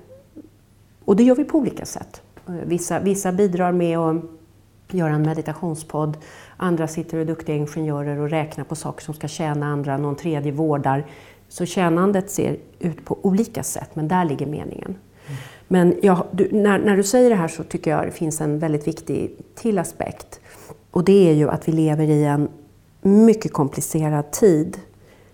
och 1.05 1.15
det 1.15 1.23
gör 1.23 1.35
vi 1.35 1.43
på 1.43 1.57
olika 1.57 1.85
sätt. 1.85 2.21
Vissa, 2.47 2.99
vissa 2.99 3.31
bidrar 3.31 3.71
med 3.71 3.97
att 3.97 4.23
göra 4.91 5.13
en 5.13 5.21
meditationspodd, 5.21 6.17
andra 6.57 6.87
sitter 6.87 7.17
och 7.17 7.21
är 7.21 7.25
duktiga 7.25 7.55
ingenjörer 7.55 8.19
och 8.19 8.29
räknar 8.29 8.63
på 8.63 8.75
saker 8.75 9.03
som 9.03 9.13
ska 9.13 9.27
tjäna 9.27 9.65
andra, 9.65 9.97
någon 9.97 10.15
tredje 10.15 10.51
vårdar. 10.51 11.05
Så 11.49 11.65
tjänandet 11.65 12.29
ser 12.29 12.57
ut 12.79 13.05
på 13.05 13.17
olika 13.21 13.63
sätt, 13.63 13.89
men 13.93 14.07
där 14.07 14.25
ligger 14.25 14.45
meningen. 14.45 14.95
Men 15.67 15.95
jag, 16.01 16.23
du, 16.31 16.49
när, 16.51 16.79
när 16.79 16.97
du 16.97 17.03
säger 17.03 17.29
det 17.29 17.35
här 17.35 17.47
så 17.47 17.63
tycker 17.63 17.91
jag 17.91 18.05
det 18.05 18.11
finns 18.11 18.41
en 18.41 18.59
väldigt 18.59 18.87
viktig 18.87 19.37
till 19.55 19.79
aspekt. 19.79 20.39
Och 20.91 21.03
det 21.03 21.29
är 21.29 21.33
ju 21.33 21.49
att 21.49 21.67
vi 21.67 21.71
lever 21.71 22.09
i 22.09 22.23
en 22.23 22.49
mycket 23.01 23.53
komplicerad 23.53 24.31
tid 24.31 24.77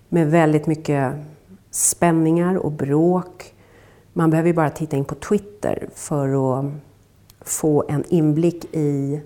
med 0.09 0.31
väldigt 0.31 0.67
mycket 0.67 1.13
spänningar 1.71 2.55
och 2.55 2.71
bråk. 2.71 3.53
Man 4.13 4.29
behöver 4.29 4.47
ju 4.47 4.53
bara 4.53 4.69
titta 4.69 4.97
in 4.97 5.05
på 5.05 5.15
Twitter 5.15 5.89
för 5.95 6.59
att 6.59 6.65
få 7.43 7.83
en 7.87 8.03
inblick 8.09 8.65
i 8.71 9.21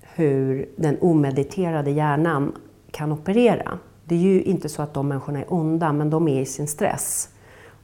hur 0.00 0.68
den 0.76 0.98
omediterade 1.00 1.90
hjärnan 1.90 2.52
kan 2.90 3.12
operera. 3.12 3.78
Det 4.04 4.14
är 4.14 4.18
ju 4.18 4.42
inte 4.42 4.68
så 4.68 4.82
att 4.82 4.94
de 4.94 5.08
människorna 5.08 5.38
är 5.38 5.52
onda, 5.52 5.92
men 5.92 6.10
de 6.10 6.28
är 6.28 6.40
i 6.40 6.46
sin 6.46 6.68
stress 6.68 7.28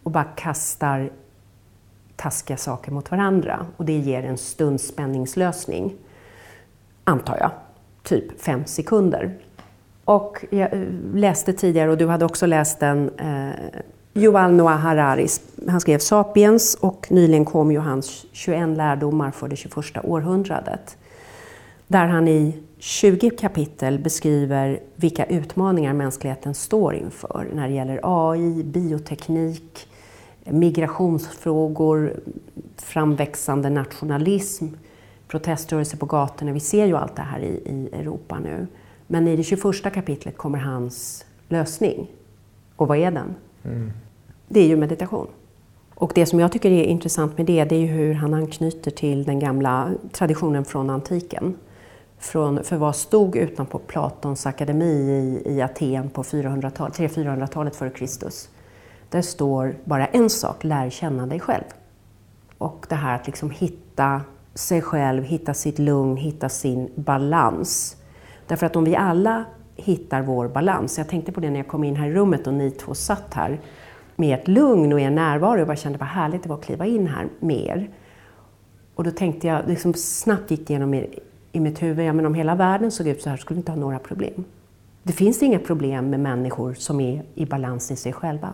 och 0.02 0.10
bara 0.10 0.24
kastar 0.24 1.10
taskiga 2.16 2.56
saker 2.56 2.92
mot 2.92 3.10
varandra. 3.10 3.66
Och 3.76 3.84
det 3.84 3.98
ger 3.98 4.22
en 4.22 4.38
stunds 4.38 4.86
spänningslösning, 4.88 5.94
antar 7.04 7.38
jag. 7.38 7.50
Typ 8.02 8.40
fem 8.40 8.64
sekunder. 8.64 9.34
Och 10.04 10.44
jag 10.50 10.72
eh, 10.72 10.82
läste 11.14 11.52
tidigare, 11.52 11.90
och 11.90 11.98
du 11.98 12.06
hade 12.06 12.24
också 12.24 12.46
läst 12.46 12.80
den, 12.80 13.10
eh, 13.18 13.50
Yuval 14.14 14.52
Noah 14.52 14.76
Hararis. 14.76 15.40
Han 15.68 15.80
skrev 15.80 15.98
Sapiens 15.98 16.74
och 16.74 17.06
nyligen 17.10 17.44
kom 17.44 17.72
ju 17.72 17.78
hans 17.78 18.26
21 18.32 18.76
lärdomar 18.76 19.30
för 19.30 19.48
det 19.48 19.56
21 19.56 19.74
århundradet. 20.04 20.96
Där 21.86 22.06
han 22.06 22.28
i 22.28 22.54
20 22.78 23.30
kapitel 23.30 23.98
beskriver 23.98 24.80
vilka 24.96 25.24
utmaningar 25.24 25.92
mänskligheten 25.92 26.54
står 26.54 26.94
inför 26.94 27.46
när 27.54 27.68
det 27.68 27.74
gäller 27.74 28.00
AI, 28.02 28.64
bioteknik, 28.64 29.88
migrationsfrågor, 30.44 32.20
framväxande 32.76 33.70
nationalism, 33.70 34.66
proteströrelser 35.28 35.96
på 35.96 36.06
gatorna. 36.06 36.52
Vi 36.52 36.60
ser 36.60 36.86
ju 36.86 36.96
allt 36.96 37.16
det 37.16 37.22
här 37.22 37.40
i, 37.40 37.62
i 37.66 37.88
Europa 37.92 38.38
nu. 38.38 38.66
Men 39.06 39.28
i 39.28 39.36
det 39.36 39.42
21 39.42 39.94
kapitlet 39.94 40.36
kommer 40.36 40.58
hans 40.58 41.24
lösning. 41.48 42.10
Och 42.76 42.88
vad 42.88 42.98
är 42.98 43.10
den? 43.10 43.34
Det 44.48 44.60
är 44.60 44.66
ju 44.66 44.76
meditation. 44.76 45.26
Och 45.94 46.12
det 46.14 46.26
som 46.26 46.40
jag 46.40 46.52
tycker 46.52 46.70
är 46.70 46.84
intressant 46.84 47.38
med 47.38 47.46
det, 47.46 47.64
det 47.64 47.74
är 47.74 47.80
ju 47.80 47.86
hur 47.86 48.14
han 48.14 48.34
anknyter 48.34 48.90
till 48.90 49.24
den 49.24 49.38
gamla 49.38 49.90
traditionen 50.12 50.64
från 50.64 50.90
antiken. 50.90 51.54
Från, 52.18 52.64
för 52.64 52.76
vad 52.76 52.96
stod 52.96 53.36
utanpå 53.36 53.78
Platons 53.78 54.46
akademi 54.46 54.92
i, 55.46 55.52
i 55.52 55.62
Aten 55.62 56.10
på 56.10 56.22
400-talet, 56.22 56.98
300-400-talet 56.98 57.76
före 57.76 57.90
Kristus? 57.90 58.48
Där 59.08 59.22
står 59.22 59.76
bara 59.84 60.06
en 60.06 60.30
sak, 60.30 60.64
lär 60.64 60.90
känna 60.90 61.26
dig 61.26 61.40
själv. 61.40 61.64
Och 62.58 62.86
det 62.88 62.94
här 62.94 63.14
att 63.14 63.26
liksom 63.26 63.50
hitta 63.50 64.20
sig 64.54 64.82
själv, 64.82 65.24
hitta 65.24 65.54
sitt 65.54 65.78
lugn, 65.78 66.16
hitta 66.16 66.48
sin 66.48 66.90
balans. 66.94 67.96
Därför 68.46 68.66
att 68.66 68.76
om 68.76 68.84
vi 68.84 68.96
alla 68.96 69.44
hittar 69.76 70.22
vår 70.22 70.48
balans, 70.48 70.98
jag 70.98 71.08
tänkte 71.08 71.32
på 71.32 71.40
det 71.40 71.50
när 71.50 71.56
jag 71.56 71.68
kom 71.68 71.84
in 71.84 71.96
här 71.96 72.08
i 72.08 72.14
rummet 72.14 72.46
och 72.46 72.54
ni 72.54 72.70
två 72.70 72.94
satt 72.94 73.34
här 73.34 73.60
med 74.16 74.38
ert 74.38 74.48
lugn 74.48 74.92
och 74.92 75.00
er 75.00 75.10
närvaro, 75.10 75.58
jag 75.58 75.66
bara 75.66 75.76
kände 75.76 75.98
vad 75.98 76.08
härligt 76.08 76.42
det 76.42 76.48
var 76.48 76.56
att 76.56 76.64
kliva 76.64 76.86
in 76.86 77.06
här 77.06 77.28
med 77.40 77.66
er. 77.66 77.90
Och 78.94 79.04
då 79.04 79.10
tänkte 79.10 79.46
jag, 79.46 79.68
liksom 79.68 79.94
snabbt 79.94 80.50
gick 80.50 80.66
det 80.66 80.72
igenom 80.72 80.94
i, 80.94 81.18
i 81.52 81.60
mitt 81.60 81.82
huvud, 81.82 82.06
ja 82.06 82.12
men 82.12 82.26
om 82.26 82.34
hela 82.34 82.54
världen 82.54 82.90
såg 82.90 83.08
ut 83.08 83.22
så 83.22 83.30
här 83.30 83.36
skulle 83.36 83.56
vi 83.56 83.60
inte 83.60 83.72
ha 83.72 83.78
några 83.78 83.98
problem. 83.98 84.44
Det 85.02 85.12
finns 85.12 85.42
inga 85.42 85.58
problem 85.58 86.10
med 86.10 86.20
människor 86.20 86.74
som 86.74 87.00
är 87.00 87.22
i 87.34 87.46
balans 87.46 87.90
i 87.90 87.96
sig 87.96 88.12
själva. 88.12 88.48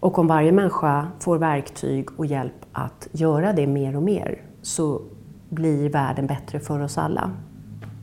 Och 0.00 0.18
om 0.18 0.26
varje 0.26 0.52
människa 0.52 1.08
får 1.18 1.38
verktyg 1.38 2.08
och 2.16 2.26
hjälp 2.26 2.66
att 2.72 3.08
göra 3.12 3.52
det 3.52 3.66
mer 3.66 3.96
och 3.96 4.02
mer 4.02 4.42
så 4.62 5.00
blir 5.48 5.88
världen 5.88 6.26
bättre 6.26 6.60
för 6.60 6.80
oss 6.80 6.98
alla. 6.98 7.30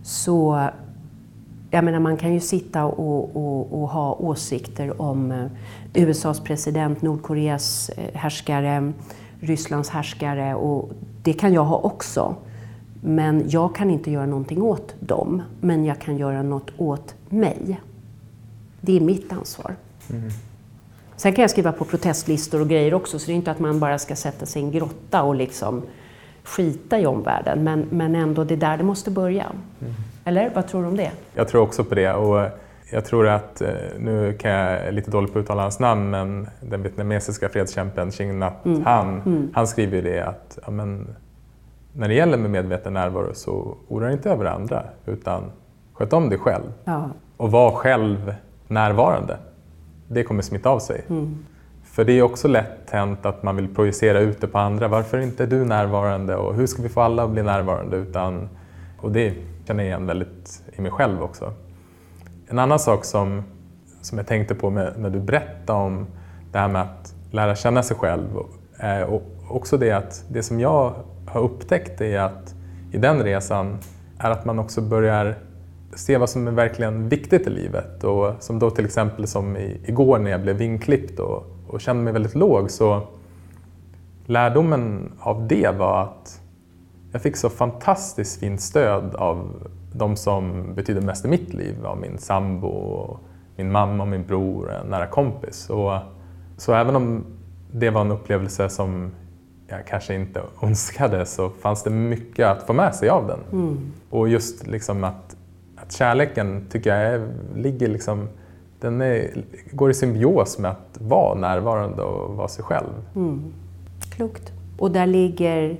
Så 0.03 0.69
jag 1.73 1.83
menar, 1.83 1.99
man 1.99 2.17
kan 2.17 2.33
ju 2.33 2.39
sitta 2.39 2.85
och, 2.85 3.35
och, 3.35 3.81
och 3.81 3.89
ha 3.89 4.13
åsikter 4.13 5.01
om 5.01 5.31
eh, 5.31 5.45
USAs 5.93 6.39
president, 6.39 7.01
Nordkoreas 7.01 7.89
eh, 7.89 8.19
härskare, 8.19 8.93
Rysslands 9.39 9.89
härskare 9.89 10.55
och 10.55 10.89
det 11.23 11.33
kan 11.33 11.53
jag 11.53 11.63
ha 11.63 11.77
också. 11.77 12.35
Men 13.01 13.49
jag 13.49 13.75
kan 13.75 13.89
inte 13.89 14.11
göra 14.11 14.25
någonting 14.25 14.61
åt 14.61 14.95
dem, 14.99 15.41
men 15.61 15.85
jag 15.85 15.99
kan 15.99 16.17
göra 16.17 16.43
något 16.43 16.71
åt 16.77 17.15
mig. 17.29 17.79
Det 18.81 18.97
är 18.97 19.01
mitt 19.01 19.33
ansvar. 19.33 19.75
Sen 21.15 21.33
kan 21.33 21.41
jag 21.41 21.51
skriva 21.51 21.71
på 21.71 21.85
protestlistor 21.85 22.61
och 22.61 22.69
grejer 22.69 22.93
också, 22.93 23.19
så 23.19 23.25
det 23.25 23.31
är 23.33 23.35
inte 23.35 23.51
att 23.51 23.59
man 23.59 23.79
bara 23.79 23.99
ska 23.99 24.15
sätta 24.15 24.45
sig 24.45 24.61
i 24.61 24.65
en 24.65 24.71
grotta 24.71 25.23
och 25.23 25.35
liksom 25.35 25.81
skita 26.43 26.99
i 26.99 27.05
omvärlden. 27.05 27.63
Men, 27.63 27.87
men 27.89 28.15
ändå, 28.15 28.43
det 28.43 28.53
är 28.53 28.57
där 28.57 28.77
det 28.77 28.83
måste 28.83 29.11
börja. 29.11 29.45
Eller 30.25 30.51
vad 30.55 30.67
tror 30.67 30.81
du 30.81 30.87
om 30.87 30.97
det? 30.97 31.11
Jag 31.35 31.47
tror 31.47 31.61
också 31.61 31.83
på 31.83 31.95
det. 31.95 32.13
Och 32.13 32.49
jag 32.91 33.05
tror 33.05 33.27
att, 33.27 33.61
eh, 33.61 33.69
nu 33.99 34.33
kan 34.33 34.51
jag 34.51 34.93
lite 34.93 35.11
dåligt 35.11 35.33
på 35.33 35.39
att 35.39 35.43
uttala 35.43 35.61
hans 35.61 35.79
namn, 35.79 36.09
men 36.09 36.47
den 36.61 36.83
vietnamesiska 36.83 37.49
fredskämpen 37.49 38.11
Ching 38.11 38.39
Nhat 38.39 38.53
Han, 38.85 39.51
han 39.53 39.67
skriver 39.67 39.95
ju 39.95 40.01
det 40.01 40.21
att 40.21 40.59
ja, 40.65 40.71
men, 40.71 41.15
när 41.93 42.07
det 42.07 42.13
gäller 42.13 42.37
med 42.37 42.49
medveten 42.49 42.93
närvaro 42.93 43.33
så 43.33 43.77
oroa 43.87 44.11
inte 44.11 44.29
över 44.29 44.45
andra, 44.45 44.83
utan 45.05 45.43
sköt 45.93 46.13
om 46.13 46.29
dig 46.29 46.39
själv. 46.39 46.73
Ja. 46.83 47.09
Och 47.37 47.51
var 47.51 47.71
själv 47.71 48.35
närvarande. 48.67 49.37
Det 50.07 50.23
kommer 50.23 50.41
smitta 50.41 50.69
av 50.69 50.79
sig. 50.79 51.03
För 51.83 52.05
det 52.05 52.13
är 52.13 52.21
också 52.21 52.47
lätt 52.47 52.89
hänt 52.91 53.25
att 53.25 53.43
man 53.43 53.55
vill 53.55 53.75
projicera 53.75 54.19
ut 54.19 54.41
det 54.41 54.47
på 54.47 54.57
andra. 54.57 54.87
Varför 54.87 55.17
är 55.17 55.21
inte 55.21 55.45
du 55.45 55.65
närvarande? 55.65 56.35
Och 56.35 56.55
hur 56.55 56.67
ska 56.67 56.81
vi 56.81 56.89
få 56.89 57.01
alla 57.01 57.23
att 57.23 57.29
bli 57.29 57.43
närvarande? 57.43 57.97
Utan, 57.97 58.49
och 59.01 59.11
det 59.11 59.33
känner 59.67 59.83
jag 59.83 59.89
igen 59.89 60.05
väldigt 60.05 60.63
i 60.75 60.81
mig 60.81 60.91
själv 60.91 61.23
också. 61.23 61.53
En 62.47 62.59
annan 62.59 62.79
sak 62.79 63.05
som, 63.05 63.43
som 64.01 64.17
jag 64.17 64.27
tänkte 64.27 64.55
på 64.55 64.69
med, 64.69 64.93
när 64.97 65.09
du 65.09 65.19
berättade 65.19 65.79
om 65.79 66.07
det 66.51 66.59
här 66.59 66.67
med 66.67 66.81
att 66.81 67.15
lära 67.31 67.55
känna 67.55 67.83
sig 67.83 67.97
själv. 67.97 68.29
Eh, 68.79 69.01
och, 69.01 69.21
också 69.49 69.77
det 69.77 69.91
att 69.91 70.25
det 70.29 70.43
som 70.43 70.59
jag 70.59 70.93
har 71.27 71.41
upptäckt 71.41 72.01
är 72.01 72.19
att 72.19 72.55
i 72.91 72.97
den 72.97 73.23
resan 73.23 73.77
är 74.17 74.31
att 74.31 74.45
man 74.45 74.59
också 74.59 74.81
börjar 74.81 75.35
se 75.95 76.17
vad 76.17 76.29
som 76.29 76.47
är 76.47 76.51
verkligen 76.51 77.09
viktigt 77.09 77.47
i 77.47 77.49
livet. 77.49 78.03
Och 78.03 78.33
som 78.39 78.59
då 78.59 78.69
till 78.69 78.85
exempel 78.85 79.27
som 79.27 79.57
i, 79.57 79.81
igår 79.85 80.19
när 80.19 80.31
jag 80.31 80.41
blev 80.41 80.55
vinklippt 80.55 81.19
och, 81.19 81.45
och 81.67 81.81
kände 81.81 82.03
mig 82.03 82.13
väldigt 82.13 82.35
låg 82.35 82.71
så 82.71 83.07
lärdomen 84.25 85.11
av 85.19 85.47
det 85.47 85.77
var 85.77 86.01
att 86.01 86.41
jag 87.13 87.21
fick 87.21 87.37
så 87.37 87.49
fantastiskt 87.49 88.39
fint 88.39 88.61
stöd 88.61 89.15
av 89.15 89.67
de 89.91 90.15
som 90.15 90.73
betyder 90.75 91.01
mest 91.01 91.25
i 91.25 91.27
mitt 91.27 91.53
liv. 91.53 91.85
Av 91.85 91.97
min 91.97 92.17
sambo, 92.17 92.67
och 92.67 93.19
min 93.55 93.71
mamma 93.71 94.03
och 94.03 94.09
min 94.09 94.23
bror, 94.23 94.71
en 94.71 94.87
nära 94.87 95.07
kompis. 95.07 95.69
Och, 95.69 95.91
så 96.57 96.73
även 96.73 96.95
om 96.95 97.25
det 97.71 97.89
var 97.89 98.01
en 98.01 98.11
upplevelse 98.11 98.69
som 98.69 99.11
jag 99.67 99.87
kanske 99.87 100.15
inte 100.15 100.41
önskade 100.61 101.25
så 101.25 101.49
fanns 101.49 101.83
det 101.83 101.89
mycket 101.89 102.47
att 102.47 102.63
få 102.63 102.73
med 102.73 102.95
sig 102.95 103.09
av 103.09 103.27
den. 103.27 103.39
Och 104.09 104.29
just 104.29 104.67
liksom 104.67 105.03
att, 105.03 105.35
att 105.75 105.91
kärleken 105.91 106.65
tycker 106.69 106.95
jag 106.95 107.13
är, 107.13 107.27
ligger 107.55 107.87
liksom, 107.87 108.27
den 108.79 109.01
är, 109.01 109.43
går 109.71 109.91
i 109.91 109.93
symbios 109.93 110.59
med 110.59 110.71
att 110.71 110.97
vara 111.01 111.35
närvarande 111.35 112.01
och 112.01 112.35
vara 112.35 112.47
sig 112.47 112.63
själv. 112.63 112.89
Klokt. 114.15 114.51
Och 114.77 114.91
där 114.91 115.05
ligger 115.05 115.77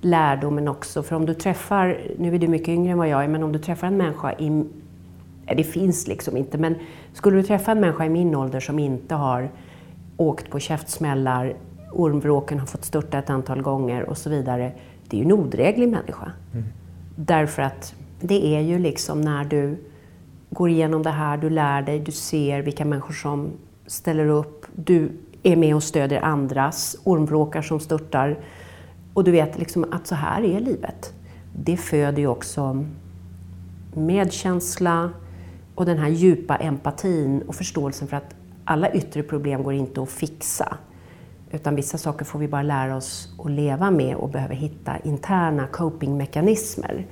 lärdomen 0.00 0.68
också. 0.68 1.02
För 1.02 1.16
om 1.16 1.26
du 1.26 1.34
träffar, 1.34 2.00
nu 2.18 2.34
är 2.34 2.38
du 2.38 2.48
mycket 2.48 2.68
yngre 2.68 2.92
än 2.92 2.98
vad 2.98 3.08
jag 3.08 3.24
är, 3.24 3.28
men 3.28 3.42
om 3.42 3.52
du 3.52 3.58
träffar 3.58 3.86
en 3.86 3.96
människa 3.96 4.32
i, 4.32 4.64
det 5.56 5.64
finns 5.64 6.08
liksom 6.08 6.36
inte, 6.36 6.58
men 6.58 6.74
skulle 7.12 7.36
du 7.36 7.42
träffa 7.42 7.72
en 7.72 7.80
människa 7.80 8.04
i 8.04 8.08
min 8.08 8.34
ålder 8.34 8.60
som 8.60 8.78
inte 8.78 9.14
har 9.14 9.50
åkt 10.16 10.50
på 10.50 10.60
käftsmällar, 10.60 11.54
ormvråken 11.92 12.58
har 12.58 12.66
fått 12.66 12.84
störta 12.84 13.18
ett 13.18 13.30
antal 13.30 13.62
gånger 13.62 14.02
och 14.02 14.18
så 14.18 14.30
vidare. 14.30 14.72
Det 15.08 15.16
är 15.16 15.18
ju 15.18 15.24
en 15.24 15.32
odräglig 15.32 15.88
människa. 15.88 16.32
Mm. 16.52 16.64
Därför 17.16 17.62
att 17.62 17.94
det 18.20 18.56
är 18.56 18.60
ju 18.60 18.78
liksom 18.78 19.20
när 19.20 19.44
du 19.44 19.76
går 20.50 20.70
igenom 20.70 21.02
det 21.02 21.10
här, 21.10 21.36
du 21.36 21.50
lär 21.50 21.82
dig, 21.82 22.00
du 22.00 22.12
ser 22.12 22.62
vilka 22.62 22.84
människor 22.84 23.14
som 23.14 23.50
ställer 23.86 24.26
upp, 24.26 24.66
du 24.74 25.10
är 25.42 25.56
med 25.56 25.74
och 25.74 25.82
stödjer 25.82 26.20
andras, 26.20 26.96
ormvråkar 27.04 27.62
som 27.62 27.80
störtar. 27.80 28.38
Och 29.16 29.24
du 29.24 29.30
vet 29.30 29.58
liksom 29.58 29.86
att 29.92 30.06
så 30.06 30.14
här 30.14 30.42
är 30.42 30.60
livet. 30.60 31.14
Det 31.54 31.76
föder 31.76 32.18
ju 32.18 32.26
också 32.26 32.84
medkänsla 33.94 35.10
och 35.74 35.86
den 35.86 35.98
här 35.98 36.08
djupa 36.08 36.56
empatin 36.56 37.42
och 37.42 37.54
förståelsen 37.54 38.08
för 38.08 38.16
att 38.16 38.34
alla 38.64 38.92
yttre 38.92 39.22
problem 39.22 39.62
går 39.62 39.74
inte 39.74 40.02
att 40.02 40.08
fixa. 40.10 40.76
Utan 41.50 41.76
vissa 41.76 41.98
saker 41.98 42.24
får 42.24 42.38
vi 42.38 42.48
bara 42.48 42.62
lära 42.62 42.96
oss 42.96 43.34
att 43.44 43.50
leva 43.50 43.90
med 43.90 44.16
och 44.16 44.28
behöver 44.28 44.54
hitta 44.54 44.98
interna 44.98 45.66
copingmekanismer. 45.66 47.06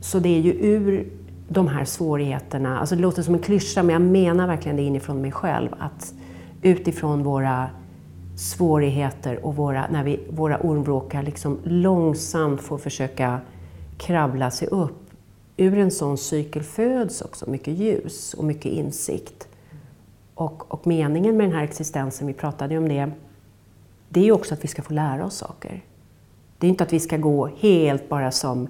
Så 0.00 0.18
det 0.18 0.28
är 0.28 0.40
ju 0.40 0.52
ur 0.52 1.12
de 1.48 1.68
här 1.68 1.84
svårigheterna, 1.84 2.78
alltså 2.78 2.96
det 2.96 3.02
låter 3.02 3.22
som 3.22 3.34
en 3.34 3.40
klyscha 3.40 3.82
men 3.82 3.92
jag 3.92 4.02
menar 4.02 4.46
verkligen 4.46 4.76
det 4.76 4.82
inifrån 4.82 5.22
mig 5.22 5.32
själv, 5.32 5.68
att 5.78 6.14
utifrån 6.62 7.22
våra 7.22 7.70
svårigheter 8.40 9.44
och 9.46 9.56
våra, 9.56 9.86
när 9.90 10.04
vi, 10.04 10.20
våra 10.30 10.58
ormvråkar 10.58 11.22
liksom 11.22 11.58
långsamt 11.64 12.60
får 12.60 12.78
försöka 12.78 13.40
kravla 13.96 14.50
sig 14.50 14.68
upp. 14.68 15.10
Ur 15.56 15.78
en 15.78 15.90
sån 15.90 16.18
cykel 16.18 16.62
föds 16.62 17.22
också 17.22 17.50
mycket 17.50 17.74
ljus 17.74 18.34
och 18.34 18.44
mycket 18.44 18.72
insikt. 18.72 19.48
Och, 20.34 20.72
och 20.72 20.86
meningen 20.86 21.36
med 21.36 21.46
den 21.46 21.56
här 21.56 21.64
existensen, 21.64 22.26
vi 22.26 22.32
pratade 22.32 22.74
ju 22.74 22.78
om 22.78 22.88
det, 22.88 23.10
det 24.08 24.20
är 24.20 24.24
ju 24.24 24.32
också 24.32 24.54
att 24.54 24.64
vi 24.64 24.68
ska 24.68 24.82
få 24.82 24.92
lära 24.92 25.24
oss 25.24 25.36
saker. 25.36 25.84
Det 26.58 26.66
är 26.66 26.68
inte 26.68 26.84
att 26.84 26.92
vi 26.92 27.00
ska 27.00 27.16
gå 27.16 27.46
helt 27.46 28.08
bara 28.08 28.30
som 28.30 28.68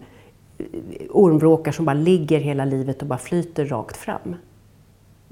eh, 0.59 0.66
ormvråkar 1.11 1.73
som 1.73 1.85
bara 1.85 1.95
ligger 1.95 2.41
hela 2.41 2.64
livet 2.64 3.03
och 3.03 3.09
bara 3.09 3.18
flyter 3.18 3.66
rakt 3.66 3.97
fram. 3.97 4.37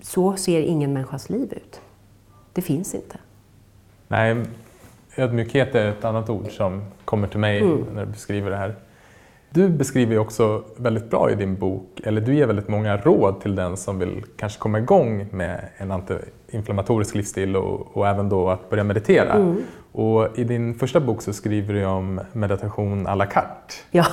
Så 0.02 0.36
ser 0.36 0.60
ingen 0.60 0.92
människas 0.92 1.30
liv 1.30 1.52
ut. 1.52 1.80
Det 2.52 2.62
finns 2.62 2.94
inte. 2.94 3.18
Nej, 4.08 4.36
ödmjukhet 5.16 5.74
är 5.74 5.88
ett 5.88 6.04
annat 6.04 6.30
ord 6.30 6.50
som 6.50 6.82
kommer 7.04 7.28
till 7.28 7.38
mig 7.38 7.60
mm. 7.60 7.84
när 7.94 8.04
du 8.04 8.12
beskriver 8.12 8.50
det 8.50 8.56
här. 8.56 8.74
Du 9.50 9.68
beskriver 9.68 10.18
också 10.18 10.64
väldigt 10.76 11.10
bra 11.10 11.30
i 11.30 11.34
din 11.34 11.56
bok, 11.56 12.00
eller 12.04 12.20
du 12.20 12.34
ger 12.34 12.46
väldigt 12.46 12.68
många 12.68 12.96
råd 12.96 13.40
till 13.40 13.54
den 13.54 13.76
som 13.76 13.98
vill 13.98 14.24
kanske 14.36 14.58
komma 14.58 14.78
igång 14.78 15.26
med 15.30 15.68
en 15.76 15.90
antiinflammatorisk 15.90 17.14
livsstil 17.14 17.56
och, 17.56 17.96
och 17.96 18.08
även 18.08 18.28
då 18.28 18.50
att 18.50 18.70
börja 18.70 18.84
meditera. 18.84 19.32
Mm. 19.32 19.62
Och 19.92 20.38
i 20.38 20.44
din 20.44 20.74
första 20.74 21.00
bok 21.00 21.22
så 21.22 21.32
skriver 21.32 21.74
du 21.74 21.84
om 21.84 22.20
meditation 22.32 23.06
à 23.06 23.14
la 23.14 23.26
carte. 23.26 23.74
Ja. 23.90 24.06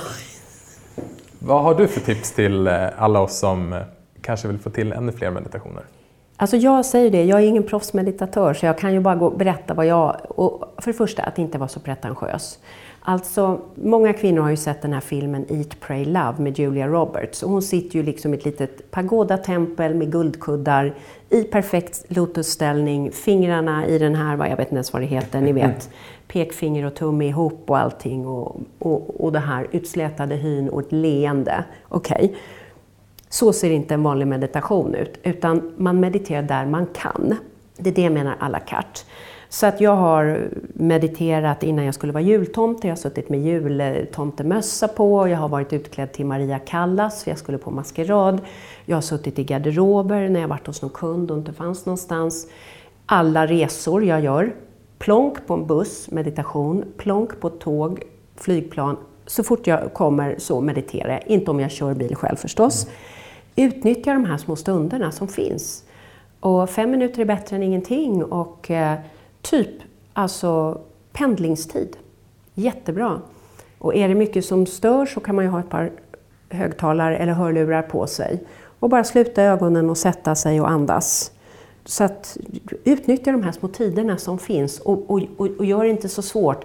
Vad 1.38 1.62
har 1.62 1.74
du 1.74 1.88
för 1.88 2.00
tips 2.00 2.32
till 2.32 2.66
eh, 2.66 2.86
alla 2.96 3.20
oss 3.20 3.38
som 3.38 3.72
eh, 3.72 3.82
kanske 4.20 4.48
vill 4.48 4.58
få 4.58 4.70
till 4.70 4.92
ännu 4.92 5.12
fler 5.12 5.30
meditationer? 5.30 5.82
Alltså 6.36 6.56
jag 6.56 6.86
säger 6.86 7.10
det, 7.10 7.24
jag 7.24 7.42
är 7.42 7.46
ingen 7.46 7.62
proffsmeditatör 7.62 8.54
så 8.54 8.66
jag 8.66 8.78
kan 8.78 8.92
ju 8.92 9.00
bara 9.00 9.14
gå 9.14 9.30
berätta 9.30 9.74
vad 9.74 9.86
jag... 9.86 10.16
Och 10.28 10.74
för 10.78 10.92
det 10.92 10.96
första, 10.96 11.22
att 11.22 11.38
inte 11.38 11.58
vara 11.58 11.68
så 11.68 11.80
pretentiös. 11.80 12.58
Alltså, 13.08 13.60
många 13.74 14.12
kvinnor 14.12 14.42
har 14.42 14.50
ju 14.50 14.56
sett 14.56 14.82
den 14.82 14.92
här 14.92 15.00
filmen 15.00 15.46
Eat, 15.48 15.80
Pray, 15.80 16.04
Love 16.04 16.34
med 16.38 16.58
Julia 16.58 16.88
Roberts. 16.88 17.42
Och 17.42 17.50
hon 17.50 17.62
sitter 17.62 17.96
ju 17.96 18.02
liksom 18.02 18.34
i 18.34 18.36
ett 18.36 18.44
litet 18.44 18.90
pagodatempel 18.90 19.94
med 19.94 20.12
guldkuddar 20.12 20.94
i 21.30 21.42
perfekt 21.42 22.04
lotusställning, 22.08 23.12
fingrarna 23.12 23.86
i 23.86 23.98
den 23.98 24.14
här, 24.14 24.36
vad 24.36 24.48
jag 24.48 24.56
vet 24.56 24.66
inte 24.66 24.74
ens 24.74 24.92
vad 24.92 25.02
det 25.02 25.06
heter, 25.06 25.40
ni 25.40 25.52
vet, 25.52 25.90
pekfinger 26.28 26.86
och 26.86 26.94
tumme 26.94 27.28
ihop 27.28 27.62
och 27.66 27.78
allting 27.78 28.26
och, 28.26 28.60
och, 28.78 29.24
och 29.24 29.32
det 29.32 29.38
här 29.38 29.66
utslätade 29.70 30.34
hyn 30.34 30.68
och 30.68 30.80
ett 30.80 30.92
leende. 30.92 31.64
Okej. 31.88 32.16
Okay. 32.24 32.36
Så 33.28 33.52
ser 33.52 33.70
inte 33.70 33.94
en 33.94 34.02
vanlig 34.02 34.26
meditation 34.26 34.94
ut, 34.94 35.18
utan 35.22 35.72
man 35.76 36.00
mediterar 36.00 36.42
där 36.42 36.66
man 36.66 36.86
kan. 36.86 37.34
Det 37.76 37.90
är 37.90 37.94
det 37.94 38.02
jag 38.02 38.12
menar 38.12 38.36
à 38.40 38.48
la 38.48 38.58
carte. 38.58 39.00
Så 39.48 39.66
att 39.66 39.80
jag 39.80 39.96
har 39.96 40.48
mediterat 40.74 41.62
innan 41.62 41.84
jag 41.84 41.94
skulle 41.94 42.12
vara 42.12 42.22
jultomte, 42.22 42.86
jag 42.86 42.92
har 42.92 42.96
suttit 42.96 43.28
med 43.28 43.42
jultomtemössa 43.42 44.88
på, 44.88 45.28
jag 45.28 45.38
har 45.38 45.48
varit 45.48 45.72
utklädd 45.72 46.12
till 46.12 46.26
Maria 46.26 46.58
Callas 46.58 47.24
för 47.24 47.30
jag 47.30 47.38
skulle 47.38 47.58
på 47.58 47.70
maskerad. 47.70 48.40
Jag 48.84 48.96
har 48.96 49.02
suttit 49.02 49.38
i 49.38 49.44
garderober 49.44 50.28
när 50.28 50.40
jag 50.40 50.48
varit 50.48 50.66
hos 50.66 50.82
någon 50.82 50.90
kund 50.90 51.30
och 51.30 51.38
inte 51.38 51.52
fanns 51.52 51.86
någonstans. 51.86 52.46
Alla 53.06 53.46
resor 53.46 54.04
jag 54.04 54.20
gör, 54.20 54.54
plonk 54.98 55.46
på 55.46 55.54
en 55.54 55.66
buss, 55.66 56.10
meditation, 56.10 56.84
plonk 56.96 57.40
på 57.40 57.48
ett 57.48 57.60
tåg, 57.60 58.02
flygplan. 58.36 58.96
Så 59.26 59.42
fort 59.42 59.66
jag 59.66 59.94
kommer 59.94 60.34
så 60.38 60.60
mediterar 60.60 61.12
jag, 61.12 61.26
inte 61.26 61.50
om 61.50 61.60
jag 61.60 61.70
kör 61.70 61.94
bil 61.94 62.16
själv 62.16 62.36
förstås. 62.36 62.86
Utnyttja 63.56 64.12
de 64.12 64.24
här 64.24 64.38
små 64.38 64.56
stunderna 64.56 65.12
som 65.12 65.28
finns. 65.28 65.84
Och 66.40 66.70
fem 66.70 66.90
minuter 66.90 67.20
är 67.20 67.24
bättre 67.24 67.56
än 67.56 67.62
ingenting 67.62 68.24
och 68.24 68.70
eh, 68.70 68.98
typ 69.42 69.70
alltså 70.12 70.80
pendlingstid. 71.12 71.96
Jättebra. 72.54 73.20
Och 73.78 73.94
är 73.94 74.08
det 74.08 74.14
mycket 74.14 74.44
som 74.44 74.66
stör 74.66 75.06
så 75.06 75.20
kan 75.20 75.34
man 75.34 75.44
ju 75.44 75.50
ha 75.50 75.60
ett 75.60 75.70
par 75.70 75.90
högtalare 76.50 77.16
eller 77.16 77.32
hörlurar 77.32 77.82
på 77.82 78.06
sig 78.06 78.44
och 78.78 78.90
bara 78.90 79.04
sluta 79.04 79.42
ögonen 79.42 79.90
och 79.90 79.98
sätta 79.98 80.34
sig 80.34 80.60
och 80.60 80.70
andas. 80.70 81.32
Så 81.84 82.04
att 82.04 82.36
utnyttja 82.84 83.32
de 83.32 83.42
här 83.42 83.52
små 83.52 83.68
tiderna 83.68 84.18
som 84.18 84.38
finns 84.38 84.80
och, 84.80 85.10
och, 85.10 85.20
och, 85.36 85.46
och 85.58 85.64
gör 85.64 85.84
det 85.84 85.90
inte 85.90 86.08
så 86.08 86.22
svårt. 86.22 86.64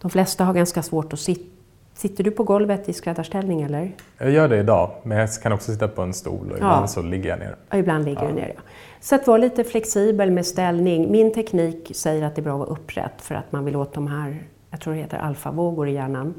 De 0.00 0.10
flesta 0.10 0.44
har 0.44 0.54
ganska 0.54 0.82
svårt 0.82 1.12
att 1.12 1.20
sitta 1.20 1.51
Sitter 1.94 2.24
du 2.24 2.30
på 2.30 2.42
golvet 2.42 2.88
i 2.88 2.92
skräddarställning 2.92 3.62
eller? 3.62 3.92
Jag 4.18 4.30
gör 4.30 4.48
det 4.48 4.58
idag, 4.58 4.90
men 5.02 5.18
jag 5.18 5.32
kan 5.42 5.52
också 5.52 5.72
sitta 5.72 5.88
på 5.88 6.02
en 6.02 6.14
stol 6.14 6.50
och 6.50 6.56
ibland 6.56 6.82
ja. 6.82 6.86
så 6.86 7.02
ligger 7.02 7.30
jag 7.30 7.38
ner. 7.38 7.56
Ja, 7.70 7.76
ibland 7.76 8.04
ligger 8.04 8.22
ja. 8.22 8.28
du 8.28 8.34
ner, 8.34 8.52
ja. 8.56 8.62
Så 9.00 9.14
att 9.14 9.26
vara 9.26 9.38
lite 9.38 9.64
flexibel 9.64 10.30
med 10.30 10.46
ställning. 10.46 11.10
Min 11.10 11.34
teknik 11.34 11.90
säger 11.94 12.22
att 12.22 12.34
det 12.34 12.40
är 12.40 12.42
bra 12.42 12.52
att 12.52 12.58
vara 12.58 12.68
upprätt 12.68 13.22
för 13.22 13.34
att 13.34 13.52
man 13.52 13.64
vill 13.64 13.76
åt 13.76 13.92
de 13.92 14.06
här, 14.06 14.42
jag 14.70 14.80
tror 14.80 14.94
det 14.94 15.00
heter 15.00 15.18
alfavågor 15.18 15.88
i 15.88 15.92
hjärnan. 15.92 16.34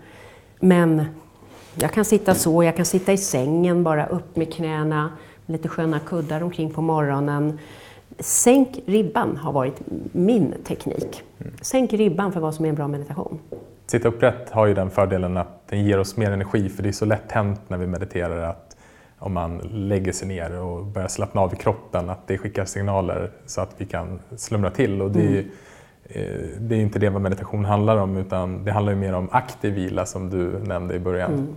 Men 0.60 1.06
jag 1.76 1.92
kan 1.92 2.06
sitta 2.06 2.36
så, 2.36 2.64
jag 2.64 2.76
kan 2.76 2.86
sitta 2.86 3.14
i 3.14 3.18
sängen 3.18 3.84
bara 3.84 4.06
upp 4.06 4.36
med 4.36 4.54
knäna, 4.54 5.10
lite 5.46 5.70
sköna 5.70 6.00
kuddar 6.00 6.44
omkring 6.44 6.74
på 6.74 6.82
morgonen. 6.82 7.60
Sänk 8.20 8.80
ribban 8.86 9.38
har 9.38 9.52
varit 9.52 9.82
min 10.12 10.54
teknik. 10.64 11.24
Mm. 11.40 11.54
Sänk 11.62 11.94
ribban 11.94 12.32
för 12.32 12.40
vad 12.40 12.56
som 12.56 12.66
är 12.66 12.70
en 12.70 12.76
bra 12.76 12.88
meditation. 12.88 13.40
Sitta 13.88 14.08
upprätt 14.08 14.50
har 14.50 14.66
ju 14.66 14.74
den 14.74 14.90
fördelen 14.90 15.38
att 15.38 15.68
den 15.68 15.84
ger 15.84 16.00
oss 16.00 16.18
mer 16.18 16.32
energi 16.32 16.70
för 16.70 16.84
det 16.84 16.90
är 16.90 16.94
så 16.94 17.06
lätt 17.06 17.32
hänt 17.32 17.62
när 17.68 17.78
vi 17.78 17.88
mediterar 17.88 18.50
att 18.50 18.78
om 19.20 19.34
man 19.34 19.58
lägger 19.58 20.12
sig 20.12 20.28
ner 20.28 20.60
och 20.60 20.86
börjar 20.86 21.08
slappna 21.08 21.42
av 21.42 21.54
i 21.54 21.56
kroppen 21.56 22.10
att 22.10 22.28
det 22.28 22.38
skickar 22.38 22.66
signaler 22.66 23.32
så 23.46 23.62
att 23.62 23.76
vi 23.78 23.86
kan 23.86 24.20
slumra 24.38 24.70
till. 24.70 25.02
Och 25.02 25.12
det, 25.12 25.24
är, 25.24 25.30
mm. 25.30 25.50
Eh, 26.04 26.60
det 26.60 26.76
är 26.76 26.80
inte 26.80 27.00
det 27.00 27.10
vad 27.10 27.22
meditation 27.22 27.66
handlar 27.66 27.98
om 27.98 28.18
utan 28.18 28.64
det 28.64 28.72
handlar 28.72 28.96
mer 28.96 29.14
om 29.14 29.30
aktiv 29.32 29.74
vila 29.74 30.06
som 30.06 30.30
du 30.30 30.60
nämnde 30.60 30.96
i 30.96 31.00
början. 31.00 31.34
Mm. 31.34 31.48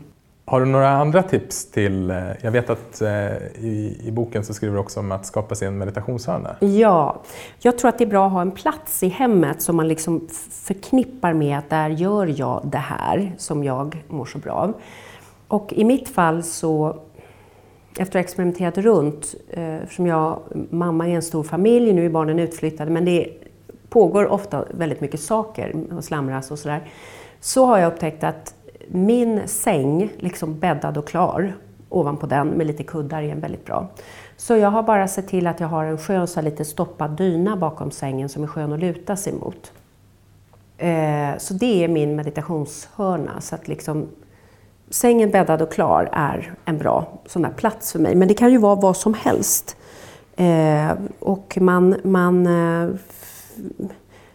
Har 0.49 0.61
du 0.61 0.67
några 0.67 0.89
andra 0.89 1.23
tips 1.23 1.71
till, 1.71 2.11
eh, 2.11 2.17
jag 2.41 2.51
vet 2.51 2.71
att 2.71 3.01
eh, 3.03 3.37
i, 3.61 4.01
i, 4.05 4.11
boken 4.13 4.45
så 4.45 4.55
skriver 4.55 4.75
du 4.75 4.81
också 4.81 5.01
om 5.01 5.13
att 5.13 5.27
skapa 5.27 5.55
sig 5.55 5.69
en 5.69 5.79
meditationshörna. 5.79 6.57
Ja, 6.61 7.23
jag 7.59 7.79
tror 7.79 7.89
att 7.89 7.99
det 7.99 8.05
är 8.05 8.09
bra 8.09 8.27
att 8.27 8.33
ha 8.33 8.43
en 8.43 8.51
plats 8.51 9.03
i 9.03 9.09
hemmet 9.09 9.63
som 9.63 9.77
man 9.77 9.89
liksom 9.89 10.29
förknippar 10.51 11.33
med 11.33 11.59
att 11.59 11.71
där 11.71 11.89
gör 11.89 12.35
jag 12.37 12.61
det 12.65 12.79
här 12.79 13.33
som 13.39 13.65
jag 13.65 14.05
mår 14.09 14.25
så 14.25 14.39
bra 14.39 14.53
av. 14.53 14.75
Och 15.49 15.73
i 15.73 15.85
mitt 15.85 16.09
fall 16.09 16.43
så, 16.43 16.97
efter 17.91 18.03
att 18.03 18.15
ha 18.15 18.21
experimenterat 18.21 18.79
runt, 18.79 19.35
eh, 19.51 19.77
eftersom 19.77 20.07
jag, 20.07 20.41
mamma 20.71 21.09
är 21.09 21.15
en 21.15 21.23
stor 21.23 21.43
familj, 21.43 21.93
nu 21.93 22.07
är 22.07 22.11
barnen 22.11 22.39
utflyttade, 22.39 22.91
men 22.91 23.05
det 23.05 23.29
pågår 23.89 24.27
ofta 24.27 24.65
väldigt 24.71 25.01
mycket 25.01 25.21
saker 25.21 25.75
och 25.97 26.05
slamras 26.05 26.51
och 26.51 26.59
sådär, 26.59 26.89
så 27.41 27.67
har 27.67 27.79
jag 27.79 27.93
upptäckt 27.93 28.25
att 28.25 28.55
min 28.89 29.49
säng, 29.49 30.11
liksom 30.19 30.59
bäddad 30.59 30.99
och 30.99 31.09
klar, 31.09 31.53
ovanpå 31.89 32.27
den 32.27 32.49
med 32.49 32.67
lite 32.67 32.83
kuddar 32.83 33.23
är 33.23 33.35
väldigt 33.35 33.65
bra. 33.65 33.89
Så 34.37 34.57
jag 34.57 34.71
har 34.71 34.83
bara 34.83 35.09
sett 35.09 35.29
till 35.29 35.47
att 35.47 35.61
jag 35.61 35.69
har 35.69 35.85
en 35.85 35.99
skön 35.99 36.27
så 36.27 36.41
lite 36.41 36.65
stoppad 36.65 37.11
dyna 37.11 37.57
bakom 37.57 37.91
sängen 37.91 38.29
som 38.29 38.43
är 38.43 38.47
skön 38.47 38.73
att 38.73 38.81
luta 38.81 39.17
sig 39.17 39.33
mot. 39.33 39.73
Eh, 40.79 41.39
så 41.39 41.55
det 41.55 41.85
är 41.85 41.89
min 41.89 42.17
meditationshörna. 42.17 43.41
Så 43.41 43.55
att 43.55 43.69
liksom, 43.69 44.09
sängen 44.91 45.31
bäddad 45.31 45.63
och 45.63 45.73
klar 45.73 46.09
är 46.13 46.55
en 46.65 46.79
bra 46.79 47.07
sån 47.27 47.43
där 47.43 47.51
plats 47.51 47.93
för 47.93 47.99
mig. 47.99 48.15
Men 48.15 48.29
det 48.29 48.35
kan 48.35 48.51
ju 48.51 48.59
vara 48.59 48.75
vad 48.75 48.97
som 48.97 49.15
helst. 49.15 49.77
Eh, 50.37 50.93
och 51.19 51.59
man, 51.61 51.97
man 52.05 52.47
eh, 52.47 52.91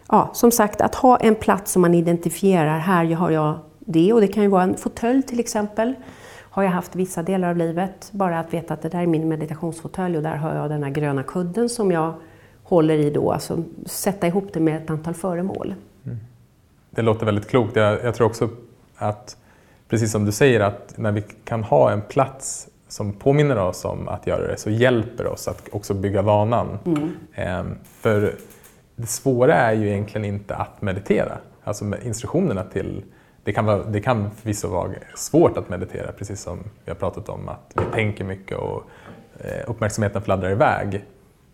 ja, 0.08 0.30
som 0.32 0.50
sagt, 0.50 0.80
att 0.80 0.94
ha 0.94 1.16
en 1.16 1.34
plats 1.34 1.72
som 1.72 1.82
man 1.82 1.94
identifierar. 1.94 2.78
Här 2.78 3.14
har 3.14 3.30
jag 3.30 3.58
det 3.86 4.12
och 4.12 4.20
det 4.20 4.28
kan 4.28 4.42
ju 4.42 4.48
vara 4.48 4.62
en 4.62 4.76
fåtölj 4.76 5.22
till 5.22 5.40
exempel. 5.40 5.94
Har 6.38 6.62
jag 6.62 6.70
haft 6.70 6.96
vissa 6.96 7.22
delar 7.22 7.50
av 7.50 7.56
livet. 7.56 8.08
Bara 8.12 8.40
att 8.40 8.54
veta 8.54 8.74
att 8.74 8.82
det 8.82 8.88
där 8.88 9.02
är 9.02 9.06
min 9.06 9.28
meditationsfåtölj 9.28 10.16
och 10.16 10.22
där 10.22 10.36
har 10.36 10.54
jag 10.54 10.70
den 10.70 10.82
här 10.82 10.90
gröna 10.90 11.22
kudden 11.22 11.68
som 11.68 11.92
jag 11.92 12.14
håller 12.62 12.98
i 12.98 13.10
då. 13.10 13.32
Alltså 13.32 13.64
sätta 13.86 14.26
ihop 14.26 14.48
det 14.52 14.60
med 14.60 14.82
ett 14.82 14.90
antal 14.90 15.14
föremål. 15.14 15.74
Mm. 16.04 16.18
Det 16.90 17.02
låter 17.02 17.26
väldigt 17.26 17.48
klokt. 17.48 17.76
Jag, 17.76 18.04
jag 18.04 18.14
tror 18.14 18.26
också 18.26 18.48
att, 18.96 19.36
precis 19.88 20.12
som 20.12 20.24
du 20.24 20.32
säger, 20.32 20.60
att 20.60 20.94
när 20.98 21.12
vi 21.12 21.22
kan 21.44 21.64
ha 21.64 21.92
en 21.92 22.02
plats 22.02 22.68
som 22.88 23.12
påminner 23.12 23.58
oss 23.58 23.84
om 23.84 24.08
att 24.08 24.26
göra 24.26 24.46
det 24.46 24.56
så 24.56 24.70
hjälper 24.70 25.26
oss 25.26 25.48
att 25.48 25.68
också 25.72 25.94
bygga 25.94 26.22
vanan. 26.22 26.78
Mm. 26.84 27.10
Ehm, 27.34 27.78
för 27.84 28.34
det 28.96 29.06
svåra 29.06 29.54
är 29.54 29.72
ju 29.72 29.88
egentligen 29.88 30.24
inte 30.24 30.56
att 30.56 30.82
meditera. 30.82 31.38
Alltså 31.64 31.84
med 31.84 32.02
instruktionerna 32.02 32.64
till 32.64 33.02
det 33.44 33.52
kan, 33.52 33.64
vara, 33.64 33.84
det 33.84 34.00
kan 34.00 34.30
förvisso 34.30 34.68
vara 34.68 34.90
svårt 35.16 35.56
att 35.56 35.68
meditera, 35.68 36.12
precis 36.12 36.42
som 36.42 36.58
vi 36.84 36.90
har 36.90 36.96
pratat 36.96 37.28
om, 37.28 37.48
att 37.48 37.72
vi 37.74 37.82
tänker 37.92 38.24
mycket 38.24 38.58
och 38.58 38.82
eh, 39.38 39.70
uppmärksamheten 39.70 40.22
fladdrar 40.22 40.50
iväg. 40.50 41.04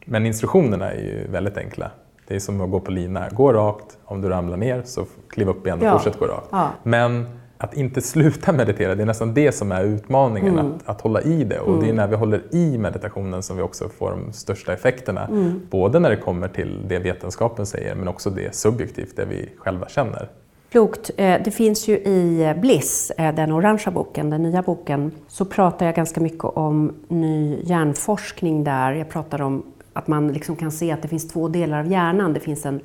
Men 0.04 0.26
instruktionerna 0.26 0.90
är 0.90 1.00
ju 1.00 1.26
väldigt 1.30 1.56
enkla. 1.56 1.90
Det 2.26 2.34
är 2.34 2.40
som 2.40 2.60
att 2.60 2.70
gå 2.70 2.80
på 2.80 2.90
lina. 2.90 3.28
Gå 3.28 3.52
rakt, 3.52 3.98
om 4.04 4.20
du 4.20 4.28
ramlar 4.28 4.56
ner 4.56 4.82
så 4.84 5.06
kliv 5.28 5.48
upp 5.48 5.66
igen 5.66 5.78
och 5.78 5.84
ja. 5.84 5.92
fortsätt 5.92 6.18
gå 6.18 6.26
rakt. 6.26 6.48
Ja. 6.50 6.70
Men 6.82 7.26
att 7.58 7.74
inte 7.74 8.00
sluta 8.02 8.52
meditera, 8.52 8.94
det 8.94 9.02
är 9.02 9.06
nästan 9.06 9.34
det 9.34 9.52
som 9.52 9.72
är 9.72 9.84
utmaningen, 9.84 10.58
mm. 10.58 10.72
att, 10.72 10.88
att 10.88 11.00
hålla 11.00 11.22
i 11.22 11.44
det. 11.44 11.60
Och 11.60 11.68
mm. 11.68 11.80
det 11.80 11.86
är 11.86 11.90
mm. 11.90 11.96
när 11.96 12.06
vi 12.06 12.16
håller 12.16 12.42
i 12.50 12.78
meditationen 12.78 13.42
som 13.42 13.56
vi 13.56 13.62
också 13.62 13.88
får 13.88 14.10
de 14.10 14.32
största 14.32 14.72
effekterna. 14.72 15.26
Mm. 15.26 15.60
Både 15.70 15.98
när 15.98 16.10
det 16.10 16.16
kommer 16.16 16.48
till 16.48 16.88
det 16.88 16.98
vetenskapen 16.98 17.66
säger, 17.66 17.94
men 17.94 18.08
också 18.08 18.30
det 18.30 18.54
subjektivt, 18.54 19.16
det 19.16 19.24
vi 19.24 19.48
själva 19.58 19.88
känner. 19.88 20.28
Klokt. 20.70 21.10
Eh, 21.16 21.42
det 21.44 21.50
finns 21.50 21.88
ju 21.88 21.94
i 21.94 22.54
Bliss, 22.60 23.12
eh, 23.18 23.34
den 23.34 23.52
orangea 23.52 23.90
boken, 23.90 24.30
den 24.30 24.42
nya 24.42 24.62
boken, 24.62 25.12
så 25.28 25.44
pratar 25.44 25.86
jag 25.86 25.94
ganska 25.94 26.20
mycket 26.20 26.44
om 26.44 26.92
ny 27.08 27.62
hjärnforskning 27.62 28.64
där. 28.64 28.92
Jag 28.92 29.08
pratar 29.08 29.42
om 29.42 29.62
att 29.92 30.08
man 30.08 30.32
liksom 30.32 30.56
kan 30.56 30.72
se 30.72 30.92
att 30.92 31.02
det 31.02 31.08
finns 31.08 31.28
två 31.28 31.48
delar 31.48 31.78
av 31.78 31.86
hjärnan. 31.86 32.32
Det 32.32 32.40
finns 32.40 32.66
en 32.66 32.80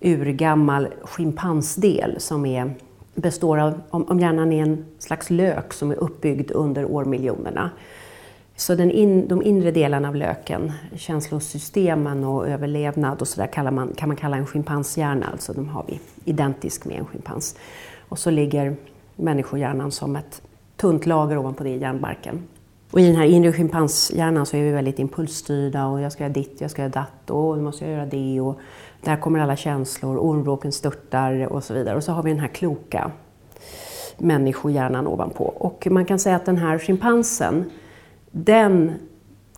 urgammal 0.00 0.88
schimpansdel 1.02 2.20
som 2.20 2.46
är 2.46 2.74
består 3.14 3.58
av, 3.58 3.80
om 3.90 4.20
hjärnan 4.20 4.52
är 4.52 4.62
en 4.62 4.84
slags 4.98 5.30
lök 5.30 5.72
som 5.72 5.90
är 5.90 5.96
uppbyggd 5.96 6.50
under 6.50 6.84
årmiljonerna. 6.84 7.70
Så 8.56 8.74
den 8.74 8.90
in, 8.90 9.28
de 9.28 9.42
inre 9.42 9.70
delarna 9.70 10.08
av 10.08 10.16
löken, 10.16 10.72
känslosystemen 10.96 12.24
och 12.24 12.48
överlevnad 12.48 13.20
och 13.20 13.28
sådär 13.28 13.46
kan 13.46 13.74
man, 13.74 13.92
kan 13.96 14.08
man 14.08 14.16
kalla 14.16 14.36
en 14.36 14.46
schimpanshjärna, 14.46 15.26
alltså 15.32 15.52
de 15.52 15.68
har 15.68 15.84
vi 15.88 16.00
identisk 16.24 16.84
med 16.84 16.98
en 16.98 17.06
schimpans. 17.06 17.56
Och 18.08 18.18
så 18.18 18.30
ligger 18.30 18.76
människohjärnan 19.16 19.90
som 19.92 20.16
ett 20.16 20.42
tunt 20.76 21.06
lager 21.06 21.38
ovanpå 21.38 21.64
det 21.64 21.70
i 21.70 21.78
hjärnbarken. 21.78 22.42
Och 22.90 23.00
i 23.00 23.06
den 23.06 23.16
här 23.16 23.24
inre 23.24 23.52
schimpanshjärnan 23.52 24.46
så 24.46 24.56
är 24.56 24.62
vi 24.62 24.70
väldigt 24.70 24.98
impulsstyrda 24.98 25.86
och 25.86 26.00
jag 26.00 26.12
ska 26.12 26.24
göra 26.24 26.32
ditt, 26.32 26.60
jag 26.60 26.70
ska 26.70 26.82
göra 26.82 26.92
datt 26.92 27.30
och 27.30 27.56
nu 27.56 27.62
måste 27.62 27.84
jag 27.84 27.94
göra 27.94 28.06
det 28.06 28.40
och 28.40 28.58
där 29.00 29.16
kommer 29.16 29.38
alla 29.38 29.56
känslor, 29.56 30.18
ormbråken 30.18 30.72
störtar 30.72 31.46
och 31.46 31.64
så 31.64 31.74
vidare. 31.74 31.96
Och 31.96 32.04
så 32.04 32.12
har 32.12 32.22
vi 32.22 32.30
den 32.30 32.40
här 32.40 32.48
kloka 32.48 33.10
människohjärnan 34.18 35.06
ovanpå. 35.06 35.44
Och 35.44 35.86
man 35.90 36.04
kan 36.04 36.18
säga 36.18 36.36
att 36.36 36.46
den 36.46 36.58
här 36.58 36.78
schimpansen, 36.78 37.70
den 38.32 38.92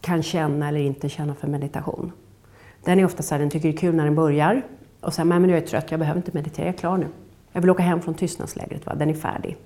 kan 0.01 0.23
känna 0.23 0.69
eller 0.69 0.81
inte 0.81 1.09
känna 1.09 1.35
för 1.35 1.49
meditation. 1.49 2.13
Den 2.85 2.99
är 2.99 3.05
ofta 3.05 3.23
så 3.23 3.35
här, 3.35 3.41
den 3.41 3.51
tycker 3.51 3.69
det 3.69 3.75
är 3.75 3.79
kul 3.79 3.95
när 3.95 4.05
den 4.05 4.15
börjar 4.15 4.63
och 5.01 5.15
sen, 5.15 5.29
men 5.29 5.49
jag 5.49 5.59
är 5.59 5.67
trött, 5.67 5.91
jag 5.91 6.01
behöver 6.01 6.19
inte 6.19 6.31
meditera, 6.35 6.67
jag 6.67 6.75
är 6.75 6.79
klar 6.79 6.97
nu. 6.97 7.07
Jag 7.53 7.61
vill 7.61 7.71
åka 7.71 7.83
hem 7.83 8.03
från 8.03 8.15
tystnadslägret, 8.15 8.87
va? 8.87 8.95
den 8.95 9.11
är 9.11 9.15
färdig. 9.15 9.57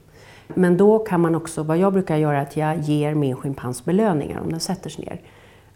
Men 0.48 0.76
då 0.76 0.98
kan 0.98 1.20
man 1.20 1.34
också, 1.34 1.62
vad 1.62 1.78
jag 1.78 1.92
brukar 1.92 2.16
göra, 2.16 2.38
är 2.38 2.42
att 2.42 2.56
jag 2.56 2.78
ger 2.78 3.14
min 3.14 3.36
schimpans 3.36 3.84
belöningar 3.84 4.40
om 4.40 4.50
den 4.50 4.60
sätter 4.60 4.90
sig 4.90 5.04
ner. 5.04 5.20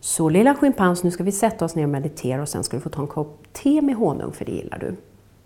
Så 0.01 0.29
lilla 0.29 0.55
schimpans, 0.55 1.05
nu 1.05 1.11
ska 1.11 1.25
vi 1.25 1.33
sätta 1.33 1.65
oss 1.65 1.75
ner 1.75 1.83
och 1.83 1.89
meditera 1.89 2.43
och 2.43 2.49
sen 2.49 2.65
ska 2.65 2.77
du 2.77 2.81
få 2.81 2.89
ta 2.89 3.03
en 3.03 3.09
kopp 3.09 3.47
te 3.53 3.83
med 3.83 3.97
honung 3.97 4.33
för 4.33 4.45
det 4.45 4.53
gillar 4.53 4.79
du. 4.79 4.97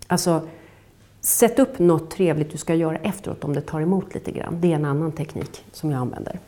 Alltså, 0.06 0.40
sätt 1.20 1.58
upp 1.58 1.78
något 1.78 2.10
trevligt 2.10 2.52
du 2.52 2.58
ska 2.58 2.74
göra 2.74 2.96
efteråt 2.96 3.44
om 3.44 3.54
det 3.54 3.60
tar 3.60 3.80
emot 3.80 4.14
lite 4.14 4.32
grann. 4.32 4.60
Det 4.60 4.72
är 4.72 4.76
en 4.76 4.84
annan 4.84 5.12
teknik 5.12 5.64
som 5.72 5.90
jag 5.90 6.00
använder. 6.00 6.38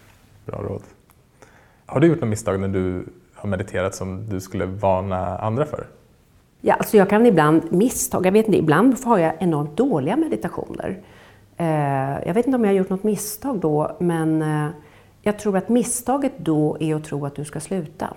Bra 0.47 0.63
råd. 0.63 0.83
Har 1.91 2.01
du 2.01 2.07
gjort 2.07 2.21
något 2.21 2.29
misstag 2.29 2.61
när 2.61 2.69
du 2.69 3.05
har 3.35 3.49
mediterat 3.49 3.95
som 3.95 4.29
du 4.29 4.41
skulle 4.41 4.67
varna 4.67 5.39
andra 5.39 5.67
för? 5.67 5.87
Ja, 6.61 6.75
alltså 6.75 6.97
jag 6.97 7.11
kan 7.11 7.27
ibland 7.27 7.73
misstag, 7.73 8.27
jag 8.27 8.33
vet 8.33 8.47
inte, 8.47 8.59
ibland 8.59 9.05
har 9.05 9.19
jag 9.19 9.33
enormt 9.39 9.77
dåliga 9.77 10.17
meditationer. 10.17 10.99
Eh, 11.57 12.27
jag 12.27 12.35
vet 12.35 12.47
inte 12.47 12.57
om 12.57 12.65
jag 12.65 12.71
har 12.71 12.77
gjort 12.77 12.91
något 12.91 13.03
misstag 13.03 13.59
då, 13.59 13.97
men 14.01 14.43
eh, 14.43 14.69
jag 15.23 15.39
tror 15.39 15.57
att 15.57 15.69
misstaget 15.69 16.33
då 16.39 16.77
är 16.81 16.95
att 16.95 17.05
tro 17.05 17.27
att 17.27 17.37
du 17.37 17.45
ska 17.45 17.61
sluta. 17.61 18.15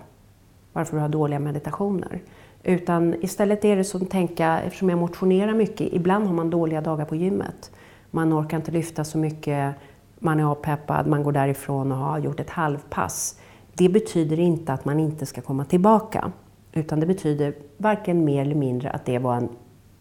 Varför 0.73 0.95
du 0.95 1.01
har 1.01 1.09
dåliga 1.09 1.39
meditationer. 1.39 2.21
Utan 2.63 3.15
istället 3.23 3.65
är 3.65 3.75
det 3.75 3.83
som 3.83 4.01
att 4.01 4.09
tänka, 4.09 4.61
eftersom 4.61 4.89
jag 4.89 4.99
motionerar 4.99 5.53
mycket, 5.53 5.93
ibland 5.93 6.27
har 6.27 6.33
man 6.33 6.49
dåliga 6.49 6.81
dagar 6.81 7.05
på 7.05 7.15
gymmet. 7.15 7.71
Man 8.11 8.33
orkar 8.33 8.57
inte 8.57 8.71
lyfta 8.71 9.03
så 9.03 9.17
mycket, 9.17 9.75
man 10.19 10.39
är 10.39 10.43
avpeppad, 10.43 11.07
man 11.07 11.23
går 11.23 11.31
därifrån 11.31 11.91
och 11.91 11.97
har 11.97 12.19
gjort 12.19 12.39
ett 12.39 12.49
halvpass. 12.49 13.37
Det 13.81 13.89
betyder 13.89 14.39
inte 14.39 14.73
att 14.73 14.85
man 14.85 14.99
inte 14.99 15.25
ska 15.25 15.41
komma 15.41 15.65
tillbaka. 15.65 16.31
Utan 16.73 16.99
det 16.99 17.05
betyder 17.05 17.53
varken 17.77 18.25
mer 18.25 18.41
eller 18.41 18.55
mindre 18.55 18.89
att 18.89 19.05
det 19.05 19.19
var 19.19 19.35
en 19.35 19.49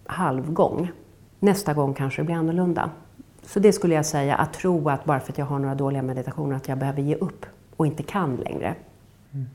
halvgång. 0.07 0.91
Nästa 1.39 1.75
gång 1.75 1.95
kanske 1.95 2.23
det 2.23 2.27
blir 2.27 2.37
annorlunda. 2.37 2.91
Så 3.43 3.61
det 3.61 3.73
skulle 3.73 3.95
jag 3.95 4.07
säga, 4.07 4.35
att 4.35 4.53
tro 4.53 4.89
att 4.89 5.05
bara 5.05 5.21
för 5.21 5.33
att 5.33 5.39
jag 5.39 5.47
har 5.47 5.59
några 5.59 5.75
dåliga 5.75 6.03
meditationer 6.03 6.57
att 6.57 6.69
jag 6.69 6.79
behöver 6.79 7.03
ge 7.03 7.15
upp 7.15 7.47
och 7.77 7.87
inte 7.87 8.03
kan 8.03 8.37
längre. 8.37 8.75
Mm. 9.33 9.47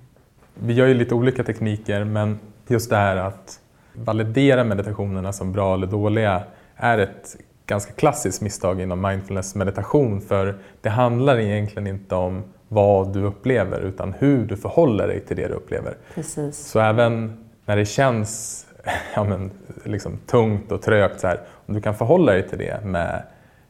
Vi 0.53 0.73
gör 0.73 0.87
ju 0.87 0.93
lite 0.93 1.15
olika 1.15 1.43
tekniker 1.43 2.03
men 2.03 2.39
just 2.67 2.89
det 2.89 2.95
här 2.95 3.17
att 3.17 3.59
validera 3.93 4.63
meditationerna 4.63 5.33
som 5.33 5.51
bra 5.51 5.73
eller 5.73 5.87
dåliga 5.87 6.43
är 6.75 6.97
ett 6.97 7.35
ganska 7.65 7.93
klassiskt 7.93 8.41
misstag 8.41 8.81
inom 8.81 9.01
mindfulness 9.01 9.55
meditation 9.55 10.21
för 10.21 10.55
det 10.81 10.89
handlar 10.89 11.39
egentligen 11.39 11.87
inte 11.87 12.15
om 12.15 12.43
vad 12.67 13.13
du 13.13 13.23
upplever 13.23 13.79
utan 13.79 14.13
hur 14.13 14.45
du 14.45 14.57
förhåller 14.57 15.07
dig 15.07 15.19
till 15.19 15.37
det 15.37 15.47
du 15.47 15.53
upplever. 15.53 15.97
Precis. 16.13 16.57
Så 16.57 16.79
även 16.79 17.37
när 17.65 17.75
det 17.75 17.85
känns 17.85 18.65
ja, 19.15 19.23
men, 19.23 19.51
liksom, 19.83 20.17
tungt 20.25 20.71
och 20.71 20.81
trögt, 20.81 21.19
så 21.19 21.27
här, 21.27 21.39
om 21.65 21.73
du 21.73 21.81
kan 21.81 21.95
förhålla 21.95 22.31
dig 22.31 22.47
till 22.49 22.57
det 22.57 22.85
med 22.85 23.23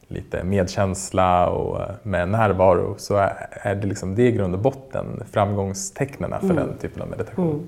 lite 0.08 0.44
medkänsla 0.44 1.48
och 1.48 1.80
eh, 1.80 1.88
med 2.02 2.28
närvaro 2.28 2.94
så 2.98 3.16
är 3.50 3.74
det, 3.74 3.86
liksom, 3.86 4.14
det 4.14 4.22
i 4.22 4.32
grund 4.32 4.54
och 4.54 4.60
botten 4.60 5.22
framgångstecknen 5.30 6.30
för 6.40 6.50
mm. 6.50 6.56
den 6.56 6.78
typen 6.78 7.02
av 7.02 7.08
meditation. 7.08 7.50
Mm. 7.50 7.66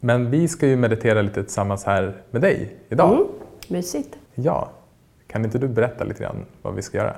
Men 0.00 0.30
vi 0.30 0.48
ska 0.48 0.66
ju 0.66 0.76
meditera 0.76 1.22
lite 1.22 1.42
tillsammans 1.42 1.84
här 1.84 2.14
med 2.30 2.40
dig 2.40 2.76
idag. 2.88 3.12
Mm. 3.12 3.26
Mysigt. 3.68 4.16
Ja. 4.34 4.70
Kan 5.26 5.44
inte 5.44 5.58
du 5.58 5.68
berätta 5.68 6.04
lite 6.04 6.22
grann 6.22 6.44
vad 6.62 6.74
vi 6.74 6.82
ska 6.82 6.98
göra? 6.98 7.16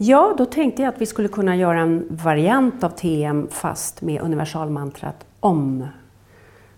Ja, 0.00 0.34
då 0.38 0.44
tänkte 0.44 0.82
jag 0.82 0.94
att 0.94 1.00
vi 1.00 1.06
skulle 1.06 1.28
kunna 1.28 1.56
göra 1.56 1.80
en 1.80 2.06
variant 2.10 2.84
av 2.84 2.90
TM 2.90 3.48
fast 3.50 4.02
med 4.02 4.22
universalmantrat 4.22 5.26
OM. 5.40 5.86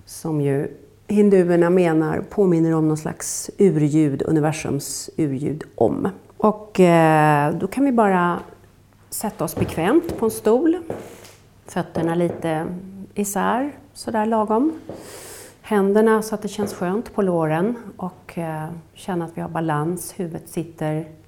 Som 0.04 0.40
ju 0.40 0.76
hinduerna 1.08 1.70
menar 1.70 2.20
påminner 2.30 2.74
om 2.74 2.88
någon 2.88 2.96
slags 2.96 3.50
urljud, 3.58 4.22
universums 4.22 5.10
urljud 5.16 5.64
OM. 5.74 6.08
Och 6.36 6.80
eh, 6.80 7.54
då 7.54 7.66
kan 7.66 7.84
vi 7.84 7.92
bara 7.92 8.38
sätta 9.10 9.44
oss 9.44 9.56
bekvämt 9.56 10.18
på 10.18 10.24
en 10.24 10.30
stol. 10.30 10.76
Fötterna 11.66 12.14
lite 12.14 12.66
isär, 13.14 13.72
sådär 13.94 14.26
lagom. 14.26 14.72
Händerna 15.60 16.22
så 16.22 16.34
att 16.34 16.42
det 16.42 16.48
känns 16.48 16.74
skönt 16.74 17.14
på 17.14 17.22
låren 17.22 17.76
och 17.96 18.38
eh, 18.38 18.68
känna 18.94 19.24
att 19.24 19.36
vi 19.36 19.40
har 19.40 19.48
balans. 19.48 20.14
Huvudet 20.16 20.48
sitter 20.48 21.19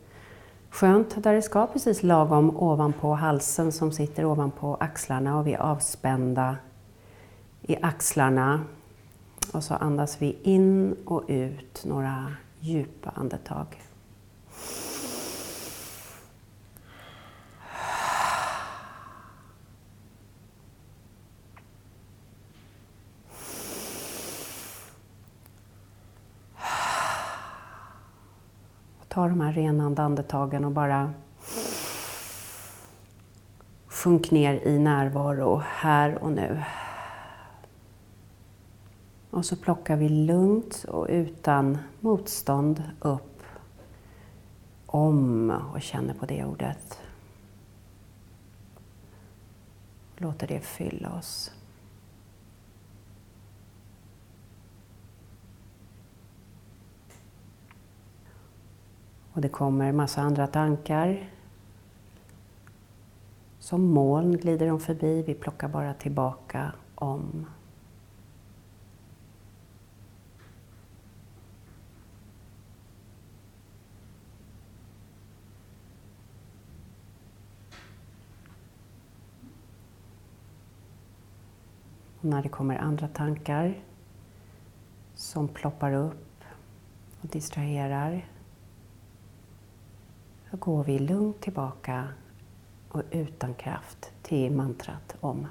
skönt 0.73 1.23
där 1.23 1.35
det 1.35 1.43
ska, 1.43 1.67
precis 1.67 2.03
lagom 2.03 2.57
ovanpå 2.57 3.15
halsen 3.15 3.73
som 3.73 3.93
sitter 3.93 4.25
ovanpå 4.25 4.77
axlarna 4.81 5.39
och 5.39 5.47
vi 5.47 5.53
är 5.53 5.59
avspända 5.59 6.57
i 7.63 7.77
axlarna. 7.83 8.61
Och 9.53 9.65
så 9.65 9.75
andas 9.75 10.23
vi 10.23 10.37
in 10.43 10.97
och 11.05 11.25
ut 11.29 11.85
några 11.85 12.33
djupa 12.61 13.11
andetag. 13.15 13.67
Ta 29.13 29.29
de 29.29 29.41
här 29.41 29.53
renande 29.53 30.03
andetagen 30.03 30.65
och 30.65 30.73
bara 30.73 31.13
sjunk 33.87 34.31
ner 34.31 34.55
i 34.55 34.79
närvaro 34.79 35.63
här 35.67 36.23
och 36.23 36.33
nu. 36.33 36.63
Och 39.31 39.45
så 39.45 39.57
plockar 39.57 39.97
vi 39.97 40.09
lugnt 40.09 40.85
och 40.89 41.07
utan 41.11 41.79
motstånd 42.01 42.83
upp 43.01 43.43
om 44.87 45.51
och 45.75 45.83
känner 45.83 46.15
på 46.15 46.27
det 46.27 46.45
ordet. 46.45 46.99
Låter 50.17 50.47
det 50.47 50.61
fylla 50.61 51.15
oss. 51.19 51.53
Och 59.35 59.41
det 59.41 59.49
kommer 59.49 59.93
massa 59.93 60.23
andra 60.23 60.47
tankar. 60.47 61.31
Som 63.59 63.85
moln 63.85 64.37
glider 64.37 64.67
de 64.67 64.81
förbi, 64.81 65.23
vi 65.23 65.35
plockar 65.35 65.69
bara 65.69 65.95
tillbaka 65.95 66.73
om. 66.95 67.47
Och 82.19 82.29
när 82.29 82.43
det 82.43 82.49
kommer 82.49 82.79
andra 82.79 83.09
tankar 83.09 83.75
som 85.15 85.49
ploppar 85.49 85.93
upp 85.93 86.45
och 87.21 87.29
distraherar 87.29 88.32
går 90.57 90.85
vi 90.85 90.99
lugnt 90.99 91.41
tillbaka 91.41 92.09
och 92.89 93.03
utan 93.11 93.55
kraft 93.55 94.13
till 94.23 94.53
mantrat 94.53 95.17
om. 95.21 95.47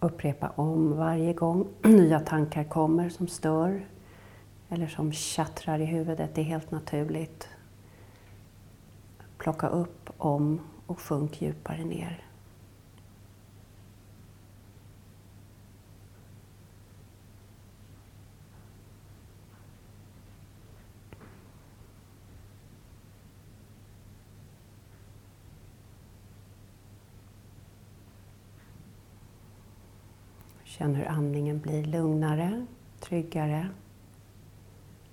Upprepa 0.00 0.52
om 0.54 0.96
varje 0.96 1.32
gång 1.32 1.68
nya 1.82 2.20
tankar 2.20 2.64
kommer 2.64 3.08
som 3.08 3.28
stör 3.28 3.86
eller 4.68 4.86
som 4.86 5.12
tjattrar 5.12 5.78
i 5.78 5.84
huvudet. 5.84 6.34
Det 6.34 6.40
är 6.40 6.44
helt 6.44 6.70
naturligt. 6.70 7.48
Plocka 9.38 9.68
upp 9.68 10.10
om 10.16 10.60
och 10.86 11.00
sjunk 11.00 11.42
djupare 11.42 11.84
ner. 11.84 12.27
Känn 30.78 30.94
hur 30.94 31.08
andningen 31.08 31.60
blir 31.60 31.84
lugnare, 31.84 32.66
tryggare, 33.00 33.68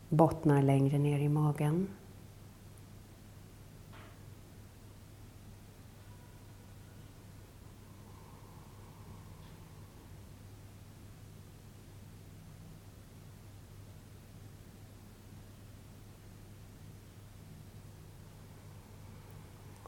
bottnar 0.09 0.61
längre 0.61 0.97
ner 0.97 1.19
i 1.19 1.29
magen. 1.29 1.87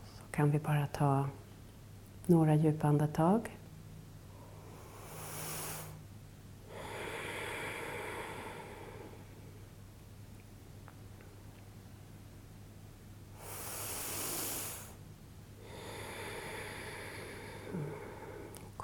Så 0.03 0.32
kan 0.32 0.51
vi 0.51 0.59
bara 0.59 0.88
ta 0.88 1.25
några 2.25 2.55
djupa 2.55 2.88
andetag. 2.88 3.57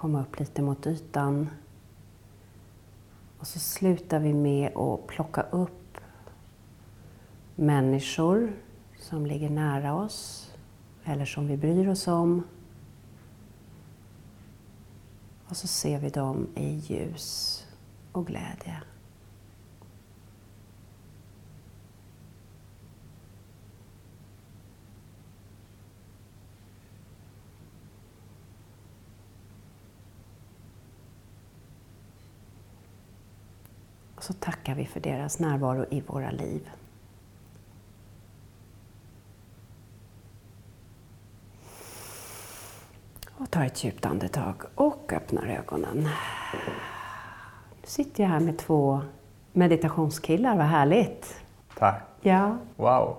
Komma 0.03 0.21
upp 0.21 0.39
lite 0.39 0.61
mot 0.61 0.87
ytan. 0.87 1.49
Och 3.39 3.47
så 3.47 3.59
slutar 3.59 4.19
vi 4.19 4.33
med 4.33 4.77
att 4.77 5.07
plocka 5.07 5.41
upp 5.41 5.97
människor 7.55 8.53
som 8.99 9.25
ligger 9.25 9.49
nära 9.49 9.95
oss 9.95 10.51
eller 11.03 11.25
som 11.25 11.47
vi 11.47 11.57
bryr 11.57 11.89
oss 11.89 12.07
om. 12.07 12.43
Och 15.47 15.57
så 15.57 15.67
ser 15.67 15.99
vi 15.99 16.09
dem 16.09 16.47
i 16.55 16.69
ljus 16.69 17.59
och 18.11 18.27
glädje. 18.27 18.81
Och 34.23 34.27
så 34.27 34.33
tackar 34.33 34.75
vi 34.75 34.85
för 34.85 34.99
deras 34.99 35.39
närvaro 35.39 35.85
i 35.89 36.01
våra 36.01 36.31
liv. 36.31 36.69
Och 43.37 43.51
tar 43.51 43.65
ett 43.65 43.83
djupt 43.83 44.05
andetag 44.05 44.55
och 44.75 45.13
öppnar 45.13 45.47
ögonen. 45.47 46.09
Nu 47.81 47.87
sitter 47.87 48.23
jag 48.23 48.29
här 48.29 48.39
med 48.39 48.57
två 48.57 49.01
meditationskillar, 49.51 50.57
vad 50.57 50.65
härligt! 50.65 51.35
Tack! 51.77 52.03
Ja. 52.21 52.57
Wow! 52.75 53.15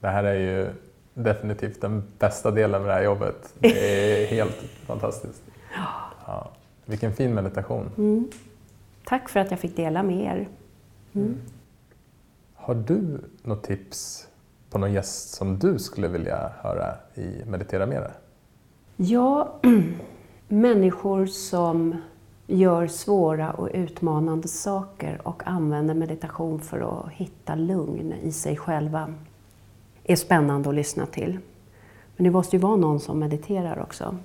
Det 0.00 0.08
här 0.08 0.24
är 0.24 0.34
ju 0.34 0.72
definitivt 1.14 1.80
den 1.80 2.12
bästa 2.18 2.50
delen 2.50 2.82
med 2.82 2.90
det 2.90 2.94
här 2.94 3.04
jobbet. 3.04 3.54
Det 3.58 4.22
är 4.22 4.26
helt 4.26 4.56
fantastiskt. 4.86 5.42
Ja. 6.26 6.50
Vilken 6.84 7.12
fin 7.12 7.34
meditation. 7.34 7.90
Mm. 7.96 8.30
Tack 9.08 9.28
för 9.28 9.40
att 9.40 9.50
jag 9.50 9.60
fick 9.60 9.76
dela 9.76 10.02
med 10.02 10.24
er. 10.24 10.48
Mm. 11.12 11.36
Har 12.54 12.74
du 12.74 13.20
något 13.42 13.62
tips 13.62 14.28
på 14.70 14.78
någon 14.78 14.92
gäst 14.92 15.34
som 15.34 15.58
du 15.58 15.78
skulle 15.78 16.08
vilja 16.08 16.52
höra 16.62 16.94
i 17.14 17.44
Meditera 17.46 17.86
Mera? 17.86 18.10
Ja, 18.96 19.54
människor 20.48 21.26
som 21.26 21.96
gör 22.46 22.86
svåra 22.86 23.52
och 23.52 23.68
utmanande 23.74 24.48
saker 24.48 25.20
och 25.24 25.42
använder 25.46 25.94
meditation 25.94 26.60
för 26.60 26.80
att 26.80 27.12
hitta 27.12 27.54
lugn 27.54 28.12
i 28.12 28.32
sig 28.32 28.56
själva 28.56 29.14
är 30.04 30.16
spännande 30.16 30.68
att 30.68 30.74
lyssna 30.74 31.06
till. 31.06 31.38
Men 32.16 32.24
det 32.24 32.30
måste 32.30 32.56
ju 32.56 32.62
vara 32.62 32.76
någon 32.76 33.00
som 33.00 33.18
mediterar 33.18 33.82
också. 33.82 34.16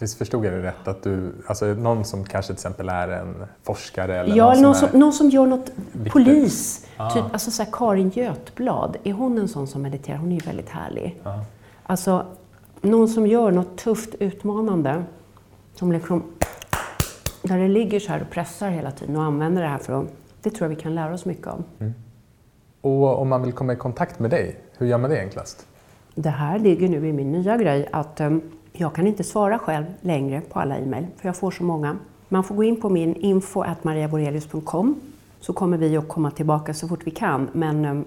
Visst 0.00 0.18
förstod 0.18 0.44
jag 0.44 0.52
det 0.52 0.62
rätt? 0.62 0.88
Att 0.88 1.02
du, 1.02 1.32
alltså 1.46 1.66
någon 1.66 2.04
som 2.04 2.24
kanske 2.24 2.46
till 2.46 2.54
exempel 2.54 2.88
är 2.88 3.08
en 3.08 3.34
forskare? 3.62 4.20
Eller 4.20 4.36
ja, 4.36 4.52
någon, 4.52 4.62
någon 4.62 4.74
som, 4.74 4.88
som, 4.88 5.00
någon 5.00 5.12
som 5.12 5.30
gör 5.30 5.46
något 5.46 5.70
Viktigt. 5.92 6.12
polis. 6.12 6.86
Ah. 6.96 7.10
Typ, 7.10 7.24
alltså 7.32 7.50
så 7.50 7.62
här, 7.62 7.70
Karin 7.72 8.10
Götblad, 8.10 8.96
är 9.04 9.12
hon 9.12 9.38
en 9.38 9.48
sån 9.48 9.66
som 9.66 9.82
mediterar? 9.82 10.16
Hon 10.16 10.32
är 10.32 10.40
ju 10.40 10.46
väldigt 10.46 10.68
härlig. 10.68 11.20
Ja. 11.22 11.44
Alltså, 11.82 12.26
någon 12.80 13.08
som 13.08 13.26
gör 13.26 13.50
något 13.50 13.78
tufft, 13.78 14.14
utmanande. 14.18 15.04
Som 15.74 15.92
liksom, 15.92 16.22
där 17.42 17.58
det 17.58 17.68
ligger 17.68 18.00
så 18.00 18.12
här 18.12 18.22
och 18.22 18.30
pressar 18.30 18.70
hela 18.70 18.90
tiden 18.90 19.16
och 19.16 19.22
använder 19.22 19.62
det 19.62 19.68
här 19.68 19.78
för 19.78 20.00
att... 20.00 20.06
Det 20.42 20.50
tror 20.50 20.70
jag 20.70 20.76
vi 20.76 20.82
kan 20.82 20.94
lära 20.94 21.14
oss 21.14 21.24
mycket 21.24 21.46
om. 21.46 21.64
Och 22.80 23.20
om 23.20 23.28
man 23.28 23.42
vill 23.42 23.52
komma 23.52 23.72
i 23.72 23.76
kontakt 23.76 24.18
med 24.18 24.30
dig, 24.30 24.60
hur 24.78 24.86
gör 24.86 24.98
man 24.98 25.10
det 25.10 25.20
enklast? 25.20 25.66
Det 26.14 26.30
här 26.30 26.58
ligger 26.58 26.88
nu 26.88 27.08
i 27.08 27.12
min 27.12 27.32
nya 27.32 27.56
grej 27.56 27.88
att 27.92 28.20
um, 28.20 28.42
jag 28.72 28.94
kan 28.94 29.06
inte 29.06 29.24
svara 29.24 29.58
själv 29.58 29.84
längre 30.00 30.40
på 30.40 30.60
alla 30.60 30.78
e-mail, 30.78 31.06
för 31.16 31.28
jag 31.28 31.36
får 31.36 31.50
så 31.50 31.64
många. 31.64 31.96
Man 32.28 32.44
får 32.44 32.54
gå 32.54 32.64
in 32.64 32.80
på 32.80 32.88
min 32.88 33.14
info 33.14 33.64
så 35.40 35.52
kommer 35.52 35.78
vi 35.78 35.96
att 35.96 36.08
komma 36.08 36.30
tillbaka 36.30 36.74
så 36.74 36.88
fort 36.88 37.00
vi 37.04 37.10
kan. 37.10 37.48
Men 37.52 37.84
um, 37.84 38.04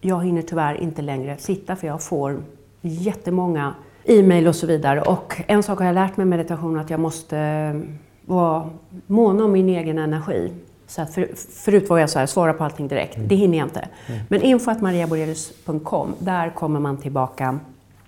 jag 0.00 0.24
hinner 0.24 0.42
tyvärr 0.42 0.80
inte 0.80 1.02
längre 1.02 1.36
sitta 1.38 1.76
för 1.76 1.86
jag 1.86 2.02
får 2.02 2.42
jättemånga 2.80 3.74
e-mail 4.04 4.46
och 4.46 4.56
så 4.56 4.66
vidare. 4.66 5.02
Och 5.02 5.42
en 5.46 5.62
sak 5.62 5.78
har 5.78 5.86
jag 5.86 5.94
lärt 5.94 6.16
mig 6.16 6.26
med 6.26 6.38
meditation 6.38 6.78
att 6.78 6.90
jag 6.90 7.00
måste 7.00 7.36
um, 7.74 7.98
vara 8.24 8.70
mån 9.06 9.40
om 9.40 9.52
min 9.52 9.68
egen 9.68 9.98
energi. 9.98 10.52
Så 10.86 11.02
att 11.02 11.14
för, 11.14 11.28
förut 11.64 11.90
var 11.90 11.98
jag 11.98 12.10
så 12.10 12.18
här, 12.18 12.26
svara 12.26 12.52
på 12.52 12.64
allting 12.64 12.88
direkt. 12.88 13.18
Det 13.18 13.34
hinner 13.34 13.58
jag 13.58 13.66
inte. 13.66 13.88
Men 14.28 14.42
info.mariaborelius.com, 14.42 16.14
där 16.18 16.50
kommer 16.50 16.80
man 16.80 16.96
tillbaka. 16.96 17.58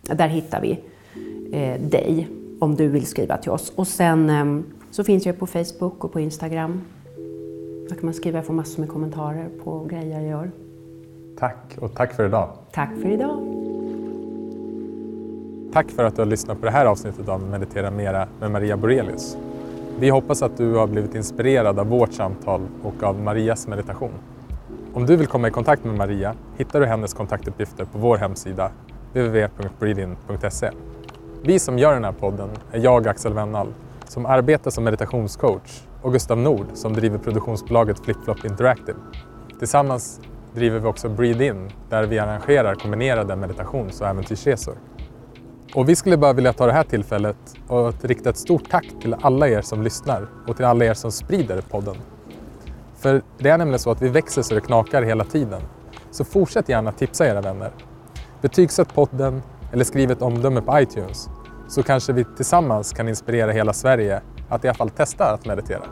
Där 0.03 0.29
hittar 0.29 0.61
vi 0.61 0.81
eh, 1.53 1.81
dig 1.81 2.29
om 2.59 2.75
du 2.75 2.89
vill 2.89 3.07
skriva 3.07 3.37
till 3.37 3.51
oss. 3.51 3.73
Och 3.77 3.87
sen 3.87 4.31
eh, 4.31 4.65
så 4.91 5.05
finns 5.05 5.27
jag 5.27 5.39
på 5.39 5.47
Facebook 5.47 6.05
och 6.05 6.13
på 6.13 6.21
Instagram. 6.21 6.81
Där 7.89 7.95
kan 7.95 8.05
man 8.05 8.15
skriva, 8.15 8.39
jag 8.39 8.47
får 8.47 8.55
massor 8.55 8.81
med 8.81 8.91
kommentarer 8.91 9.49
på 9.65 9.85
grejer 9.85 10.21
jag 10.21 10.29
gör. 10.29 10.51
Tack 11.39 11.77
och 11.81 11.95
tack 11.95 12.15
för 12.15 12.27
idag. 12.27 12.49
Tack 12.73 12.91
för 13.03 13.09
idag. 13.09 13.59
Tack 15.73 15.91
för 15.91 16.05
att 16.05 16.17
du 16.17 16.21
har 16.21 16.27
lyssnat 16.27 16.61
på 16.61 16.65
det 16.65 16.73
här 16.73 16.87
avsnittet 16.87 17.29
av 17.29 17.43
Meditera 17.43 17.91
Mera 17.91 18.29
med 18.41 18.51
Maria 18.51 18.77
Borelius. 18.77 19.37
Vi 20.01 20.09
hoppas 20.09 20.43
att 20.43 20.57
du 20.57 20.75
har 20.75 20.87
blivit 20.87 21.15
inspirerad 21.15 21.79
av 21.79 21.87
vårt 21.87 22.13
samtal 22.13 22.61
och 22.83 23.03
av 23.03 23.21
Marias 23.21 23.67
meditation. 23.67 24.13
Om 24.95 25.07
du 25.07 25.17
vill 25.17 25.27
komma 25.27 25.49
i 25.49 25.51
kontakt 25.51 25.85
med 25.85 25.95
Maria 25.95 26.35
hittar 26.57 26.81
du 26.81 26.87
hennes 26.87 27.15
kontaktuppgifter 27.15 27.85
på 27.85 27.99
vår 27.99 28.17
hemsida 28.17 28.71
www.breedin.se. 29.13 30.71
Vi 31.43 31.59
som 31.59 31.79
gör 31.79 31.95
den 31.95 32.05
här 32.05 32.13
podden 32.13 32.51
är 32.73 32.79
jag, 32.79 33.09
Axel 33.09 33.33
Wennall, 33.33 33.75
som 34.09 34.27
arbetar 34.27 34.71
som 34.71 34.85
meditationscoach 34.85 35.83
och 36.03 36.13
Gustav 36.13 36.39
Nord 36.39 36.67
som 36.75 36.93
driver 36.93 37.19
produktionsbolaget 37.19 38.05
FlipFlop 38.05 38.45
Interactive. 38.45 38.99
Tillsammans 39.59 40.21
driver 40.55 40.79
vi 40.79 40.87
också 40.87 41.09
Breathe 41.09 41.45
In 41.45 41.71
där 41.89 42.07
vi 42.07 42.19
arrangerar 42.19 42.75
kombinerade 42.75 43.37
meditations 43.37 44.01
och 44.01 44.07
äventyrsresor. 44.07 44.75
Och 45.75 45.89
vi 45.89 45.97
skulle 45.97 46.17
bara 46.17 46.33
vilja 46.33 46.53
ta 46.53 46.67
det 46.67 46.73
här 46.73 46.85
tillfället 46.85 47.37
och 47.69 48.05
rikta 48.05 48.31
ett 48.31 48.37
stort 48.37 48.71
tack 48.71 48.87
till 49.01 49.17
alla 49.21 49.49
er 49.49 49.63
som 49.63 49.83
lyssnar 49.83 50.27
och 50.47 50.57
till 50.57 50.65
alla 50.65 50.85
er 50.85 50.95
som 50.95 51.13
sprider 51.13 51.61
podden. 51.61 51.97
För 52.97 53.23
det 53.39 53.49
är 53.49 53.59
nämligen 53.59 53.79
så 53.79 53.91
att 53.91 54.03
vi 54.03 54.09
växer 54.09 54.43
så 54.43 54.55
det 54.55 54.61
knakar 54.61 55.03
hela 55.03 55.25
tiden. 55.25 55.61
Så 56.11 56.25
fortsätt 56.25 56.69
gärna 56.69 56.93
tipsa 56.93 57.27
era 57.27 57.41
vänner. 57.41 57.71
Betygsätt 58.41 58.95
podden 58.95 59.43
eller 59.73 59.85
skriv 59.85 60.11
ett 60.11 60.23
omdöme 60.23 60.61
på 60.61 60.81
iTunes 60.81 61.29
så 61.69 61.83
kanske 61.83 62.13
vi 62.13 62.25
tillsammans 62.25 62.93
kan 62.93 63.09
inspirera 63.09 63.53
hela 63.53 63.73
Sverige 63.73 64.21
att 64.49 64.65
i 64.65 64.69
alla 64.69 64.75
fall 64.75 64.91
testa 64.91 65.25
att 65.25 65.47
meditera. 65.47 65.83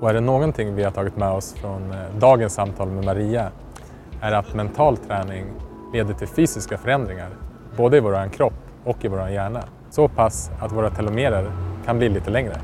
Och 0.00 0.10
är 0.10 0.14
det 0.14 0.20
någonting 0.20 0.74
vi 0.74 0.84
har 0.84 0.90
tagit 0.90 1.16
med 1.16 1.28
oss 1.28 1.54
från 1.54 1.92
eh, 1.92 1.98
dagens 2.18 2.54
samtal 2.54 2.90
med 2.90 3.04
Maria 3.04 3.50
är 4.20 4.32
att 4.32 4.54
mental 4.54 4.96
träning 4.96 5.44
leder 5.92 6.14
till 6.14 6.28
fysiska 6.28 6.78
förändringar 6.78 7.28
både 7.76 7.96
i 7.96 8.00
vår 8.00 8.28
kropp 8.28 8.54
och 8.84 9.04
i 9.04 9.08
vår 9.08 9.28
hjärna. 9.28 9.64
Så 9.90 10.08
pass 10.08 10.50
att 10.60 10.72
våra 10.72 10.90
telomerer 10.90 11.52
kan 11.84 11.98
bli 11.98 12.08
lite 12.08 12.30
längre. 12.30 12.60